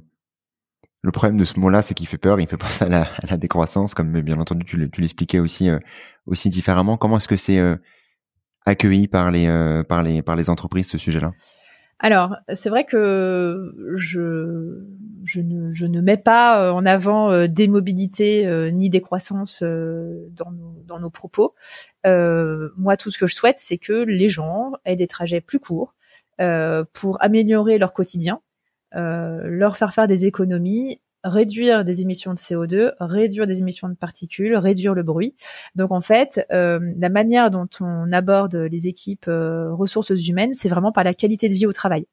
le 1.01 1.11
problème 1.11 1.37
de 1.37 1.45
ce 1.45 1.59
mot-là, 1.59 1.81
c'est 1.81 1.93
qu'il 1.93 2.07
fait 2.07 2.17
peur. 2.17 2.39
Il 2.39 2.47
fait 2.47 2.57
penser 2.57 2.85
à 2.85 2.89
la, 2.89 3.01
à 3.03 3.27
la 3.29 3.37
décroissance, 3.37 3.93
comme 3.93 4.21
bien 4.21 4.39
entendu 4.39 4.65
tu, 4.65 4.77
l'expliquais 4.77 5.39
aussi 5.39 5.69
euh, 5.69 5.79
aussi 6.25 6.49
différemment. 6.49 6.97
Comment 6.97 7.17
est-ce 7.17 7.27
que 7.27 7.37
c'est 7.37 7.59
accueilli 8.65 9.07
par 9.07 9.29
les 9.31 9.47
par 9.87 10.01
les 10.01 10.21
par 10.23 10.35
les 10.35 10.49
entreprises 10.49 10.87
ce 10.89 10.97
sujet-là? 10.97 11.31
Alors, 11.99 12.35
c'est 12.53 12.69
vrai 12.69 12.83
que 12.83 13.73
je, 13.93 14.83
je, 15.23 15.41
ne, 15.41 15.71
je 15.71 15.85
ne 15.85 16.01
mets 16.01 16.17
pas 16.17 16.73
en 16.73 16.85
avant 16.85 17.47
des 17.47 17.67
mobilités 17.67 18.45
ni 18.71 18.89
des 18.89 19.01
croissances 19.01 19.63
dans, 19.63 20.51
nos, 20.51 20.83
dans 20.85 20.99
nos 20.99 21.09
propos. 21.09 21.55
moi, 22.03 22.97
tout 22.97 23.09
ce 23.09 23.17
que 23.17 23.27
je 23.27 23.35
souhaite, 23.35 23.57
c'est 23.57 23.77
que 23.77 23.93
les 23.93 24.29
gens 24.29 24.73
aient 24.83 24.97
des 24.97 25.07
trajets 25.07 25.41
plus 25.41 25.59
courts, 25.59 25.95
euh, 26.41 26.83
pour 26.91 27.23
améliorer 27.23 27.77
leur 27.77 27.93
quotidien, 27.93 28.41
euh, 28.95 29.39
leur 29.45 29.77
faire 29.77 29.93
faire 29.93 30.05
des 30.07 30.25
économies 30.25 30.99
réduire 31.25 31.83
des 31.83 32.01
émissions 32.01 32.33
de 32.33 32.37
CO2, 32.37 32.93
réduire 32.99 33.47
des 33.47 33.59
émissions 33.59 33.89
de 33.89 33.95
particules, 33.95 34.55
réduire 34.55 34.93
le 34.93 35.03
bruit. 35.03 35.35
Donc 35.75 35.91
en 35.91 36.01
fait, 36.01 36.45
euh, 36.51 36.79
la 36.97 37.09
manière 37.09 37.51
dont 37.51 37.67
on 37.81 38.11
aborde 38.11 38.55
les 38.55 38.87
équipes 38.87 39.25
ressources 39.27 40.27
humaines, 40.27 40.53
c'est 40.53 40.69
vraiment 40.69 40.91
par 40.91 41.03
la 41.03 41.13
qualité 41.13 41.49
de 41.49 41.53
vie 41.53 41.65
au 41.65 41.73
travail. 41.73 42.05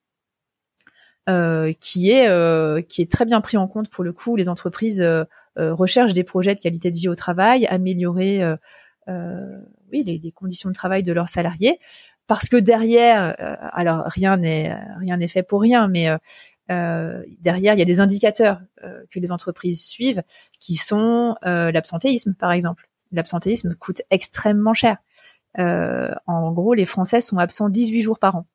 qui 1.80 2.10
est 2.10 2.88
qui 2.88 3.02
est 3.02 3.10
très 3.10 3.24
bien 3.24 3.40
pris 3.40 3.56
en 3.56 3.68
compte 3.68 3.88
pour 3.88 4.02
le 4.02 4.12
coup. 4.12 4.34
Les 4.36 4.48
entreprises 4.48 5.04
recherchent 5.56 6.14
des 6.14 6.24
projets 6.24 6.54
de 6.54 6.60
qualité 6.60 6.90
de 6.90 6.96
vie 6.96 7.08
au 7.08 7.14
travail, 7.14 7.66
améliorer 7.66 8.42
oui 9.08 10.04
les, 10.04 10.18
les, 10.18 10.32
conditions 10.32 10.70
de 10.70 10.74
travail 10.74 11.02
de 11.02 11.12
leurs 11.12 11.28
salariés 11.28 11.78
parce 12.26 12.48
que 12.48 12.56
derrière, 12.56 13.34
euh, 13.40 13.56
alors 13.72 14.04
rien 14.06 14.36
n'est 14.36 14.74
rien 15.00 15.16
n'est 15.16 15.28
fait 15.28 15.42
pour 15.42 15.60
rien, 15.60 15.88
mais 15.88 16.08
euh, 16.70 16.74
euh, 16.74 17.22
derrière 17.40 17.74
il 17.74 17.78
y 17.78 17.82
a 17.82 17.86
des 17.86 18.00
indicateurs 18.00 18.60
que 19.10 19.20
les 19.20 19.32
entreprises 19.32 19.84
suivent, 19.84 20.22
qui 20.60 20.74
sont 20.74 21.36
l'absentéisme 21.42 22.34
par 22.34 22.52
exemple. 22.52 22.88
L'absentéisme 23.12 23.74
coûte 23.74 24.02
extrêmement 24.10 24.74
cher. 24.74 24.98
en 25.58 26.52
gros, 26.52 26.74
les 26.74 26.84
Français 26.84 27.20
sont 27.20 27.38
absents 27.38 27.68
18 27.68 28.02
jours 28.02 28.18
par 28.18 28.36
an. 28.36 28.46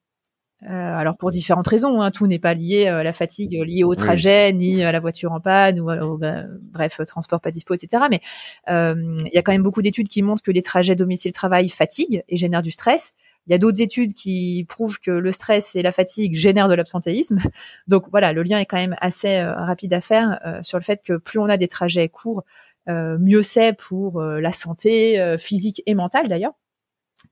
alors 0.62 1.17
pour 1.17 1.32
différentes 1.32 1.67
raisons, 1.67 2.02
hein, 2.02 2.12
tout 2.12 2.28
n'est 2.28 2.39
pas 2.39 2.54
lié 2.54 2.88
à 2.88 3.04
la 3.04 3.13
fatigue 3.13 3.54
liée 3.54 3.84
au 3.84 3.93
trajet, 3.93 4.52
ni 4.54 4.84
à 4.84 4.91
la 4.91 5.00
voiture 5.00 5.32
en 5.32 5.39
panne, 5.39 5.80
ou 5.80 5.91
au, 5.91 6.17
bah, 6.17 6.43
bref, 6.62 7.00
transport 7.06 7.39
pas 7.39 7.52
dispo, 7.52 7.74
etc. 7.74 8.06
Mais 8.10 8.22
il 8.67 9.32
y 9.34 9.38
a 9.38 9.41
quand 9.41 9.52
même 9.52 9.63
beaucoup 9.63 9.82
d'études 9.82 10.10
qui 10.10 10.22
montrent 10.22 10.43
que 10.43 10.52
les 10.52 10.63
trajets 10.63 10.96
domicile-travail 10.96 11.70
fatiguent 11.70 12.24
et 12.28 12.38
génèrent 12.38 12.63
du 12.63 12.72
stress. 12.72 13.13
Il 13.48 13.52
y 13.52 13.54
a 13.54 13.58
d'autres 13.58 13.82
études 13.82 14.14
qui 14.14 14.66
prouvent 14.68 15.00
que 15.00 15.12
le 15.12 15.32
stress 15.32 15.76
et 15.76 15.82
la 15.82 15.92
fatigue 15.92 16.36
génèrent 16.36 16.68
de 16.68 16.74
l'absentéisme. 16.74 17.40
Donc 17.88 18.06
voilà, 18.12 18.34
le 18.34 18.44
lien 18.44 18.60
est 18.60 18.66
quand 18.66 18.78
même 18.78 18.96
assez 19.00 19.38
euh, 19.38 19.54
rapide 19.54 19.94
à 19.94 20.02
faire 20.02 20.40
euh, 20.46 20.62
sur 20.62 20.78
le 20.78 20.84
fait 20.84 21.02
que 21.04 21.14
plus 21.14 21.40
on 21.40 21.46
a 21.46 21.58
des 21.58 21.68
trajets 21.68 22.10
courts, 22.10 22.44
euh, 22.90 23.18
mieux 23.20 23.42
c'est 23.42 23.74
pour 23.74 24.22
la 24.22 24.52
santé 24.52 25.36
physique 25.40 25.82
et 25.86 25.94
mentale 25.94 26.30
d'ailleurs. 26.30 26.54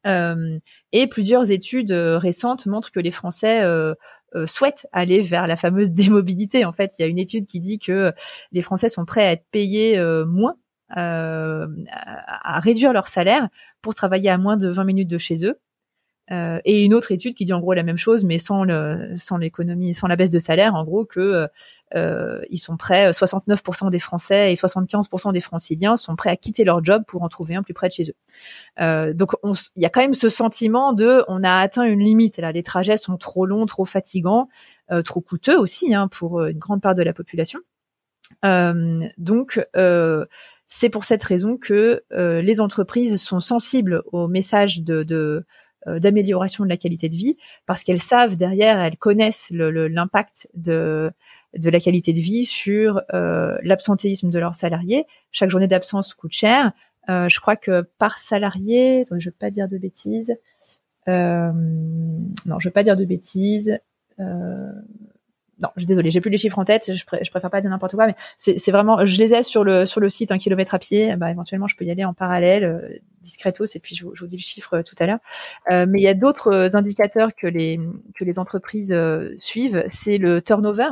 et 0.06 1.08
plusieurs 1.08 1.52
études 1.52 1.92
récentes 1.92 2.66
montrent 2.66 2.92
que 2.92 3.00
les 3.00 3.12
Français 3.12 3.64
souhaitent 4.46 4.88
aller 4.92 5.22
vers 5.22 5.48
la 5.48 5.56
fameuse 5.56 5.92
démobilité. 5.92 6.66
En 6.66 6.74
fait, 6.74 6.94
il 6.98 7.02
y 7.02 7.06
a 7.06 7.08
une 7.08 7.20
étude 7.20 7.46
qui 7.46 7.60
dit 7.60 7.80
que 7.80 8.14
les 8.52 8.62
Français 8.62 8.90
sont 8.90 9.06
prêts 9.06 9.26
à 9.26 9.32
être 9.32 9.46
payés 9.52 10.00
moins 10.26 10.56
à, 10.90 12.60
réduire 12.60 12.94
leur 12.94 13.08
salaire 13.08 13.50
pour 13.82 13.96
travailler 13.96 14.30
à 14.30 14.38
moins 14.38 14.58
de 14.58 14.70
20 14.70 14.84
minutes 14.84 15.10
de 15.10 15.18
chez 15.18 15.46
eux. 15.46 15.60
Euh, 16.32 16.60
et 16.66 16.84
une 16.84 16.94
autre 16.94 17.12
étude 17.12 17.36
qui 17.36 17.46
dit 17.46 17.54
en 17.54 17.60
gros 17.60 17.74
la 17.74 17.84
même 17.84 17.98
chose, 17.98 18.26
mais 18.26 18.40
sans 18.40 18.64
le, 18.64 19.12
sans 19.16 19.38
l'économie, 19.38 19.94
sans 19.94 20.08
la 20.08 20.16
baisse 20.16 20.32
de 20.32 20.40
salaire, 20.40 20.74
en 20.74 20.84
gros 20.84 21.06
que 21.06 21.48
euh, 21.96 22.42
ils 22.50 22.58
sont 22.58 22.78
prêts, 22.78 23.12
69% 23.12 23.92
des 23.92 24.00
Français 24.00 24.52
et 24.52 24.56
75% 24.56 25.34
des 25.34 25.40
Franciliens 25.40 25.96
sont 25.98 26.16
prêts 26.16 26.32
à 26.32 26.36
quitter 26.36 26.64
leur 26.64 26.84
job 26.84 27.04
pour 27.08 27.22
en 27.22 27.30
trouver 27.30 27.56
un 27.56 27.62
plus 27.62 27.76
près 27.76 27.90
de 27.90 27.94
chez 27.94 28.04
eux. 28.10 28.16
Euh, 28.82 29.14
donc 29.14 29.34
il 29.44 29.82
y 29.84 29.86
a 29.86 29.90
quand 29.90 30.02
même 30.02 30.16
ce 30.16 30.30
sentiment 30.30 30.94
de, 30.94 31.24
on 31.28 31.44
a 31.44 31.54
atteint 31.54 31.84
une 31.84 32.00
limite. 32.00 32.38
Là, 32.38 32.52
les 32.52 32.64
trajets 32.64 32.98
sont 32.98 33.18
trop 33.18 33.46
longs, 33.46 33.68
trop 33.68 33.86
fatigants, 33.86 34.50
euh, 34.92 35.04
trop 35.04 35.22
coûteux 35.22 35.58
aussi 35.58 35.94
hein, 35.94 36.08
pour 36.08 36.44
une 36.44 36.58
grande 36.58 36.82
part 36.82 36.96
de 36.96 37.04
la 37.04 37.14
population. 37.14 37.60
donc 38.44 39.64
c'est 40.68 40.90
pour 40.90 41.04
cette 41.04 41.24
raison 41.24 41.58
que 41.58 42.04
les 42.12 42.60
entreprises 42.60 43.22
sont 43.22 43.40
sensibles 43.40 44.02
au 44.12 44.28
message 44.28 44.82
de, 44.82 45.04
de 45.04 45.16
euh, 45.16 45.44
d'amélioration 45.88 46.64
de 46.64 46.70
la 46.70 46.78
qualité 46.78 47.10
de 47.10 47.16
vie 47.16 47.38
parce 47.66 47.84
qu'elles 47.84 48.02
savent 48.02 48.38
derrière, 48.38 48.80
elles 48.80 48.98
connaissent 48.98 49.52
l'impact 49.52 50.48
de, 50.54 51.12
de 51.58 51.70
la 51.70 51.80
qualité 51.80 52.14
de 52.14 52.20
vie 52.20 52.46
sur 52.46 53.02
euh, 53.14 53.58
l'absentéisme 53.64 54.30
de 54.30 54.40
leurs 54.40 54.56
salariés. 54.56 55.06
Chaque 55.32 55.50
journée 55.50 55.68
d'absence 55.68 56.14
coûte 56.14 56.34
cher. 56.34 56.74
Euh, 57.10 57.30
je 57.30 57.40
crois 57.40 57.56
que 57.56 57.82
par 57.98 58.18
salarié, 58.18 59.06
je 59.10 59.16
ne 59.16 59.22
veux 59.24 59.32
pas 59.32 59.52
dire 59.52 59.68
de 59.70 59.78
bêtises. 59.78 60.36
Euh, 61.08 61.52
non, 61.54 62.60
je 62.60 62.68
veux 62.68 62.74
pas 62.74 62.84
dire 62.84 62.98
de 62.98 63.06
bêtises. 63.06 63.80
Euh, 65.56 65.62
non, 65.62 65.70
je 65.78 65.86
désolé, 65.86 66.12
j'ai 66.12 66.22
plus 66.22 66.30
les 66.30 66.38
chiffres 66.38 66.60
en 66.60 66.66
tête, 66.66 66.92
je, 66.94 67.06
préfère 67.06 67.50
pas 67.50 67.62
dire 67.62 67.70
n'importe 67.70 67.96
quoi, 67.96 68.08
mais 68.08 68.16
c'est 68.38 68.72
vraiment, 68.72 69.06
je 69.06 69.18
les 69.18 69.34
ai 69.34 69.44
sur 69.44 69.64
le 69.64 69.86
sur 69.86 70.02
le 70.02 70.10
site 70.10 70.32
un 70.32 70.38
kilomètre 70.38 70.74
à 70.76 70.80
pied. 70.80 71.16
Bah, 71.16 71.32
éventuellement, 71.32 71.68
je 71.68 71.76
peux 71.76 71.86
y 71.86 71.92
aller 71.92 72.06
en 72.06 72.14
parallèle, 72.14 72.64
euh, 72.64 72.90
discretos, 73.22 73.66
et 73.76 73.80
puis 73.80 73.96
je, 73.96 74.06
vous 74.06 74.28
dis 74.28 74.38
le 74.38 74.42
chiffre 74.42 74.76
euh, 74.76 74.84
tout 74.84 74.96
à 75.00 75.06
l'heure. 75.06 75.20
Euh, 75.72 75.86
mais 75.88 76.00
il 76.00 76.04
y 76.04 76.08
a 76.08 76.14
d'autres 76.14 76.76
indicateurs 76.76 77.36
que 77.36 77.48
les 77.48 77.80
que 78.16 78.24
les 78.24 78.40
entreprises 78.40 78.96
suivent, 79.38 79.84
c'est 79.88 80.18
le 80.18 80.42
turnover. 80.42 80.90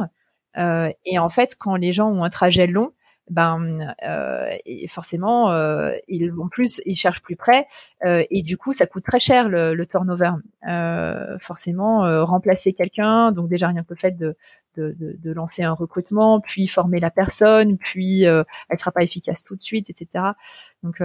et 0.57 1.19
en 1.19 1.29
fait, 1.29 1.55
quand 1.57 1.75
les 1.75 1.91
gens 1.91 2.09
ont 2.09 2.23
un 2.23 2.29
trajet 2.29 2.67
long, 2.67 2.91
ben 3.29 3.95
euh, 4.05 4.49
et 4.65 4.87
forcément 4.87 5.51
euh, 5.51 5.91
ils 6.07 6.29
vont 6.31 6.49
plus, 6.49 6.81
ils 6.85 6.95
cherchent 6.95 7.21
plus 7.21 7.35
près 7.35 7.67
euh, 8.05 8.23
et 8.29 8.41
du 8.41 8.57
coup 8.57 8.73
ça 8.73 8.85
coûte 8.85 9.03
très 9.03 9.19
cher 9.19 9.49
le, 9.49 9.73
le 9.73 9.85
turnover. 9.85 10.31
Euh, 10.67 11.37
forcément 11.39 12.05
euh, 12.05 12.23
remplacer 12.23 12.73
quelqu'un, 12.73 13.31
donc 13.31 13.49
déjà 13.49 13.67
rien 13.67 13.83
que 13.83 13.89
le 13.91 13.95
fait 13.95 14.17
de, 14.17 14.35
de, 14.75 14.95
de, 14.99 15.15
de, 15.17 15.31
lancer 15.31 15.63
un 15.63 15.73
recrutement, 15.73 16.41
puis 16.41 16.67
former 16.67 16.99
la 16.99 17.11
personne, 17.11 17.77
puis 17.77 18.23
elle 18.23 18.77
sera 18.77 18.91
pas 18.91 19.03
efficace 19.03 19.43
tout 19.43 19.55
de 19.55 19.61
suite, 19.61 19.89
etc. 19.89 20.25
Donc 20.83 21.01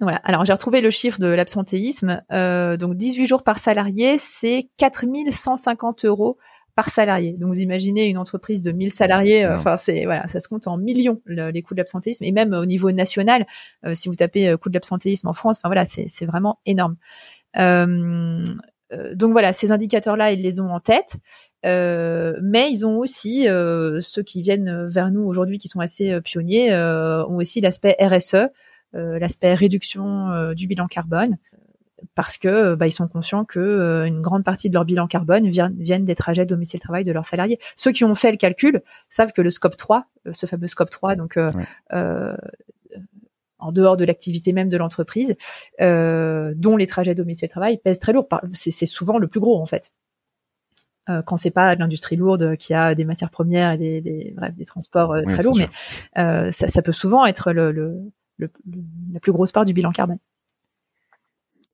voilà. 0.00 0.18
Alors 0.24 0.44
j'ai 0.44 0.52
retrouvé 0.52 0.80
le 0.80 0.90
chiffre 0.90 1.18
de 1.18 1.26
l'absentéisme. 1.26 2.22
donc 2.30 2.96
18 2.96 3.26
jours 3.26 3.42
par 3.42 3.58
salarié, 3.58 4.16
c'est 4.18 4.68
4150 4.76 6.04
euros 6.04 6.38
par 6.78 6.90
salarié. 6.90 7.32
Donc 7.32 7.52
vous 7.52 7.58
imaginez 7.58 8.04
une 8.04 8.18
entreprise 8.18 8.62
de 8.62 8.70
1000 8.70 8.92
salariés, 8.92 9.44
euh, 9.44 9.56
enfin 9.56 9.76
c'est 9.76 10.04
voilà, 10.04 10.28
ça 10.28 10.38
se 10.38 10.46
compte 10.46 10.68
en 10.68 10.76
millions 10.76 11.20
les 11.26 11.60
coûts 11.60 11.74
de 11.74 11.80
l'absentéisme 11.80 12.22
et 12.22 12.30
même 12.30 12.52
au 12.52 12.66
niveau 12.66 12.92
national, 12.92 13.48
euh, 13.84 13.96
si 13.96 14.08
vous 14.08 14.14
tapez 14.14 14.48
euh, 14.48 14.56
coût 14.56 14.68
de 14.68 14.74
l'absentéisme 14.74 15.26
en 15.26 15.32
France, 15.32 15.58
enfin 15.58 15.70
voilà, 15.70 15.84
c'est 15.84 16.24
vraiment 16.24 16.60
énorme. 16.66 16.94
donc 17.56 19.32
voilà, 19.32 19.52
ces 19.52 19.72
indicateurs-là, 19.72 20.30
ils 20.30 20.40
les 20.40 20.60
ont 20.60 20.70
en 20.70 20.78
tête, 20.78 21.16
mais 21.64 22.70
ils 22.70 22.86
ont 22.86 22.98
aussi 22.98 23.48
ceux 24.00 24.22
qui 24.22 24.42
viennent 24.42 24.86
vers 24.86 25.10
nous 25.10 25.22
aujourd'hui, 25.22 25.58
qui 25.58 25.66
sont 25.66 25.80
assez 25.80 26.20
pionniers, 26.20 26.72
ont 26.72 27.38
aussi 27.38 27.60
l'aspect 27.60 27.96
RSE, 27.98 28.52
l'aspect 28.92 29.54
réduction 29.54 30.52
du 30.52 30.68
bilan 30.68 30.86
carbone 30.86 31.38
parce 32.14 32.38
que 32.38 32.74
bah, 32.74 32.86
ils 32.86 32.92
sont 32.92 33.08
conscients 33.08 33.44
que 33.44 33.58
euh, 33.58 34.06
une 34.06 34.20
grande 34.20 34.44
partie 34.44 34.68
de 34.68 34.74
leur 34.74 34.84
bilan 34.84 35.06
carbone 35.06 35.48
vient, 35.48 35.70
viennent 35.76 36.04
des 36.04 36.14
trajets 36.14 36.46
domicile-travail 36.46 37.04
de 37.04 37.12
leurs 37.12 37.24
salariés. 37.24 37.58
Ceux 37.76 37.92
qui 37.92 38.04
ont 38.04 38.14
fait 38.14 38.30
le 38.30 38.36
calcul 38.36 38.82
savent 39.08 39.32
que 39.32 39.42
le 39.42 39.50
scope 39.50 39.76
3, 39.76 40.06
euh, 40.26 40.32
ce 40.32 40.46
fameux 40.46 40.66
scope 40.68 40.90
3, 40.90 41.16
donc 41.16 41.38
euh, 41.92 42.36
en 43.58 43.72
dehors 43.72 43.96
de 43.96 44.04
l'activité 44.04 44.52
même 44.52 44.68
de 44.68 44.76
l'entreprise, 44.76 45.34
dont 45.80 46.76
les 46.76 46.86
trajets 46.86 47.14
domicile-travail 47.14 47.78
pèsent 47.78 47.98
très 47.98 48.12
lourd. 48.12 48.28
C'est 48.52 48.86
souvent 48.86 49.18
le 49.18 49.26
plus 49.26 49.40
gros 49.40 49.60
en 49.60 49.66
fait. 49.66 49.92
quand 51.26 51.36
c'est 51.36 51.50
pas 51.50 51.74
l'industrie 51.74 52.14
lourde 52.14 52.56
qui 52.56 52.72
a 52.72 52.94
des 52.94 53.04
matières 53.04 53.30
premières 53.30 53.72
et 53.72 53.78
des, 53.78 54.00
des, 54.00 54.32
bref, 54.36 54.54
des 54.54 54.64
transports 54.64 55.12
très 55.26 55.42
lourds, 55.42 55.58
mais 55.58 55.68
ça, 56.52 56.68
ça, 56.68 56.82
peut 56.82 56.92
souvent 56.92 57.26
être 57.26 57.50
le, 57.52 57.72
le, 57.72 58.00
le, 58.36 58.48
la 59.12 59.18
plus 59.18 59.32
grosse 59.32 59.50
part 59.50 59.64
du 59.64 59.72
bilan 59.72 59.90
carbone. 59.90 60.18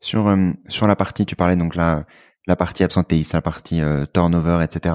Sur 0.05 0.29
euh, 0.29 0.53
sur 0.69 0.87
la 0.87 0.97
partie, 0.97 1.25
tu 1.25 1.35
parlais 1.35 1.57
donc 1.57 1.75
la 1.77 2.05
la 2.47 2.57
partie 2.57 2.85
absentéisme, 2.85 3.39
la 3.39 3.43
partie 3.43 3.81
euh, 3.81 4.05
turnover, 4.13 4.63
etc. 4.63 4.95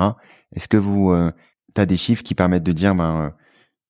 Est-ce 0.56 0.68
que 0.68 0.78
vous, 0.78 1.12
euh, 1.12 1.32
tu 1.74 1.82
as 1.82 1.88
des 1.88 1.98
chiffres 1.98 2.22
qui 2.22 2.36
permettent 2.36 2.64
de 2.64 2.72
dire, 2.72 2.94
ben 2.94 3.34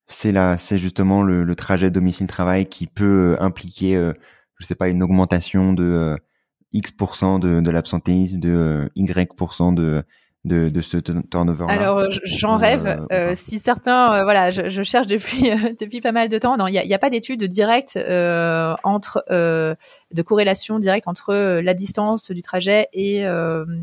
c'est 0.08 0.32
là, 0.32 0.58
c'est 0.58 0.78
justement 0.78 1.22
le, 1.24 1.44
le 1.44 1.56
trajet 1.56 1.92
domicile-travail 1.92 2.68
qui 2.68 2.88
peut 2.88 3.36
impliquer, 3.42 3.96
je 4.60 4.66
sais 4.66 4.76
pas, 4.76 4.88
une 4.90 5.04
augmentation 5.04 5.74
de 5.74 6.18
X 6.72 6.94
de, 6.94 7.62
de 7.62 7.72
l'absentéisme, 7.72 8.40
de 8.40 8.90
Y 8.96 9.76
de 9.76 10.04
de, 10.50 10.68
de 10.68 10.82
ce 10.82 10.98
turnover 10.98 11.66
-là 11.66 11.70
Alors 11.70 12.06
j'en 12.24 12.58
rêve. 12.58 13.06
Euh, 13.12 13.32
si 13.36 13.60
certains, 13.60 14.24
voilà, 14.24 14.50
je, 14.50 14.68
je, 14.68 14.84
cherche 14.84 15.08
depuis 15.08 15.50
depuis 15.80 16.02
pas 16.02 16.12
mal 16.12 16.28
de 16.28 16.38
temps. 16.38 16.58
Non, 16.58 16.68
il 16.68 16.74
n'y 16.74 16.94
a, 16.94 16.96
a, 16.96 17.00
pas 17.00 17.10
d'étude 17.10 17.44
directe 17.46 17.96
euh, 17.96 18.76
entre 18.84 19.24
de 19.30 20.22
corrélation 20.22 20.80
directe 20.80 21.08
entre 21.08 21.34
la 21.62 21.74
distance 21.74 22.32
du 22.32 22.42
trajet 22.42 22.88
et 22.92 23.24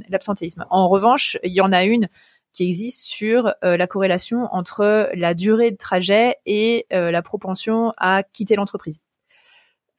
l'absentéisme. 0.08 0.66
En 0.68 0.88
revanche, 0.88 1.38
il 1.42 1.52
y 1.52 1.60
en 1.62 1.72
a 1.72 1.84
une 1.84 2.08
qui 2.52 2.64
existe 2.64 3.02
sur 3.04 3.54
la 3.62 3.86
corrélation 3.86 4.48
entre 4.50 5.10
la 5.14 5.34
durée 5.34 5.70
de 5.70 5.76
trajet 5.76 6.36
et 6.44 6.86
la 6.90 7.22
propension 7.22 7.92
à 7.96 8.22
quitter 8.22 8.56
l'entreprise. 8.56 8.98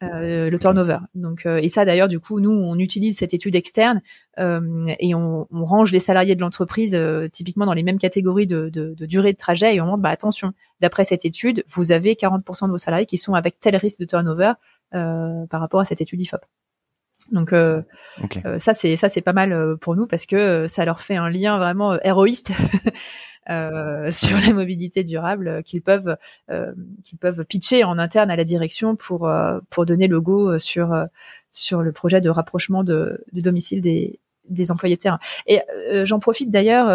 Euh, 0.03 0.51
le 0.51 0.59
turnover. 0.59 0.99
Donc, 1.15 1.47
euh, 1.47 1.57
et 1.57 1.69
ça 1.69 1.83
d'ailleurs, 1.83 2.07
du 2.07 2.19
coup, 2.19 2.39
nous, 2.39 2.51
on 2.51 2.77
utilise 2.77 3.17
cette 3.17 3.33
étude 3.33 3.55
externe 3.55 4.03
euh, 4.37 4.61
et 4.99 5.15
on, 5.15 5.47
on, 5.49 5.65
range 5.65 5.91
les 5.91 5.99
salariés 5.99 6.35
de 6.35 6.41
l'entreprise 6.41 6.95
typiquement 7.33 7.65
dans 7.65 7.73
les 7.73 7.81
mêmes 7.81 7.97
catégories 7.97 8.45
de, 8.45 8.69
de, 8.69 8.93
de, 8.93 9.05
durée 9.07 9.33
de 9.33 9.37
trajet 9.37 9.73
et 9.73 9.81
on 9.81 9.87
montre, 9.87 10.03
bah 10.03 10.09
attention, 10.09 10.53
d'après 10.81 11.03
cette 11.03 11.25
étude, 11.25 11.63
vous 11.67 11.91
avez 11.91 12.13
40% 12.13 12.67
de 12.67 12.71
vos 12.71 12.77
salariés 12.77 13.07
qui 13.07 13.17
sont 13.17 13.33
avec 13.33 13.59
tel 13.59 13.75
risque 13.75 13.99
de 13.99 14.05
turnover 14.05 14.53
par 14.91 15.59
rapport 15.59 15.79
à 15.79 15.85
cette 15.85 15.99
étude 15.99 16.21
IFOP. 16.21 16.41
Donc 17.31 17.55
ça 18.59 18.73
c'est 18.73 18.95
ça 18.97 19.09
c'est 19.09 19.21
pas 19.21 19.33
mal 19.33 19.77
pour 19.81 19.95
nous 19.95 20.05
parce 20.05 20.27
que 20.27 20.67
ça 20.67 20.85
leur 20.85 21.01
fait 21.01 21.15
un 21.15 21.29
lien 21.29 21.57
vraiment 21.57 21.99
héroïste 22.01 22.51
Euh, 23.49 24.11
sur 24.11 24.37
la 24.37 24.53
mobilité 24.53 25.03
durable 25.03 25.47
euh, 25.47 25.61
qu'ils 25.61 25.81
peuvent 25.81 26.17
euh, 26.49 26.73
qu'ils 27.05 27.17
peuvent 27.17 27.45
pitcher 27.45 27.83
en 27.83 27.97
interne 27.97 28.29
à 28.29 28.35
la 28.35 28.43
direction 28.43 28.95
pour 28.95 29.29
pour 29.69 29.85
donner 29.85 30.07
le 30.07 30.21
go 30.21 30.57
sur 30.59 30.93
sur 31.51 31.81
le 31.81 31.91
projet 31.91 32.21
de 32.21 32.29
rapprochement 32.29 32.83
de, 32.83 33.23
du 33.31 33.41
domicile 33.41 33.81
des 33.81 34.19
des 34.49 34.71
employés 34.71 34.95
de 34.95 35.01
terrain. 35.01 35.19
Et 35.45 35.59
j'en 36.05 36.19
profite 36.19 36.49
d'ailleurs, 36.49 36.87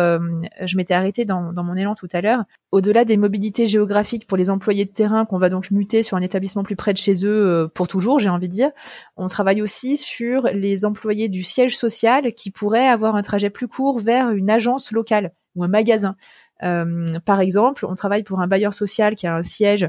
je 0.62 0.76
m'étais 0.78 0.94
arrêtée 0.94 1.26
dans, 1.26 1.53
dans, 1.53 1.62
mon 1.62 1.76
élan 1.76 1.94
tout 1.94 2.09
à 2.14 2.22
l'heure. 2.22 2.44
Au-delà 2.70 3.05
des 3.05 3.18
mobilités 3.18 3.66
géographiques 3.66 4.26
pour 4.26 4.38
les 4.38 4.48
employés 4.48 4.86
de 4.86 4.90
terrain 4.90 5.26
qu'on 5.26 5.36
va 5.36 5.50
donc 5.50 5.70
muter 5.70 6.03
sur 6.03 6.16
un 6.16 6.22
établissement 6.22 6.62
plus 6.62 6.76
près 6.76 6.94
de 6.94 6.98
chez 6.98 7.26
eux 7.26 7.70
pour 7.74 7.88
toujours, 7.88 8.18
j'ai 8.20 8.30
envie 8.30 8.48
de 8.48 8.55
dire, 8.55 8.70
on 9.18 9.26
travaille 9.26 9.61
aussi 9.61 9.98
sur 9.98 10.44
les 10.44 10.86
employés 10.86 11.28
du 11.28 11.42
siège 11.42 11.76
social 11.76 12.32
qui 12.32 12.50
pourraient 12.50 12.88
avoir 12.88 13.16
un 13.16 13.22
trajet 13.22 13.50
plus 13.50 13.68
court 13.68 13.98
vers 13.98 14.30
une 14.30 14.48
agence 14.48 14.90
locale 14.90 15.34
ou 15.55 15.62
un 15.64 15.68
magasin. 15.68 16.16
Euh, 16.62 17.18
par 17.24 17.40
exemple, 17.40 17.86
on 17.86 17.94
travaille 17.94 18.22
pour 18.22 18.40
un 18.40 18.46
bailleur 18.46 18.74
social 18.74 19.14
qui 19.14 19.26
a 19.26 19.34
un 19.34 19.42
siège 19.42 19.88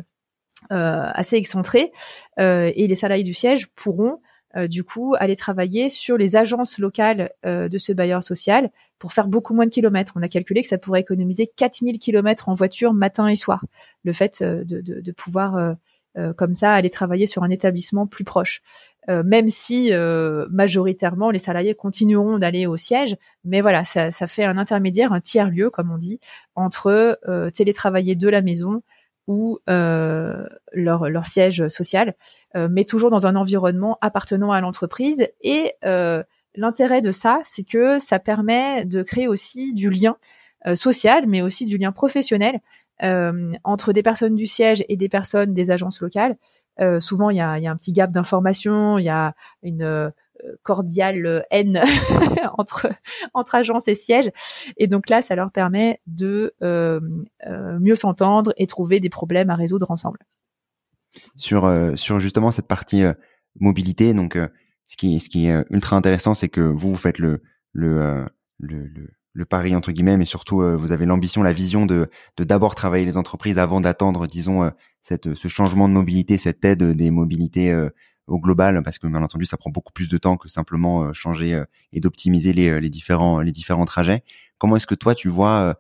euh, 0.71 1.09
assez 1.13 1.35
excentré 1.35 1.91
euh, 2.39 2.71
et 2.75 2.87
les 2.87 2.95
salariés 2.95 3.23
du 3.23 3.33
siège 3.33 3.67
pourront 3.75 4.19
du 4.69 4.83
coup 4.83 5.15
aller 5.17 5.35
travailler 5.35 5.89
sur 5.89 6.15
les 6.15 6.35
agences 6.35 6.77
locales 6.77 7.31
de 7.43 7.77
ce 7.79 7.91
bailleur 7.91 8.23
social 8.23 8.69
pour 8.99 9.11
faire 9.11 9.27
beaucoup 9.27 9.55
moins 9.55 9.65
de 9.65 9.71
kilomètres. 9.71 10.13
On 10.15 10.21
a 10.21 10.27
calculé 10.27 10.61
que 10.61 10.67
ça 10.67 10.77
pourrait 10.77 10.99
économiser 10.99 11.47
4000 11.47 11.97
kilomètres 11.97 12.49
en 12.49 12.53
voiture 12.53 12.93
matin 12.93 13.27
et 13.27 13.35
soir. 13.35 13.65
Le 14.03 14.13
fait 14.13 14.43
de, 14.43 15.11
pouvoir 15.11 15.75
comme 16.37 16.53
ça 16.53 16.71
aller 16.71 16.91
travailler 16.91 17.25
sur 17.25 17.41
un 17.41 17.49
établissement 17.49 18.05
plus 18.05 18.25
proche. 18.25 18.61
Euh, 19.09 19.23
même 19.25 19.49
si 19.49 19.91
euh, 19.91 20.47
majoritairement 20.49 21.29
les 21.29 21.39
salariés 21.39 21.75
continueront 21.75 22.37
d'aller 22.37 22.65
au 22.65 22.77
siège, 22.77 23.17
mais 23.43 23.61
voilà, 23.61 23.83
ça, 23.83 24.11
ça, 24.11 24.27
fait 24.27 24.45
un 24.45 24.57
intermédiaire, 24.57 25.13
un 25.13 25.19
tiers 25.19 25.49
lieu, 25.49 25.69
comme 25.69 25.91
on 25.91 25.97
dit, 25.97 26.19
entre 26.55 27.19
télétravailler 27.53 28.15
de 28.15 28.29
la 28.29 28.41
maison 28.41 28.81
ou 29.27 29.59
leur, 29.67 31.09
leur 31.09 31.25
siège 31.25 31.67
social, 31.67 32.15
mais 32.55 32.83
toujours 32.83 33.09
dans 33.09 33.27
un 33.27 33.35
environnement 33.35 33.97
appartenant 34.01 34.51
à 34.51 34.61
l'entreprise. 34.61 35.27
Et 35.41 35.73
l'intérêt 36.55 37.01
de 37.01 37.11
ça, 37.11 37.39
c'est 37.43 37.63
que 37.63 37.99
ça 37.99 38.19
permet 38.19 38.85
de 38.85 39.03
créer 39.03 39.27
aussi 39.27 39.73
du 39.73 39.89
lien 39.89 40.17
social, 40.75 41.25
mais 41.27 41.41
aussi 41.41 41.65
du 41.65 41.77
lien 41.77 41.91
professionnel 41.91 42.59
entre 43.63 43.93
des 43.93 44.03
personnes 44.03 44.35
du 44.35 44.47
siège 44.47 44.83
et 44.87 44.97
des 44.97 45.09
personnes 45.09 45.53
des 45.53 45.71
agences 45.71 46.01
locales. 46.01 46.37
souvent, 46.99 47.29
il 47.29 47.37
y 47.37 47.41
a, 47.41 47.51
un 47.51 47.75
petit 47.75 47.91
gap 47.91 48.11
d'information, 48.11 48.97
il 48.97 49.03
y 49.03 49.09
a 49.09 49.35
une 49.61 50.11
cordiale 50.63 51.45
haine 51.51 51.81
entre 53.33 53.55
agences 53.55 53.87
et 53.87 53.95
sièges. 53.95 54.31
Et 54.77 54.87
donc 54.87 55.09
là, 55.09 55.21
ça 55.21 55.35
leur 55.35 55.51
permet 55.51 56.01
de 56.07 56.53
euh, 56.61 56.99
euh, 57.47 57.79
mieux 57.79 57.95
s'entendre 57.95 58.53
et 58.57 58.67
trouver 58.67 58.99
des 58.99 59.09
problèmes 59.09 59.49
à 59.49 59.55
résoudre 59.55 59.89
ensemble. 59.91 60.19
Sur 61.35 61.65
euh, 61.65 61.95
sur 61.95 62.19
justement 62.19 62.51
cette 62.51 62.67
partie 62.67 63.03
mobilité, 63.59 64.13
donc 64.13 64.37
ce 64.85 64.97
qui 64.97 65.19
ce 65.19 65.29
qui 65.29 65.47
est 65.47 65.65
ultra 65.69 65.95
intéressant, 65.95 66.33
c'est 66.33 66.49
que 66.49 66.61
vous 66.61 66.91
vous 66.91 66.97
faites 66.97 67.19
le 67.19 67.41
le, 67.71 68.27
le 68.59 68.89
le 69.33 69.45
pari 69.45 69.75
entre 69.75 69.91
guillemets, 69.91 70.17
mais 70.17 70.25
surtout 70.25 70.61
vous 70.77 70.91
avez 70.91 71.05
l'ambition, 71.05 71.41
la 71.43 71.53
vision 71.53 71.85
de 71.85 72.07
d'abord 72.37 72.75
travailler 72.75 73.05
les 73.05 73.17
entreprises 73.17 73.57
avant 73.57 73.81
d'attendre, 73.81 74.27
disons, 74.27 74.71
cette 75.01 75.33
ce 75.33 75.47
changement 75.47 75.89
de 75.89 75.93
mobilité, 75.93 76.37
cette 76.37 76.63
aide 76.63 76.83
des 76.83 77.09
mobilités 77.09 77.73
au 78.27 78.39
global 78.39 78.81
parce 78.83 78.97
que 78.97 79.07
bien 79.07 79.21
entendu 79.21 79.45
ça 79.45 79.57
prend 79.57 79.69
beaucoup 79.69 79.91
plus 79.91 80.07
de 80.07 80.17
temps 80.17 80.37
que 80.37 80.47
simplement 80.47 81.03
euh, 81.03 81.13
changer 81.13 81.53
euh, 81.53 81.65
et 81.91 81.99
d'optimiser 81.99 82.53
les, 82.53 82.69
euh, 82.69 82.79
les 82.79 82.89
différents 82.89 83.39
les 83.41 83.51
différents 83.51 83.85
trajets. 83.85 84.23
Comment 84.57 84.77
est-ce 84.77 84.87
que 84.87 84.95
toi 84.95 85.15
tu 85.15 85.29
vois 85.29 85.75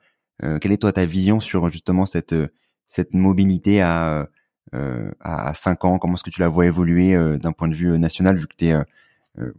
quelle 0.59 0.73
est 0.73 0.81
toi 0.81 0.91
ta 0.91 1.05
vision 1.05 1.39
sur 1.39 1.71
justement 1.71 2.05
cette 2.05 2.35
cette 2.87 3.13
mobilité 3.13 3.81
à 3.81 4.27
à 4.73 5.53
5 5.53 5.85
ans? 5.85 5.99
Comment 5.99 6.15
est-ce 6.15 6.23
que 6.23 6.31
tu 6.31 6.41
la 6.41 6.49
vois 6.49 6.65
évoluer 6.65 7.15
d'un 7.37 7.53
point 7.53 7.69
de 7.69 7.75
vue 7.75 7.97
national 7.97 8.35
vu 8.35 8.47
que 8.47 8.55
tu 8.57 8.65
es 8.65 8.75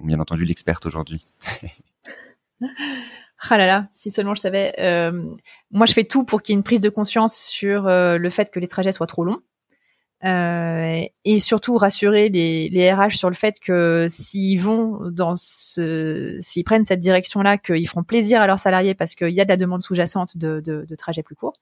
bien 0.00 0.20
entendu 0.20 0.44
l'experte 0.44 0.84
aujourd'hui? 0.84 1.26
Ah 3.50 3.58
là 3.58 3.66
là, 3.66 3.86
si 3.92 4.10
seulement 4.10 4.34
je 4.34 4.40
savais. 4.40 4.74
moi, 5.70 5.86
je 5.86 5.92
fais 5.92 6.04
tout 6.04 6.24
pour 6.24 6.42
qu'il 6.42 6.52
y 6.52 6.56
ait 6.56 6.58
une 6.58 6.64
prise 6.64 6.80
de 6.80 6.88
conscience 6.88 7.36
sur 7.36 7.84
le 7.84 8.30
fait 8.30 8.50
que 8.50 8.60
les 8.60 8.68
trajets 8.68 8.92
soient 8.92 9.06
trop 9.06 9.24
longs. 9.24 9.40
Euh, 10.24 11.02
et 11.26 11.38
surtout 11.38 11.76
rassurer 11.76 12.30
les, 12.30 12.70
les, 12.70 12.90
RH 12.90 13.10
sur 13.10 13.28
le 13.28 13.34
fait 13.34 13.60
que 13.60 14.06
s'ils 14.08 14.58
vont 14.58 15.10
dans 15.10 15.34
ce, 15.36 16.38
s'ils 16.40 16.64
prennent 16.64 16.86
cette 16.86 17.00
direction-là, 17.00 17.58
qu'ils 17.58 17.86
feront 17.86 18.04
plaisir 18.04 18.40
à 18.40 18.46
leurs 18.46 18.58
salariés 18.58 18.94
parce 18.94 19.16
qu'il 19.16 19.32
y 19.32 19.40
a 19.42 19.44
de 19.44 19.50
la 19.50 19.58
demande 19.58 19.82
sous-jacente 19.82 20.38
de, 20.38 20.60
de, 20.60 20.86
de 20.88 20.94
trajets 20.96 21.22
plus 21.22 21.34
courts. 21.34 21.58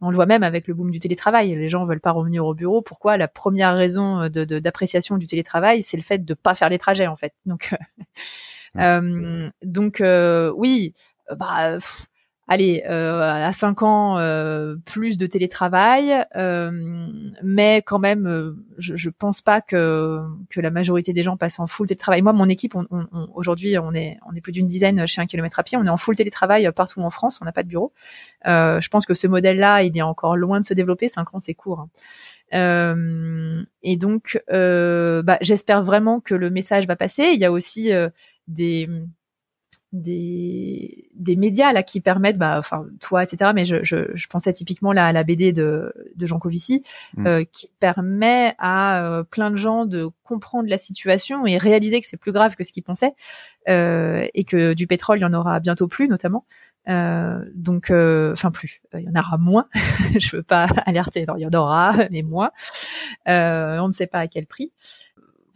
On 0.00 0.08
le 0.08 0.14
voit 0.14 0.24
même 0.24 0.42
avec 0.42 0.68
le 0.68 0.74
boom 0.74 0.90
du 0.90 1.00
télétravail. 1.00 1.54
Les 1.54 1.68
gens 1.68 1.84
veulent 1.84 2.00
pas 2.00 2.12
revenir 2.12 2.46
au 2.46 2.54
bureau. 2.54 2.80
Pourquoi? 2.80 3.18
La 3.18 3.28
première 3.28 3.74
raison 3.76 4.28
d'appréciation 4.28 5.16
de, 5.16 5.20
du 5.20 5.26
télétravail, 5.26 5.82
c'est 5.82 5.98
le 5.98 6.02
fait 6.02 6.24
de 6.24 6.34
pas 6.34 6.54
faire 6.54 6.70
les 6.70 6.78
trajets 6.78 7.08
en 7.08 7.16
fait. 7.16 7.34
Donc, 7.44 7.74
euh, 8.78 9.50
donc 9.62 10.00
euh, 10.00 10.50
oui, 10.56 10.94
bah 11.36 11.78
allez, 12.48 12.82
euh, 12.88 13.20
à 13.20 13.52
5 13.52 13.82
ans, 13.82 14.18
euh, 14.18 14.76
plus 14.86 15.18
de 15.18 15.26
télétravail, 15.26 16.24
euh, 16.34 16.70
mais 17.42 17.82
quand 17.82 17.98
même, 17.98 18.56
je, 18.78 18.96
je 18.96 19.10
pense 19.10 19.42
pas 19.42 19.60
que, 19.60 20.20
que 20.48 20.60
la 20.60 20.70
majorité 20.70 21.12
des 21.12 21.22
gens 21.22 21.36
passent 21.36 21.60
en 21.60 21.66
full 21.66 21.86
télétravail. 21.86 22.22
Moi, 22.22 22.32
mon 22.32 22.48
équipe, 22.48 22.74
aujourd'hui, 23.34 23.78
on 23.78 23.92
est, 23.92 24.18
on 24.28 24.34
est 24.34 24.40
plus 24.40 24.52
d'une 24.52 24.66
dizaine 24.66 25.06
chez 25.06 25.20
un 25.20 25.26
kilomètre 25.26 25.60
à 25.60 25.62
pied, 25.62 25.76
on 25.78 25.84
est 25.84 25.90
en 25.90 25.98
full 25.98 26.16
télétravail 26.16 26.68
partout 26.72 27.02
en 27.02 27.10
France, 27.10 27.38
on 27.42 27.44
n'a 27.44 27.52
pas 27.52 27.62
de 27.62 27.68
bureau. 27.68 27.92
je 28.44 28.88
pense 28.88 29.04
que 29.04 29.14
ce 29.14 29.26
modèle-là, 29.26 29.82
il 29.82 29.96
est 29.96 30.02
encore 30.02 30.36
loin 30.36 30.58
de 30.58 30.64
se 30.64 30.74
développer, 30.74 31.06
5 31.06 31.34
ans, 31.34 31.38
c'est 31.38 31.54
court. 31.54 31.86
Hein. 32.50 33.60
et 33.82 33.96
donc, 33.98 34.42
bah, 34.48 35.38
j'espère 35.42 35.82
vraiment 35.82 36.20
que 36.20 36.34
le 36.34 36.48
message 36.48 36.86
va 36.86 36.96
passer. 36.96 37.30
Il 37.34 37.38
y 37.38 37.44
a 37.44 37.52
aussi 37.52 37.90
des 38.46 38.88
des, 39.92 41.08
des 41.14 41.36
médias 41.36 41.72
là 41.72 41.82
qui 41.82 42.00
permettent, 42.00 42.38
bah, 42.38 42.56
enfin 42.58 42.86
toi, 43.00 43.22
etc. 43.22 43.52
Mais 43.54 43.64
je, 43.64 43.82
je, 43.82 44.10
je 44.14 44.26
pensais 44.26 44.52
typiquement 44.52 44.92
là 44.92 45.06
à 45.06 45.12
la 45.12 45.24
BD 45.24 45.52
de, 45.52 45.92
de 46.14 46.26
Jean 46.26 46.38
Covici, 46.38 46.82
mm. 47.16 47.26
euh, 47.26 47.44
qui 47.50 47.70
permet 47.80 48.54
à 48.58 49.04
euh, 49.04 49.22
plein 49.24 49.50
de 49.50 49.56
gens 49.56 49.86
de 49.86 50.08
comprendre 50.24 50.68
la 50.68 50.76
situation 50.76 51.46
et 51.46 51.56
réaliser 51.56 52.00
que 52.00 52.06
c'est 52.06 52.18
plus 52.18 52.32
grave 52.32 52.54
que 52.54 52.64
ce 52.64 52.72
qu'ils 52.72 52.82
pensaient 52.82 53.14
euh, 53.68 54.26
et 54.34 54.44
que 54.44 54.74
du 54.74 54.86
pétrole 54.86 55.18
il 55.18 55.22
y 55.22 55.24
en 55.24 55.32
aura 55.32 55.60
bientôt 55.60 55.88
plus, 55.88 56.08
notamment. 56.08 56.44
Euh, 56.88 57.44
donc, 57.54 57.90
euh, 57.90 58.32
enfin 58.32 58.50
plus, 58.50 58.80
il 58.94 59.02
y 59.02 59.08
en 59.08 59.18
aura 59.18 59.38
moins. 59.38 59.68
je 60.18 60.36
veux 60.36 60.42
pas 60.42 60.66
alerter, 60.86 61.26
il 61.36 61.42
y 61.42 61.46
en 61.46 61.58
aura, 61.58 61.94
mais 62.10 62.22
moins. 62.22 62.50
on 63.26 63.86
ne 63.86 63.92
sait 63.92 64.06
pas 64.06 64.20
à 64.20 64.26
quel 64.28 64.46
prix 64.46 64.72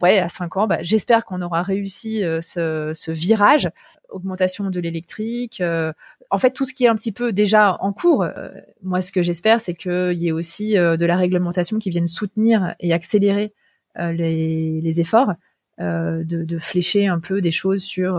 ouais, 0.01 0.19
à 0.19 0.27
5 0.27 0.57
ans, 0.57 0.67
bah, 0.67 0.79
j'espère 0.81 1.25
qu'on 1.25 1.41
aura 1.41 1.63
réussi 1.63 2.23
euh, 2.23 2.41
ce, 2.41 2.91
ce, 2.93 3.11
virage, 3.11 3.69
augmentation 4.09 4.69
de 4.69 4.79
l'électrique, 4.79 5.61
euh, 5.61 5.93
en 6.29 6.37
fait 6.37 6.51
tout 6.51 6.65
ce 6.65 6.73
qui 6.73 6.85
est 6.85 6.87
un 6.87 6.95
petit 6.95 7.11
peu 7.11 7.33
déjà 7.33 7.77
en 7.81 7.93
cours. 7.93 8.23
Euh, 8.23 8.49
moi, 8.81 9.01
ce 9.01 9.11
que 9.11 9.21
j'espère, 9.21 9.61
c'est 9.61 9.73
qu'il 9.73 10.17
y 10.17 10.27
ait 10.27 10.31
aussi 10.31 10.73
de 10.73 11.05
la 11.05 11.17
réglementation 11.17 11.79
qui 11.79 11.89
vienne 11.89 12.07
soutenir 12.07 12.75
et 12.79 12.93
accélérer 12.93 13.53
les, 13.95 14.81
les, 14.81 15.01
efforts, 15.01 15.33
de, 15.77 16.23
de, 16.23 16.57
flécher 16.57 17.07
un 17.07 17.19
peu 17.19 17.41
des 17.41 17.51
choses 17.51 17.83
sur 17.83 18.15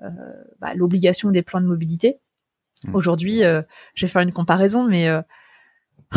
bah, 0.00 0.74
l'obligation 0.74 1.30
des 1.30 1.42
plans 1.42 1.60
de 1.60 1.66
mobilité. 1.66 2.18
Mmh. 2.86 2.94
Aujourd'hui, 2.96 3.38
je 3.38 4.06
vais 4.06 4.10
faire 4.10 4.22
une 4.22 4.32
comparaison, 4.32 4.84
mais 4.84 5.08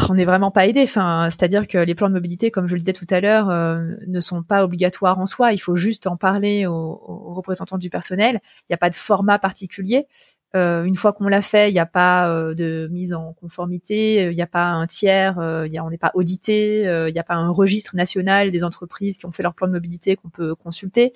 on 0.09 0.13
n'est 0.13 0.25
vraiment 0.25 0.51
pas 0.51 0.67
aidé. 0.67 0.83
Enfin, 0.83 1.27
c'est-à-dire 1.29 1.67
que 1.67 1.77
les 1.77 1.95
plans 1.95 2.09
de 2.09 2.13
mobilité, 2.13 2.51
comme 2.51 2.67
je 2.67 2.73
le 2.73 2.79
disais 2.79 2.93
tout 2.93 3.07
à 3.09 3.19
l'heure, 3.19 3.49
euh, 3.49 3.81
ne 4.07 4.19
sont 4.19 4.43
pas 4.43 4.63
obligatoires 4.63 5.19
en 5.19 5.25
soi. 5.25 5.53
Il 5.53 5.57
faut 5.57 5.75
juste 5.75 6.07
en 6.07 6.17
parler 6.17 6.65
aux, 6.65 7.33
représentants 7.33 7.77
du 7.77 7.89
personnel. 7.89 8.39
Il 8.61 8.71
n'y 8.71 8.75
a 8.75 8.77
pas 8.77 8.89
de 8.89 8.95
format 8.95 9.39
particulier. 9.39 10.07
Euh, 10.55 10.85
une 10.85 10.95
fois 10.95 11.11
qu'on 11.11 11.27
l'a 11.27 11.41
fait, 11.41 11.69
il 11.69 11.73
n'y 11.73 11.79
a 11.79 11.85
pas 11.85 12.31
euh, 12.31 12.53
de 12.53 12.87
mise 12.89 13.13
en 13.13 13.33
conformité, 13.33 14.23
il 14.23 14.35
n'y 14.35 14.41
a 14.41 14.47
pas 14.47 14.69
un 14.69 14.87
tiers, 14.87 15.35
y 15.65 15.77
a, 15.77 15.83
on 15.83 15.89
n'est 15.89 15.97
pas 15.97 16.11
audité, 16.13 16.83
il 16.83 17.13
n'y 17.13 17.19
a 17.19 17.23
pas 17.23 17.35
un 17.35 17.49
registre 17.49 17.95
national 17.95 18.49
des 18.49 18.63
entreprises 18.63 19.17
qui 19.17 19.25
ont 19.25 19.31
fait 19.31 19.43
leur 19.43 19.53
plan 19.53 19.67
de 19.67 19.73
mobilité 19.73 20.15
qu'on 20.15 20.29
peut 20.29 20.55
consulter. 20.55 21.13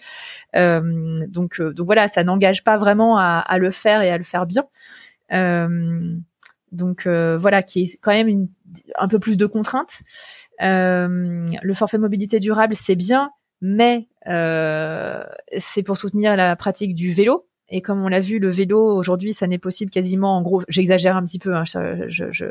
donc, 0.53 1.61
donc 1.61 1.85
voilà, 1.85 2.07
ça 2.07 2.23
n'engage 2.23 2.63
pas 2.63 2.77
vraiment 2.77 3.17
à, 3.17 3.39
à, 3.39 3.57
le 3.57 3.71
faire 3.71 4.01
et 4.01 4.09
à 4.09 4.17
le 4.17 4.23
faire 4.25 4.45
bien. 4.45 4.65
Donc 6.71 7.05
euh, 7.05 7.37
voilà, 7.37 7.63
qui 7.63 7.81
est 7.81 7.99
quand 8.01 8.11
même 8.11 8.27
une, 8.27 8.47
un 8.95 9.07
peu 9.07 9.19
plus 9.19 9.37
de 9.37 9.45
contraintes. 9.45 10.01
Euh, 10.61 11.49
le 11.61 11.73
forfait 11.73 11.97
mobilité 11.97 12.39
durable, 12.39 12.75
c'est 12.75 12.95
bien, 12.95 13.31
mais 13.61 14.07
euh, 14.27 15.23
c'est 15.57 15.83
pour 15.83 15.97
soutenir 15.97 16.35
la 16.35 16.55
pratique 16.55 16.95
du 16.95 17.11
vélo. 17.11 17.47
Et 17.73 17.81
comme 17.81 18.03
on 18.03 18.09
l'a 18.09 18.19
vu, 18.19 18.39
le 18.39 18.49
vélo 18.49 18.81
aujourd'hui, 18.97 19.31
ça 19.31 19.47
n'est 19.47 19.57
possible 19.57 19.91
quasiment. 19.91 20.35
En 20.35 20.41
gros, 20.41 20.61
j'exagère 20.67 21.15
un 21.15 21.23
petit 21.23 21.39
peu. 21.39 21.55
Hein, 21.55 21.63
je, 21.63 22.05
je, 22.09 22.25
je, 22.31 22.45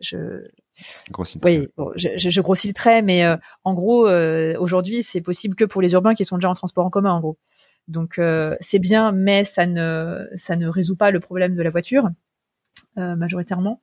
je 0.00 0.16
grossis 1.12 1.38
oui, 1.44 1.68
je, 1.94 2.08
je, 2.16 2.40
grossis 2.40 2.66
le 2.66 2.74
trait, 2.74 3.02
mais 3.02 3.24
en 3.62 3.74
gros, 3.74 4.08
aujourd'hui, 4.58 5.02
c'est 5.02 5.20
possible 5.20 5.54
que 5.54 5.64
pour 5.64 5.80
les 5.80 5.92
urbains 5.92 6.14
qui 6.14 6.24
sont 6.24 6.38
déjà 6.38 6.50
en 6.50 6.54
transport 6.54 6.84
en 6.84 6.90
commun, 6.90 7.12
en 7.12 7.20
gros. 7.20 7.38
Donc 7.86 8.20
c'est 8.60 8.80
bien, 8.80 9.12
mais 9.12 9.44
ça 9.44 9.64
ne 9.66 10.26
ça 10.34 10.56
ne 10.56 10.66
résout 10.66 10.96
pas 10.96 11.12
le 11.12 11.20
problème 11.20 11.54
de 11.54 11.62
la 11.62 11.70
voiture. 11.70 12.08
Euh, 12.98 13.16
majoritairement. 13.16 13.80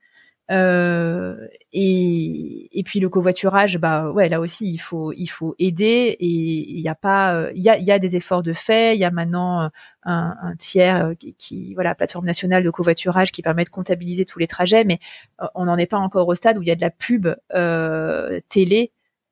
Euh, 0.52 1.48
et, 1.74 2.70
et 2.78 2.84
puis 2.84 3.00
le 3.00 3.10
covoiturage, 3.10 3.80
bah 3.80 4.12
ouais, 4.12 4.30
là 4.30 4.40
aussi 4.40 4.70
il 4.72 4.78
faut 4.78 5.12
il 5.14 5.26
faut 5.28 5.56
aider 5.58 6.16
et 6.20 6.28
il 6.28 6.80
y 6.82 6.88
a 6.88 6.94
pas 6.96 7.50
il 7.56 7.64
y 7.64 7.70
a, 7.70 7.80
y 7.80 7.92
a 7.92 7.98
des 7.98 8.16
efforts 8.16 8.44
de 8.44 8.54
fait. 8.54 8.96
Il 8.96 9.00
y 9.00 9.06
a 9.06 9.12
maintenant 9.12 9.72
un, 10.04 10.36
un 10.42 10.56
tiers 10.58 11.14
qui, 11.40 11.74
voilà 11.74 11.96
plateforme 11.96 12.26
nationale 12.26 12.64
de 12.64 12.70
covoiturage 12.70 13.32
qui 13.32 13.42
permet 13.42 13.64
de 13.64 13.70
comptabiliser 13.70 14.26
tous 14.26 14.38
les 14.38 14.48
trajets, 14.48 14.84
mais 14.84 15.00
euh, 15.42 15.48
on 15.56 15.66
n'en 15.66 15.78
est 15.78 15.88
pas 15.88 15.98
encore 15.98 16.28
au 16.28 16.36
stade 16.36 16.58
où 16.58 16.62
il 16.62 16.68
y 16.68 16.72
a 16.72 16.76
de 16.76 16.82
la 16.82 16.92
pub 16.92 17.28
euh, 17.54 18.40
télé 18.50 18.92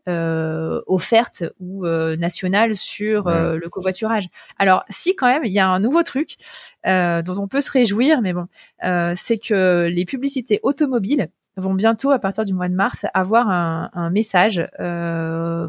euh, 0.09 0.81
offerte 0.87 1.43
ou 1.59 1.85
euh, 1.85 2.15
nationale 2.17 2.75
sur 2.75 3.27
euh, 3.27 3.57
le 3.57 3.69
covoiturage. 3.69 4.27
Alors 4.57 4.83
si 4.89 5.15
quand 5.15 5.27
même 5.27 5.45
il 5.45 5.51
y 5.51 5.59
a 5.59 5.69
un 5.69 5.79
nouveau 5.79 6.03
truc 6.03 6.35
euh, 6.85 7.21
dont 7.21 7.37
on 7.41 7.47
peut 7.47 7.61
se 7.61 7.71
réjouir, 7.71 8.21
mais 8.21 8.33
bon, 8.33 8.47
c'est 9.15 9.37
que 9.37 9.87
les 9.87 10.05
publicités 10.05 10.59
automobiles 10.63 11.29
vont 11.55 11.73
bientôt 11.73 12.11
à 12.11 12.19
partir 12.19 12.45
du 12.45 12.53
mois 12.53 12.67
de 12.67 12.75
mars 12.75 13.05
avoir 13.13 13.49
un, 13.49 13.89
un 13.93 14.09
message 14.09 14.65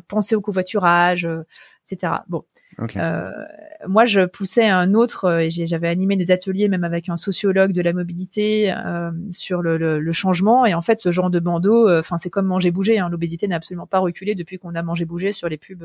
pensez 0.09 0.35
au 0.35 0.41
covoiturage, 0.41 1.29
etc. 1.87 2.15
Bon, 2.29 2.45
euh, 2.97 3.31
moi, 3.89 4.05
je 4.05 4.23
poussais 4.23 4.67
un 4.67 4.95
autre, 4.95 5.25
euh, 5.27 5.39
et 5.41 5.51
j'avais 5.51 5.89
animé 5.89 6.17
des 6.17 6.31
ateliers 6.31 6.69
même 6.69 6.85
avec 6.85 7.09
un 7.09 7.17
sociologue 7.17 7.73
de 7.73 7.83
la 7.83 7.93
mobilité 7.93 8.73
euh, 8.73 9.11
sur 9.31 9.63
le, 9.63 10.13
changement. 10.13 10.67
Et 10.67 10.75
en 10.75 10.81
fait, 10.81 11.01
ce 11.01 11.11
genre 11.11 11.31
de 11.31 11.41
bandeau, 11.41 11.91
enfin, 11.99 12.17
c'est 12.17 12.31
comme 12.31 12.47
manger 12.47 12.71
bouger. 12.71 12.99
Hein. 12.99 13.09
L'obésité 13.09 13.49
n'a 13.49 13.57
absolument 13.57 13.87
pas 13.87 13.99
reculé 13.99 14.35
depuis 14.35 14.59
qu'on 14.59 14.75
a 14.75 14.83
mangé 14.83 15.05
bouger 15.05 15.33
sur 15.33 15.49
les 15.49 15.57
pubs 15.57 15.85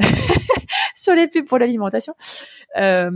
sur 0.94 1.14
les 1.14 1.28
pubs 1.28 1.46
pour 1.46 1.58
l'alimentation. 1.58 2.14
Euh, 2.76 3.10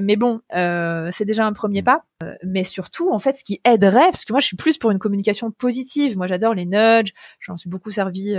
mais 0.00 0.16
bon, 0.16 0.40
euh, 0.54 1.08
c'est 1.10 1.24
déjà 1.24 1.46
un 1.46 1.52
premier 1.52 1.82
pas. 1.82 2.04
Euh, 2.22 2.34
mais 2.44 2.64
surtout, 2.64 3.10
en 3.10 3.18
fait, 3.18 3.32
ce 3.32 3.44
qui 3.44 3.60
aiderait, 3.64 4.10
parce 4.10 4.24
que 4.24 4.32
moi, 4.32 4.40
je 4.40 4.46
suis 4.46 4.56
plus 4.56 4.78
pour 4.78 4.90
une 4.90 4.98
communication 4.98 5.50
positive. 5.50 6.16
Moi, 6.16 6.26
j'adore 6.26 6.54
les 6.54 6.66
nudges. 6.66 7.12
J'en 7.40 7.56
suis 7.56 7.70
beaucoup 7.70 7.90
servi 7.90 8.36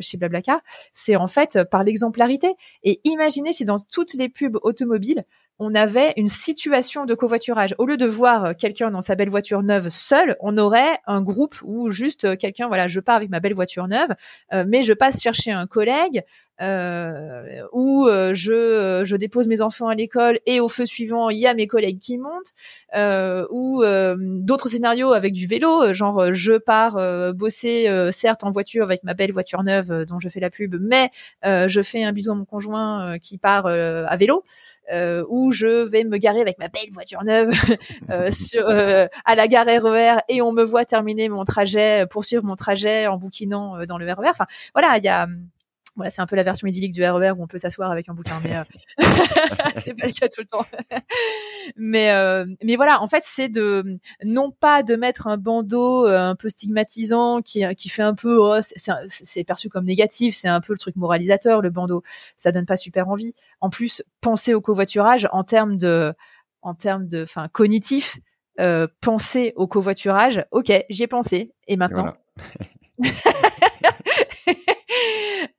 chez 0.00 0.16
Blablacar. 0.16 0.60
C'est 0.92 1.16
en 1.16 1.28
fait 1.28 1.58
par 1.70 1.84
l'exemplarité. 1.84 2.54
Et 2.82 3.00
imaginez 3.04 3.52
si 3.52 3.64
dans 3.64 3.78
toutes 3.78 4.14
les 4.14 4.28
pubs 4.28 4.58
automobiles, 4.62 5.24
on 5.58 5.74
avait 5.74 6.12
une 6.16 6.28
situation 6.28 7.04
de 7.04 7.14
covoiturage. 7.14 7.74
Au 7.78 7.86
lieu 7.86 7.96
de 7.96 8.06
voir 8.06 8.56
quelqu'un 8.56 8.90
dans 8.90 9.02
sa 9.02 9.14
belle 9.14 9.28
voiture 9.28 9.62
neuve 9.62 9.88
seul, 9.88 10.36
on 10.40 10.58
aurait 10.58 10.98
un 11.06 11.22
groupe 11.22 11.56
où 11.62 11.90
juste 11.90 12.36
quelqu'un, 12.38 12.68
voilà, 12.68 12.86
je 12.88 13.00
pars 13.00 13.16
avec 13.16 13.30
ma 13.30 13.40
belle 13.40 13.54
voiture 13.54 13.86
neuve, 13.86 14.10
euh, 14.52 14.64
mais 14.66 14.82
je 14.82 14.92
passe 14.92 15.22
chercher 15.22 15.52
un 15.52 15.66
collègue 15.66 16.22
euh, 16.60 17.62
où 17.72 18.06
euh, 18.06 18.32
je, 18.32 19.02
je 19.04 19.16
dépose 19.16 19.48
mes 19.48 19.60
enfants 19.60 19.88
à 19.88 19.94
l'école 19.96 20.38
et 20.46 20.60
au 20.60 20.68
feu 20.68 20.86
suivant, 20.86 21.28
il 21.28 21.38
y 21.38 21.48
a 21.48 21.54
mes 21.54 21.66
collègues 21.66 21.98
qui 21.98 22.16
montent, 22.16 22.52
euh, 22.94 23.46
ou 23.50 23.82
d'autres 24.18 24.68
scénarios 24.68 25.12
avec 25.12 25.32
du 25.32 25.46
vélo, 25.46 25.92
genre 25.92 26.32
je 26.32 26.54
pars 26.54 27.32
bosser 27.34 27.88
certes 28.12 28.44
en 28.44 28.50
voiture 28.50 28.84
avec 28.84 29.02
ma 29.04 29.14
belle 29.14 29.32
voiture 29.32 29.62
neuve 29.62 30.04
dont 30.04 30.18
je 30.18 30.28
fais 30.28 30.40
la 30.40 30.50
pub, 30.50 30.76
mais 30.80 31.10
je 31.42 31.82
fais 31.82 32.04
un 32.04 32.12
bisou 32.12 32.32
à 32.32 32.34
mon 32.34 32.44
conjoint 32.44 33.18
qui 33.18 33.38
part 33.38 33.66
à 33.66 34.16
vélo. 34.16 34.44
Euh, 34.92 35.24
où 35.44 35.52
je 35.52 35.84
vais 35.84 36.04
me 36.04 36.16
garer 36.16 36.40
avec 36.40 36.58
ma 36.58 36.68
belle 36.68 36.90
voiture 36.90 37.22
neuve 37.22 37.50
euh, 38.10 38.30
sur, 38.32 38.66
euh, 38.66 39.06
à 39.24 39.34
la 39.34 39.46
gare 39.46 39.66
RER 39.66 40.16
et 40.28 40.40
on 40.40 40.52
me 40.52 40.64
voit 40.64 40.84
terminer 40.84 41.28
mon 41.28 41.44
trajet, 41.44 42.06
poursuivre 42.10 42.44
mon 42.44 42.56
trajet 42.56 43.06
en 43.06 43.18
bouquinant 43.18 43.84
dans 43.86 43.98
le 43.98 44.10
RER. 44.10 44.28
Enfin, 44.30 44.46
voilà, 44.74 44.96
il 44.98 45.04
y 45.04 45.08
a 45.08 45.26
voilà, 45.96 46.10
c'est 46.10 46.20
un 46.20 46.26
peu 46.26 46.36
la 46.36 46.42
version 46.42 46.66
idyllique 46.66 46.92
du 46.92 47.04
RER 47.04 47.32
où 47.36 47.42
on 47.42 47.46
peut 47.46 47.58
s'asseoir 47.58 47.90
avec 47.90 48.08
un 48.08 48.14
bouquin, 48.14 48.40
mais 48.42 48.56
euh... 48.56 48.64
c'est 49.76 49.94
pas 49.94 50.06
le 50.06 50.12
cas 50.12 50.28
tout 50.28 50.40
le 50.40 50.46
temps. 50.46 50.66
mais 51.76 52.10
euh... 52.10 52.46
mais 52.62 52.76
voilà, 52.76 53.00
en 53.02 53.06
fait, 53.06 53.22
c'est 53.24 53.48
de 53.48 53.98
non 54.24 54.50
pas 54.50 54.82
de 54.82 54.96
mettre 54.96 55.26
un 55.26 55.36
bandeau 55.36 56.06
euh, 56.06 56.18
un 56.18 56.34
peu 56.34 56.48
stigmatisant 56.48 57.42
qui 57.42 57.62
qui 57.76 57.88
fait 57.88 58.02
un 58.02 58.14
peu 58.14 58.38
oh, 58.38 58.60
c'est 59.08 59.44
perçu 59.44 59.68
comme 59.68 59.84
négatif, 59.84 60.34
c'est 60.34 60.48
un 60.48 60.60
peu 60.60 60.72
le 60.72 60.78
truc 60.78 60.96
moralisateur 60.96 61.60
le 61.60 61.70
bandeau, 61.70 62.02
ça 62.36 62.52
donne 62.52 62.66
pas 62.66 62.76
super 62.76 63.08
envie. 63.08 63.34
En 63.60 63.70
plus, 63.70 64.02
penser 64.20 64.54
au 64.54 64.60
covoiturage 64.60 65.28
en 65.32 65.44
termes 65.44 65.76
de 65.76 66.12
en 66.62 66.74
termes 66.74 67.06
de 67.06 67.22
enfin 67.22 67.48
cognitif, 67.48 68.18
euh, 68.60 68.86
penser 69.00 69.52
au 69.56 69.66
covoiturage, 69.66 70.44
ok, 70.50 70.72
j'y 70.88 71.02
ai 71.02 71.06
pensé 71.06 71.52
et 71.68 71.76
maintenant. 71.76 72.14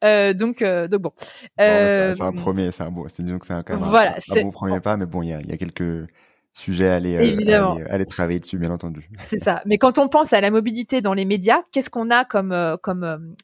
Euh, 0.05 0.33
donc, 0.33 0.61
euh, 0.61 0.87
donc 0.87 1.01
bon. 1.01 1.11
Euh, 1.59 2.13
c'est 2.13 2.21
un 2.21 2.31
premier, 2.31 2.71
c'est 2.71 2.83
un 2.83 2.91
bon, 2.91 3.05
c'est 3.07 3.23
que 3.23 3.45
c'est 3.45 3.53
un, 3.53 3.63
quand 3.63 3.77
même 3.77 3.89
voilà, 3.89 4.15
un, 4.15 4.41
bon 4.41 4.51
premier 4.51 4.79
pas, 4.79 4.97
mais 4.97 5.05
bon, 5.05 5.21
il 5.23 5.29
y 5.29 5.33
a, 5.33 5.41
y 5.41 5.51
a 5.51 5.57
quelques 5.57 6.07
sujets 6.53 6.89
à 6.89 6.95
aller, 6.95 7.13
Évidemment. 7.13 7.77
À, 7.89 7.93
aller, 7.93 8.05
travailler 8.05 8.39
dessus, 8.39 8.57
bien 8.57 8.71
entendu. 8.71 9.09
C'est 9.17 9.37
ça. 9.37 9.61
Mais 9.65 9.77
quand 9.77 9.97
on 9.97 10.07
pense 10.07 10.31
à 10.31 10.41
la 10.41 10.51
mobilité 10.51 11.01
dans 11.01 11.13
les 11.13 11.25
médias, 11.25 11.61
qu'est-ce 11.71 11.89
qu'on 11.89 12.11
a 12.11 12.23
comme 12.23 12.55
comme 12.81 13.35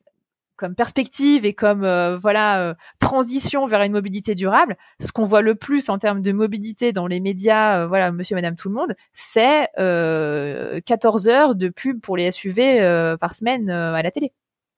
comme 0.55 0.75
perspective 0.75 1.43
et 1.43 1.55
comme 1.55 1.81
voilà 2.21 2.75
transition 2.99 3.65
vers 3.65 3.81
une 3.81 3.93
mobilité 3.93 4.35
durable, 4.35 4.77
ce 4.99 5.11
qu'on 5.11 5.25
voit 5.25 5.41
le 5.41 5.55
plus 5.55 5.89
en 5.89 5.97
termes 5.97 6.21
de 6.21 6.31
mobilité 6.31 6.93
dans 6.93 7.07
les 7.07 7.19
médias, 7.19 7.87
voilà, 7.87 8.11
Monsieur, 8.11 8.35
Madame, 8.35 8.55
tout 8.55 8.69
le 8.69 8.75
monde, 8.75 8.95
c'est 9.13 9.67
14 9.75 11.27
heures 11.27 11.55
de 11.55 11.69
pub 11.69 11.99
pour 11.99 12.15
les 12.15 12.29
SUV 12.29 13.17
par 13.19 13.33
semaine 13.33 13.69
à 13.71 14.01
la 14.01 14.11
télé. 14.11 14.31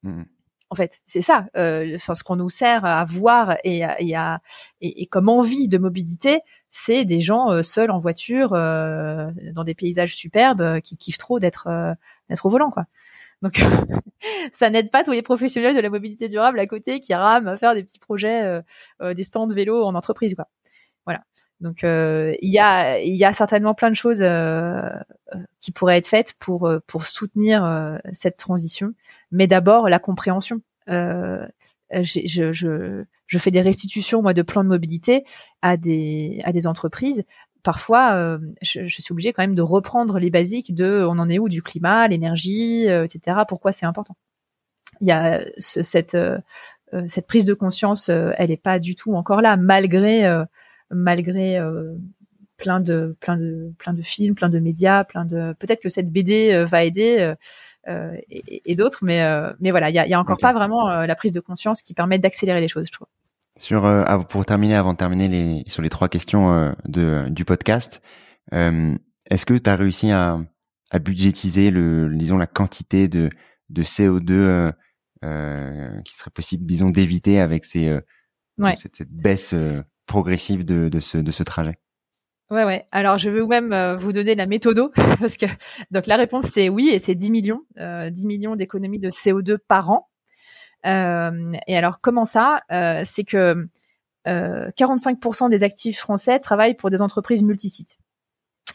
Mmh 0.03 0.23
en 0.73 0.75
fait. 0.75 1.01
C'est 1.05 1.21
ça, 1.21 1.45
euh, 1.55 1.99
ce 1.99 2.23
qu'on 2.23 2.35
nous 2.35 2.49
sert 2.49 2.83
à 2.83 3.05
voir 3.05 3.57
et, 3.63 3.83
et, 3.99 4.15
à, 4.15 4.41
et, 4.81 5.05
comme 5.05 5.29
envie 5.29 5.67
de 5.67 5.77
mobilité, 5.77 6.41
c'est 6.71 7.05
des 7.05 7.19
gens 7.19 7.51
euh, 7.51 7.61
seuls 7.61 7.91
en 7.91 7.99
voiture, 7.99 8.53
euh, 8.53 9.29
dans 9.53 9.63
des 9.63 9.75
paysages 9.75 10.15
superbes, 10.15 10.61
euh, 10.61 10.79
qui 10.79 10.97
kiffent 10.97 11.19
trop 11.19 11.37
d'être 11.37 11.67
euh, 11.67 11.93
d'être 12.27 12.47
au 12.47 12.49
volant, 12.49 12.71
quoi. 12.71 12.85
Donc, 13.43 13.61
ça 14.51 14.71
n'aide 14.71 14.89
pas 14.89 15.03
tous 15.03 15.11
les 15.11 15.21
professionnels 15.21 15.75
de 15.75 15.81
la 15.81 15.91
mobilité 15.91 16.27
durable 16.27 16.59
à 16.59 16.65
côté 16.65 16.99
qui 16.99 17.13
rament 17.13 17.47
à 17.47 17.55
faire 17.55 17.75
des 17.75 17.83
petits 17.83 17.99
projets, 17.99 18.61
des 19.01 19.23
stands 19.23 19.47
de 19.47 19.53
vélo 19.53 19.83
en 19.83 19.93
entreprise, 19.93 20.33
quoi. 20.33 20.47
Voilà. 21.05 21.23
Donc 21.63 21.85
euh, 21.85 22.35
il 22.41 22.53
y 22.53 22.59
a 22.59 22.99
y 22.99 23.23
a 23.23 23.31
certainement 23.31 23.73
plein 23.73 23.89
de 23.89 23.95
choses 23.95 24.21
euh, 24.21 24.89
qui 25.61 25.71
pourraient 25.71 25.97
être 25.97 26.07
faites 26.07 26.33
pour 26.37 26.67
euh, 26.67 26.79
pour 26.85 27.05
soutenir 27.05 27.99
cette 28.11 28.37
transition, 28.37 28.93
mais 29.31 29.47
d'abord 29.47 29.89
la 29.89 29.97
compréhension. 29.97 30.61
je, 30.87 32.51
je, 32.51 33.03
je 33.27 33.37
fais 33.37 33.51
des 33.51 33.61
restitutions 33.61 34.21
moi 34.21 34.33
de 34.33 34.41
plans 34.41 34.63
de 34.63 34.69
mobilité 34.69 35.23
à 35.61 35.77
des 35.77 36.41
à 36.43 36.51
des 36.51 36.67
entreprises. 36.67 37.23
Parfois, 37.63 38.37
je, 38.61 38.85
je, 38.85 39.01
suis 39.01 39.13
obligée 39.13 39.31
quand 39.31 39.43
même 39.43 39.55
de 39.55 39.61
reprendre 39.61 40.19
les 40.19 40.29
basiques 40.29 40.75
de 40.75 41.07
on 41.09 41.17
en 41.17 41.29
est 41.29 41.39
où 41.39 41.47
du 41.47 41.61
climat, 41.63 42.09
l'énergie, 42.09 42.87
etc. 42.87 43.37
Pourquoi 43.47 43.71
c'est 43.71 43.85
important? 43.85 44.17
Il 44.99 45.07
y 45.07 45.13
a 45.13 45.45
cette 45.57 46.17
cette 47.07 47.27
prise 47.27 47.45
de 47.45 47.53
conscience, 47.53 48.09
elle 48.09 48.51
est 48.51 48.61
pas 48.61 48.79
du 48.79 48.95
tout 48.95 49.15
encore 49.15 49.41
là 49.41 49.55
malgré 49.55 50.27
malgré 50.93 51.57
euh, 51.57 51.93
plein 52.57 52.79
de 52.79 53.15
plein 53.19 53.37
de 53.37 53.73
plein 53.77 53.93
de 53.93 54.01
films, 54.01 54.35
plein 54.35 54.49
de 54.49 54.59
médias, 54.59 55.03
plein 55.03 55.25
de 55.25 55.53
peut-être 55.59 55.81
que 55.81 55.89
cette 55.89 56.11
BD 56.11 56.51
euh, 56.51 56.65
va 56.65 56.83
aider 56.83 57.33
euh, 57.87 58.15
et, 58.29 58.75
d'autres, 58.75 58.99
mais 59.03 59.21
mais 59.59 59.71
voilà, 59.71 59.89
il 59.89 59.95
y 59.95 59.99
a, 59.99 60.07
y 60.07 60.13
a, 60.13 60.19
encore 60.19 60.37
pas 60.37 60.53
vraiment 60.53 60.87
la 60.89 61.15
prise 61.15 61.33
de 61.33 61.41
conscience 61.41 61.81
qui 61.81 61.93
permet 61.93 62.17
d'accélérer 62.17 62.61
les 62.61 62.69
choses, 62.69 62.87
je 62.87 62.93
trouve. 62.93 63.07
Sur 63.57 63.83
pour 64.29 64.45
terminer, 64.45 64.75
avant 64.75 64.93
de 64.93 64.97
terminer 64.97 65.27
les 65.27 65.63
sur 65.67 65.81
les 65.81 65.89
trois 65.89 66.07
questions 66.07 66.73
de 66.85 67.27
du 67.29 67.43
podcast, 67.43 68.01
est-ce 68.51 69.45
que 69.45 69.53
tu 69.55 69.69
as 69.69 69.75
réussi 69.75 70.11
à, 70.11 70.39
à 70.91 70.99
budgétiser 70.99 71.71
le 71.71 72.09
disons 72.15 72.37
la 72.37 72.47
quantité 72.47 73.09
de 73.09 73.29
de 73.69 73.83
CO2 73.83 74.71
qui 76.05 76.15
serait 76.15 76.31
possible 76.31 76.65
disons 76.65 76.89
d'éviter 76.89 77.41
avec 77.41 77.65
ces 77.65 77.99
cette, 78.77 78.95
cette, 78.95 79.11
baisse 79.11 79.53
progressive 80.13 80.63
de, 80.63 80.99
ce, 80.99 81.17
de 81.17 81.31
ce 81.31 81.41
trajet 81.41 81.79
Ouais, 82.51 82.65
ouais. 82.65 82.85
Alors, 82.91 83.17
je 83.17 83.31
veux 83.31 83.47
même 83.47 83.73
euh, 83.73 83.95
vous 83.95 84.11
donner 84.11 84.35
la 84.35 84.45
méthode 84.45 84.91
parce 85.19 85.37
que 85.37 85.47
donc 85.89 86.05
la 86.05 86.17
réponse 86.17 86.45
c'est 86.45 86.69
oui 86.69 86.89
et 86.89 86.99
c'est 86.99 87.15
10 87.15 87.31
millions, 87.31 87.61
euh, 87.79 88.11
10 88.11 88.27
millions 88.27 88.55
d'économies 88.55 88.99
de 88.99 89.09
CO2 89.09 89.57
par 89.57 89.89
an. 89.89 90.09
Euh, 90.85 91.53
et 91.65 91.75
alors, 91.75 91.99
comment 91.99 92.25
ça? 92.25 92.61
C'est 93.05 93.23
que 93.23 93.65
45% 94.27 95.49
des 95.49 95.63
actifs 95.63 95.97
français 95.97 96.37
travaillent 96.37 96.75
pour 96.75 96.91
des 96.91 97.01
entreprises 97.01 97.41
multisites. 97.41 97.97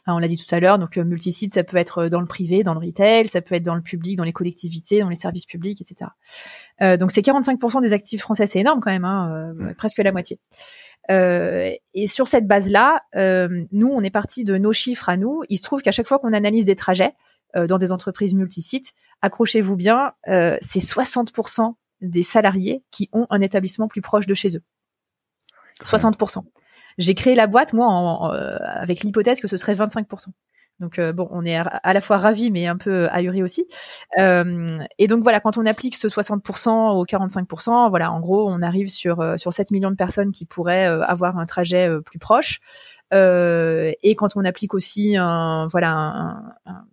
Ah, 0.09 0.15
on 0.15 0.19
l'a 0.21 0.27
dit 0.27 0.39
tout 0.39 0.55
à 0.55 0.59
l'heure, 0.59 0.79
donc 0.79 0.97
euh, 0.97 1.05
multisite, 1.05 1.53
ça 1.53 1.65
peut 1.65 1.77
être 1.77 2.05
euh, 2.05 2.09
dans 2.09 2.23
le 2.23 2.27
privé, 2.27 2.63
dans 2.63 2.73
le 2.73 2.81
retail, 2.81 3.29
ça 3.29 3.43
peut 3.43 3.55
être 3.55 3.63
dans 3.63 3.75
le 3.75 3.83
public, 3.83 4.17
dans 4.17 4.25
les 4.25 4.33
collectivités, 4.33 5.01
dans 5.01 5.11
les 5.11 5.17
services 5.17 5.45
publics, 5.45 5.83
etc. 5.83 6.13
Euh, 6.81 6.97
donc 6.97 7.13
c'est 7.13 7.21
45% 7.21 7.83
des 7.83 7.93
actifs 7.93 8.23
français, 8.23 8.47
c'est 8.47 8.59
énorme 8.59 8.81
quand 8.81 8.91
même, 8.91 9.05
hein, 9.05 9.53
presque 9.77 9.99
la 9.99 10.11
moitié. 10.11 10.41
et 11.11 12.07
sur 12.07 12.27
cette 12.27 12.47
base-là, 12.47 13.03
nous, 13.71 13.89
on 13.89 14.01
est 14.01 14.11
parti 14.11 14.45
de 14.45 14.57
nos 14.57 14.73
chiffres 14.73 15.11
à 15.11 15.19
nous. 15.19 15.43
Il 15.51 15.59
se 15.59 15.63
trouve 15.63 15.83
qu'à 15.83 15.93
chaque 15.93 16.07
fois 16.07 16.19
qu'on 16.19 16.33
analyse 16.33 16.65
des 16.65 16.77
trajets 16.77 17.13
dans 17.55 17.77
des 17.77 17.93
entreprises 17.93 18.35
multisites, 18.35 18.93
accrochez-vous 19.21 19.77
bien, 19.77 20.13
c'est 20.27 20.81
60% 20.81 21.75
des 22.01 22.23
salariés 22.23 22.83
qui 22.91 23.11
ont 23.13 23.27
un 23.29 23.43
établissement 23.43 23.89
plus 23.89 24.01
proche 24.01 24.27
de 24.27 24.35
chez 24.35 24.57
eux. 24.57 24.63
60%. 25.85 26.45
J'ai 26.99 27.15
créé 27.15 27.35
la 27.35 27.47
boîte, 27.47 27.73
moi, 27.73 27.87
en, 27.87 28.33
euh, 28.33 28.57
avec 28.61 29.01
l'hypothèse 29.01 29.41
que 29.41 29.49
ce 29.49 29.57
serait 29.57 29.75
25%. 29.75 30.27
Donc 30.81 31.01
euh, 31.01 31.13
bon, 31.13 31.27
on 31.33 31.45
est 31.45 31.57
à 31.57 31.93
la 31.93 32.01
fois 32.01 32.19
ravis 32.19 32.53
mais 32.53 32.69
un 32.69 32.77
peu 32.77 33.09
ahuri 33.09 33.43
aussi. 33.43 33.67
Euh, 34.19 34.69
et 34.99 35.09
donc 35.09 35.25
voilà, 35.25 35.41
quand 35.41 35.59
on 35.59 35.67
applique 35.67 35.97
ce 35.97 36.07
60% 36.07 36.93
au 36.97 37.05
45%, 37.05 37.91
voilà, 37.91 38.13
en 38.13 38.21
gros, 38.21 38.49
on 38.49 38.63
arrive 38.63 38.89
sur 38.89 39.35
sur 39.39 39.53
7 39.53 39.73
millions 39.73 39.91
de 39.91 39.97
personnes 39.97 40.31
qui 40.31 40.45
pourraient 40.45 40.87
avoir 40.87 41.37
un 41.37 41.47
trajet 41.47 41.91
plus 42.07 42.21
proche. 42.21 42.61
et 43.13 44.15
quand 44.17 44.37
on 44.37 44.45
applique 44.45 44.73
aussi 44.73 45.17
un 45.17 45.67
voilà 45.69 45.91
un, 45.91 46.43
un, 46.67 46.85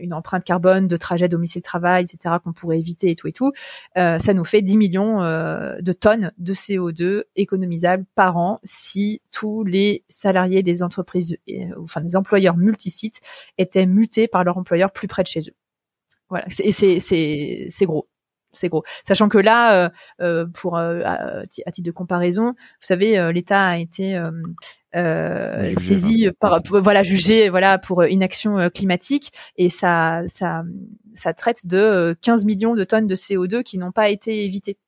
une 0.00 0.14
empreinte 0.14 0.44
carbone 0.44 0.86
de 0.86 0.96
trajet 0.96 1.28
domicile-travail, 1.28 2.04
etc., 2.04 2.36
qu'on 2.42 2.52
pourrait 2.52 2.78
éviter 2.78 3.10
et 3.10 3.14
tout 3.14 3.28
et 3.28 3.32
tout, 3.32 3.52
euh, 3.96 4.18
ça 4.18 4.34
nous 4.34 4.44
fait 4.44 4.62
10 4.62 4.76
millions 4.76 5.22
euh, 5.22 5.76
de 5.80 5.92
tonnes 5.92 6.32
de 6.38 6.54
CO2 6.54 7.24
économisables 7.36 8.04
par 8.14 8.36
an 8.36 8.60
si 8.64 9.22
tous 9.32 9.64
les 9.64 10.04
salariés 10.08 10.62
des 10.62 10.82
entreprises, 10.82 11.36
euh, 11.48 11.54
enfin 11.82 12.00
des 12.00 12.16
employeurs 12.16 12.56
multisites 12.56 13.20
étaient 13.58 13.86
mutés 13.86 14.28
par 14.28 14.44
leur 14.44 14.58
employeur 14.58 14.92
plus 14.92 15.08
près 15.08 15.22
de 15.22 15.28
chez 15.28 15.40
eux. 15.40 15.54
Voilà, 16.28 16.44
c'est 16.48 16.70
c'est 17.00 17.86
gros 17.86 18.08
c'est 18.52 18.68
gros. 18.68 18.82
Sachant 19.04 19.28
que 19.28 19.38
là, 19.38 19.92
pour 20.54 20.76
à, 20.76 21.42
titre 21.50 21.82
de 21.82 21.90
comparaison, 21.90 22.52
vous 22.52 22.54
savez, 22.80 23.32
l'État 23.32 23.64
a 23.64 23.78
été 23.78 24.20
euh, 24.96 25.72
saisi 25.76 26.28
par 26.40 26.60
voilà 26.68 27.02
jugé 27.04 27.48
voilà 27.48 27.78
pour 27.78 28.04
inaction 28.04 28.58
euh, 28.58 28.68
climatique 28.70 29.30
et 29.56 29.68
ça 29.68 30.22
ça 30.26 30.64
ça 31.14 31.32
traite 31.32 31.66
de 31.66 32.16
15 32.22 32.42
euh, 32.42 32.46
millions 32.46 32.74
de 32.74 32.84
tonnes 32.84 33.06
de 33.06 33.14
CO2 33.14 33.62
qui 33.62 33.78
n'ont 33.78 33.92
pas 33.92 34.08
été 34.08 34.44
évitées 34.44 34.78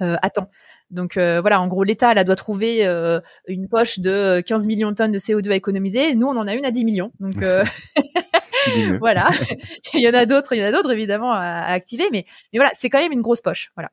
euh, 0.00 0.16
à 0.22 0.30
temps. 0.30 0.50
Donc 0.90 1.14
voilà, 1.16 1.60
en 1.60 1.66
gros, 1.66 1.84
l'État 1.84 2.14
là 2.14 2.24
doit 2.24 2.34
trouver 2.34 2.82
une 3.46 3.68
poche 3.68 3.98
de 3.98 4.40
15 4.40 4.66
millions 4.66 4.90
de 4.90 4.96
tonnes 4.96 5.12
de 5.12 5.18
CO2 5.18 5.50
à 5.50 5.54
économiser. 5.54 6.14
Nous, 6.14 6.26
on 6.26 6.36
en 6.36 6.46
a 6.46 6.54
une 6.54 6.64
à 6.64 6.70
10 6.70 6.86
millions. 6.86 7.12
Donc 7.20 7.34
voilà. 9.00 9.30
il 9.94 10.00
y 10.00 10.08
en 10.08 10.14
a 10.14 10.26
d'autres, 10.26 10.54
il 10.54 10.60
y 10.60 10.62
en 10.62 10.66
a 10.66 10.72
d'autres 10.72 10.92
évidemment 10.92 11.32
à, 11.32 11.62
activer, 11.62 12.08
mais, 12.12 12.24
mais 12.52 12.58
voilà, 12.58 12.70
c'est 12.74 12.90
quand 12.90 12.98
même 12.98 13.12
une 13.12 13.20
grosse 13.20 13.40
poche. 13.40 13.70
Voilà. 13.76 13.90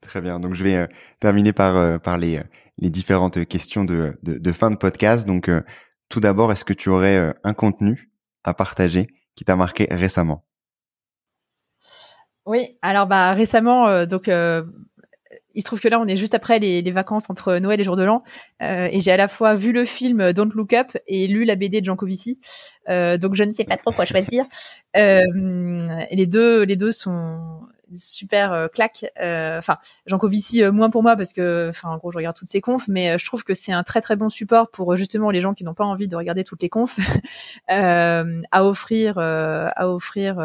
Très 0.00 0.20
bien. 0.20 0.40
Donc 0.40 0.54
je 0.54 0.64
vais 0.64 0.76
euh, 0.76 0.86
terminer 1.20 1.52
par 1.52 1.76
euh, 1.76 1.98
par 1.98 2.18
les 2.18 2.40
les 2.78 2.90
différentes 2.90 3.44
questions 3.46 3.84
de 3.84 4.18
de, 4.22 4.38
de 4.38 4.52
fin 4.52 4.70
de 4.70 4.76
podcast. 4.76 5.26
Donc 5.26 5.50
tout 6.08 6.20
d'abord, 6.20 6.52
est-ce 6.52 6.64
que 6.64 6.74
tu 6.74 6.88
aurais 6.88 7.34
un 7.42 7.54
contenu 7.54 8.10
à 8.44 8.54
partager 8.54 9.08
qui 9.34 9.44
t'a 9.44 9.56
marqué 9.56 9.88
récemment? 9.90 10.44
Oui. 12.44 12.78
Alors 12.82 13.06
bah 13.06 13.32
récemment, 13.32 14.06
donc 14.06 14.28
il 15.56 15.62
se 15.62 15.66
trouve 15.66 15.80
que 15.80 15.88
là, 15.88 15.98
on 15.98 16.06
est 16.06 16.16
juste 16.16 16.34
après 16.34 16.58
les, 16.58 16.90
vacances 16.90 17.28
entre 17.30 17.56
Noël 17.56 17.80
et 17.80 17.84
Jour 17.84 17.96
de 17.96 18.04
l'An, 18.04 18.22
euh, 18.62 18.88
et 18.90 19.00
j'ai 19.00 19.10
à 19.10 19.16
la 19.16 19.26
fois 19.26 19.54
vu 19.54 19.72
le 19.72 19.84
film 19.84 20.32
Don't 20.32 20.52
Look 20.54 20.72
Up 20.72 20.96
et 21.08 21.26
lu 21.26 21.44
la 21.44 21.56
BD 21.56 21.80
de 21.80 21.86
Jean 21.86 21.96
Covici, 21.96 22.38
euh, 22.88 23.18
donc 23.18 23.34
je 23.34 23.42
ne 23.42 23.52
sais 23.52 23.64
pas 23.64 23.76
trop 23.76 23.90
quoi 23.90 24.04
choisir. 24.04 24.44
Euh, 24.96 25.26
et 26.08 26.16
les 26.16 26.26
deux, 26.26 26.64
les 26.64 26.76
deux 26.76 26.90
sont 26.90 27.60
super 27.94 28.54
euh, 28.54 28.66
claques. 28.66 29.04
Enfin, 29.18 29.76
Jean 30.06 30.16
Covici 30.16 30.62
moins 30.70 30.88
pour 30.88 31.02
moi 31.02 31.16
parce 31.16 31.34
que, 31.34 31.68
enfin, 31.68 31.90
en 31.90 31.98
gros, 31.98 32.10
je 32.10 32.16
regarde 32.16 32.34
toutes 32.34 32.48
ses 32.48 32.62
confs, 32.62 32.88
mais 32.88 33.18
je 33.18 33.24
trouve 33.26 33.44
que 33.44 33.52
c'est 33.52 33.72
un 33.72 33.82
très 33.82 34.00
très 34.00 34.16
bon 34.16 34.30
support 34.30 34.70
pour 34.70 34.96
justement 34.96 35.30
les 35.30 35.42
gens 35.42 35.52
qui 35.52 35.64
n'ont 35.64 35.74
pas 35.74 35.84
envie 35.84 36.08
de 36.08 36.16
regarder 36.16 36.44
toutes 36.44 36.62
les 36.62 36.70
confs 36.70 36.98
à 37.68 38.24
offrir, 38.64 39.18
à 39.18 39.90
offrir 39.90 40.36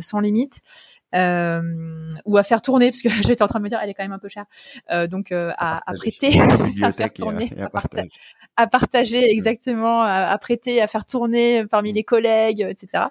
sans 0.00 0.18
limite 0.18 0.60
euh, 0.60 0.99
ou 1.12 2.36
à 2.36 2.42
faire 2.42 2.62
tourner 2.62 2.90
parce 2.90 3.02
que 3.02 3.08
j'étais 3.26 3.42
en 3.42 3.46
train 3.46 3.58
de 3.58 3.64
me 3.64 3.68
dire 3.68 3.78
elle 3.82 3.90
est 3.90 3.94
quand 3.94 4.04
même 4.04 4.12
un 4.12 4.18
peu 4.18 4.28
chère 4.28 4.46
euh, 4.90 5.06
donc 5.06 5.32
euh, 5.32 5.52
à, 5.58 5.80
à, 5.90 5.94
prêter 5.94 6.38
à 6.82 6.92
faire 6.92 7.12
tourner 7.12 7.52
à, 7.58 7.68
partager. 7.68 8.08
à, 8.56 8.66
partager 8.66 9.30
exactement 9.30 10.02
à, 10.02 10.36
prêter 10.38 10.80
à 10.80 10.86
faire 10.86 11.04
tourner 11.04 11.66
parmi 11.66 11.92
mm. 11.92 11.94
les 11.94 12.04
collègues 12.04 12.66
etc 12.68 13.04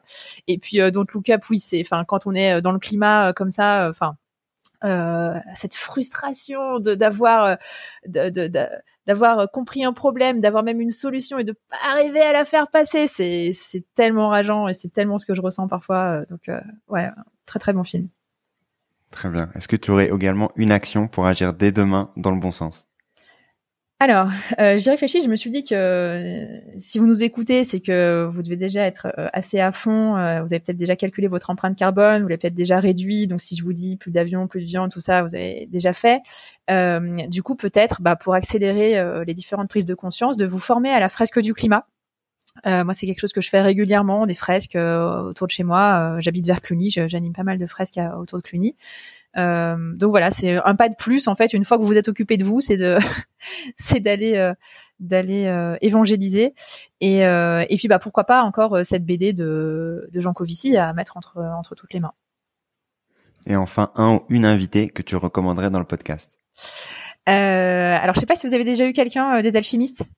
et 0.47 0.57
puis 0.57 0.81
euh, 0.81 0.91
donc 0.91 1.13
look 1.13 1.29
up 1.29 1.43
oui 1.49 1.59
c'est 1.59 1.81
enfin 1.81 2.03
quand 2.05 2.25
on 2.25 2.33
est 2.33 2.61
dans 2.61 2.71
le 2.71 2.79
climat 2.79 3.33
comme 3.33 3.51
ça 3.51 3.87
enfin 3.89 4.15
euh, 4.85 5.37
cette 5.55 5.75
frustration 5.75 6.79
de 6.79 6.95
d'avoir 6.95 7.57
de, 8.07 8.29
de, 8.29 8.47
de, 8.47 8.65
d'avoir 9.07 9.51
compris 9.51 9.83
un 9.83 9.91
problème, 9.91 10.39
d'avoir 10.39 10.63
même 10.63 10.79
une 10.79 10.89
solution 10.89 11.37
et 11.37 11.43
de 11.43 11.51
pas 11.51 11.75
arriver 11.91 12.21
à 12.21 12.31
la 12.31 12.45
faire 12.45 12.69
passer, 12.69 13.07
c'est 13.07 13.51
c'est 13.53 13.83
tellement 13.93 14.29
rageant 14.29 14.69
et 14.69 14.73
c'est 14.73 14.87
tellement 14.87 15.17
ce 15.17 15.25
que 15.25 15.33
je 15.33 15.41
ressens 15.41 15.67
parfois. 15.67 16.23
Donc 16.29 16.49
ouais, 16.87 17.09
très 17.49 17.59
très 17.59 17.73
bon 17.73 17.83
film. 17.83 18.07
Très 19.11 19.29
bien. 19.29 19.49
Est-ce 19.55 19.67
que 19.67 19.75
tu 19.75 19.91
aurais 19.91 20.09
également 20.13 20.51
une 20.55 20.71
action 20.71 21.07
pour 21.07 21.25
agir 21.25 21.53
dès 21.53 21.71
demain 21.71 22.11
dans 22.15 22.31
le 22.31 22.39
bon 22.39 22.51
sens? 22.51 22.85
Alors, 24.01 24.29
euh, 24.59 24.77
j'y 24.77 24.89
réfléchis. 24.89 25.21
Je 25.21 25.27
me 25.27 25.35
suis 25.35 25.49
dit 25.49 25.65
que 25.65 25.75
euh, 25.75 26.61
si 26.77 26.99
vous 26.99 27.05
nous 27.05 27.21
écoutez, 27.21 27.65
c'est 27.65 27.81
que 27.81 28.29
vous 28.31 28.41
devez 28.41 28.55
déjà 28.55 28.85
être 28.85 29.07
euh, 29.17 29.27
assez 29.33 29.59
à 29.59 29.73
fond. 29.73 30.11
vous 30.11 30.53
avez 30.53 30.59
peut-être 30.59 30.77
déjà 30.77 30.95
calculé 30.95 31.27
votre 31.27 31.49
empreinte 31.49 31.75
carbone, 31.75 32.21
vous 32.21 32.29
l'avez 32.29 32.37
peut-être 32.37 32.55
déjà 32.55 32.79
réduit. 32.79 33.27
Donc, 33.27 33.41
si 33.41 33.57
je 33.57 33.63
vous 33.63 33.73
dis 33.73 33.97
plus 33.97 34.11
d'avions, 34.11 34.47
plus 34.47 34.61
de 34.61 34.67
viande, 34.67 34.89
tout 34.89 35.01
ça, 35.01 35.23
vous 35.23 35.35
avez 35.35 35.67
déjà 35.69 35.91
fait. 35.91 36.21
du 37.27 37.43
coup, 37.43 37.55
peut-être, 37.55 38.01
bah, 38.01 38.15
pour 38.15 38.35
accélérer 38.35 39.25
les 39.25 39.33
différentes 39.33 39.69
prises 39.69 39.85
de 39.85 39.95
conscience, 39.95 40.37
de 40.37 40.45
vous 40.45 40.59
former 40.59 40.91
à 40.91 41.01
la 41.01 41.09
fresque 41.09 41.41
du 41.41 41.53
climat. 41.53 41.85
Euh, 42.65 42.83
moi, 42.83 42.93
c'est 42.93 43.05
quelque 43.05 43.19
chose 43.19 43.33
que 43.33 43.41
je 43.41 43.49
fais 43.49 43.61
régulièrement, 43.61 44.25
des 44.25 44.35
fresques 44.35 44.75
euh, 44.75 45.21
autour 45.21 45.47
de 45.47 45.51
chez 45.51 45.63
moi. 45.63 46.15
Euh, 46.15 46.19
j'habite 46.19 46.45
vers 46.45 46.61
Cluny, 46.61 46.89
j'anime 46.89 47.33
pas 47.33 47.43
mal 47.43 47.57
de 47.57 47.65
fresques 47.65 47.99
autour 48.17 48.39
de 48.39 48.43
Cluny. 48.43 48.75
donc 49.35 50.09
voilà, 50.09 50.31
c'est 50.31 50.55
un 50.55 50.75
pas 50.75 50.89
de 50.89 50.95
plus 50.95 51.27
en 51.27 51.35
fait. 51.35 51.53
Une 51.53 51.63
fois 51.63 51.77
que 51.77 51.83
vous 51.83 51.97
êtes 51.97 52.07
occupé 52.07 52.37
de 52.37 52.43
vous, 52.43 52.61
c'est 52.61 52.77
de, 52.77 52.97
c'est 53.77 53.99
d'aller, 53.99 54.53
d'aller 54.99 55.77
évangéliser. 55.81 56.53
Et, 57.01 57.19
et 57.19 57.75
puis 57.77 57.87
bah 57.87 57.99
pourquoi 57.99 58.25
pas 58.25 58.43
encore 58.43 58.85
cette 58.85 59.05
BD 59.05 59.33
de, 59.33 60.09
de 60.11 60.19
Jean 60.19 60.33
Covici 60.33 60.77
à 60.77 60.93
mettre 60.93 61.17
entre 61.17 61.39
entre 61.39 61.75
toutes 61.75 61.93
les 61.93 61.99
mains. 61.99 62.13
Et 63.47 63.55
enfin, 63.55 63.91
un 63.95 64.15
ou 64.15 64.25
une 64.29 64.45
invitée 64.45 64.89
que 64.89 65.01
tu 65.01 65.15
recommanderais 65.15 65.69
dans 65.69 65.79
le 65.79 65.85
podcast? 65.85 66.37
alors 67.25 68.15
je 68.15 68.21
sais 68.21 68.25
pas 68.25 68.35
si 68.35 68.47
vous 68.47 68.55
avez 68.55 68.63
déjà 68.63 68.87
eu 68.87 68.91
quelqu'un 68.91 69.43
des 69.43 69.55
alchimistes? 69.55 70.09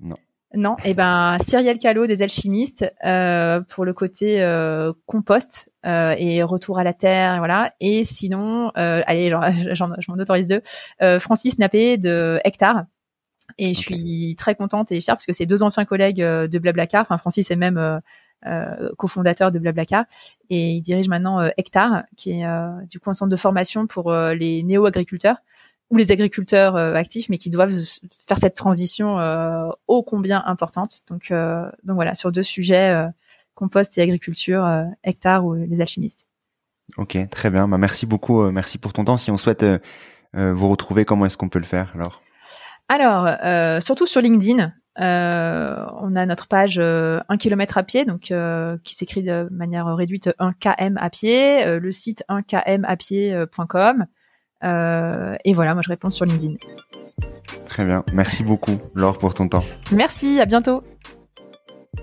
Non. 0.00 0.16
Non, 0.52 0.74
et 0.84 0.90
eh 0.90 0.94
ben 0.94 1.36
Cyriel 1.44 1.78
Callot 1.78 2.06
des 2.06 2.22
alchimistes 2.22 2.92
euh, 3.04 3.60
pour 3.60 3.84
le 3.84 3.92
côté 3.92 4.42
euh, 4.42 4.92
compost 5.06 5.70
euh, 5.86 6.14
et 6.18 6.42
retour 6.42 6.80
à 6.80 6.82
la 6.82 6.92
terre, 6.92 7.38
voilà. 7.38 7.72
Et 7.78 8.02
sinon, 8.02 8.70
allez, 8.74 9.30
je 9.72 10.10
m'en 10.10 10.20
autorise 10.20 10.48
deux. 10.48 10.60
Francis 11.20 11.58
Nappé 11.58 11.98
de 11.98 12.40
Hectare. 12.44 12.84
Et 13.58 13.74
je 13.74 13.80
suis 13.80 14.36
très 14.38 14.54
contente 14.54 14.92
et 14.92 15.00
fière 15.00 15.16
parce 15.16 15.26
que 15.26 15.32
c'est 15.32 15.46
deux 15.46 15.62
anciens 15.62 15.84
collègues 15.84 16.20
de 16.20 16.58
Blablacar. 16.58 17.02
Enfin, 17.02 17.18
Francis 17.18 17.50
est 17.50 17.56
même 17.56 18.00
cofondateur 18.96 19.52
de 19.52 19.58
Blablacar 19.60 20.04
et 20.50 20.72
il 20.72 20.82
dirige 20.82 21.08
maintenant 21.08 21.40
Hectare, 21.56 22.04
qui 22.16 22.32
est 22.32 22.46
du 22.88 22.98
coup 22.98 23.10
un 23.10 23.14
centre 23.14 23.30
de 23.30 23.36
formation 23.36 23.86
pour 23.86 24.12
les 24.12 24.62
néo-agriculteurs 24.64 25.36
ou 25.90 25.96
les 25.96 26.12
agriculteurs 26.12 26.76
euh, 26.76 26.94
actifs, 26.94 27.28
mais 27.28 27.38
qui 27.38 27.50
doivent 27.50 27.72
faire 28.26 28.38
cette 28.38 28.54
transition 28.54 29.18
euh, 29.18 29.68
ô 29.88 30.02
combien 30.02 30.42
importante. 30.46 31.00
Donc, 31.08 31.30
euh, 31.30 31.68
donc 31.84 31.96
voilà, 31.96 32.14
sur 32.14 32.30
deux 32.32 32.44
sujets, 32.44 33.06
compost 33.54 33.98
et 33.98 34.02
agriculture, 34.02 34.66
hectare 35.02 35.44
ou 35.44 35.54
les 35.54 35.80
alchimistes. 35.80 36.26
Ok, 36.96 37.18
très 37.30 37.50
bien. 37.50 37.68
Bah, 37.68 37.78
merci 37.78 38.06
beaucoup. 38.06 38.50
merci 38.50 38.78
pour 38.78 38.92
ton 38.92 39.04
temps. 39.04 39.16
Si 39.16 39.30
on 39.30 39.36
souhaite 39.36 39.64
vous 40.32 40.68
retrouver, 40.68 41.04
comment 41.04 41.26
est-ce 41.26 41.36
qu'on 41.36 41.48
peut 41.48 41.58
le 41.58 41.64
faire 41.64 41.92
alors? 41.94 42.22
Alors, 42.88 43.82
surtout 43.82 44.06
sur 44.06 44.20
LinkedIn. 44.20 44.72
on 44.96 46.16
a 46.16 46.26
notre 46.26 46.48
page 46.48 46.78
1 46.78 47.22
km 47.36 47.78
à 47.78 47.82
pied, 47.82 48.04
donc 48.04 48.32
qui 48.84 48.94
s'écrit 48.94 49.22
de 49.22 49.48
manière 49.50 49.86
réduite 49.94 50.30
1 50.38 50.52
km 50.52 50.96
à 50.98 51.10
pied, 51.10 51.78
le 51.78 51.90
site 51.90 52.24
1 52.28 52.42
Euh, 54.64 55.36
et 55.44 55.52
voilà, 55.52 55.74
moi 55.74 55.82
je 55.82 55.88
réponds 55.88 56.10
sur 56.10 56.24
LinkedIn. 56.24 56.54
Très 57.66 57.84
bien. 57.84 58.04
Merci 58.12 58.42
beaucoup, 58.42 58.78
Laure, 58.94 59.18
pour 59.18 59.34
ton 59.34 59.48
temps. 59.48 59.64
Merci, 59.92 60.40
à 60.40 60.46
bientôt. 60.46 60.82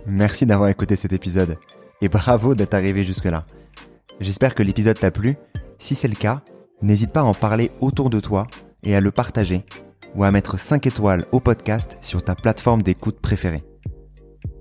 Merci 0.06 0.46
d'avoir 0.46 0.70
écouté 0.70 0.96
cet 0.96 1.14
épisode. 1.14 1.58
Et 2.02 2.10
bravo 2.10 2.56
d'être 2.56 2.74
arrivé 2.74 3.04
jusque-là. 3.04 3.46
J'espère 4.20 4.56
que 4.56 4.64
l'épisode 4.64 4.98
t'a 4.98 5.12
plu. 5.12 5.38
Si 5.80 5.96
c'est 5.96 6.08
le 6.08 6.16
cas, 6.16 6.42
n'hésite 6.82 7.12
pas 7.12 7.22
à 7.22 7.24
en 7.24 7.34
parler 7.34 7.72
autour 7.82 8.10
de 8.10 8.20
toi 8.20 8.48
et 8.84 8.96
à 8.96 9.02
le 9.02 9.12
partager 9.12 9.66
ou 10.16 10.24
à 10.24 10.32
mettre 10.32 10.58
5 10.58 10.88
étoiles 10.88 11.26
au 11.32 11.40
podcast 11.40 11.98
sur 12.02 12.24
ta 12.24 12.36
plateforme 12.36 12.82
d'écoute 12.82 13.20
préférée. 13.22 13.64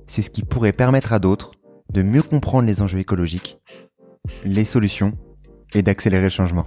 C'est 0.07 0.23
ce 0.23 0.31
qui 0.31 0.43
pourrait 0.43 0.73
permettre 0.73 1.13
à 1.13 1.19
d'autres 1.19 1.53
de 1.93 2.03
mieux 2.03 2.23
comprendre 2.23 2.67
les 2.67 2.83
enjeux 2.83 2.99
écologiques, 2.99 3.59
les 4.45 4.65
solutions 4.65 5.13
et 5.75 5.83
d'accélérer 5.83 6.25
le 6.25 6.31
changement. 6.31 6.67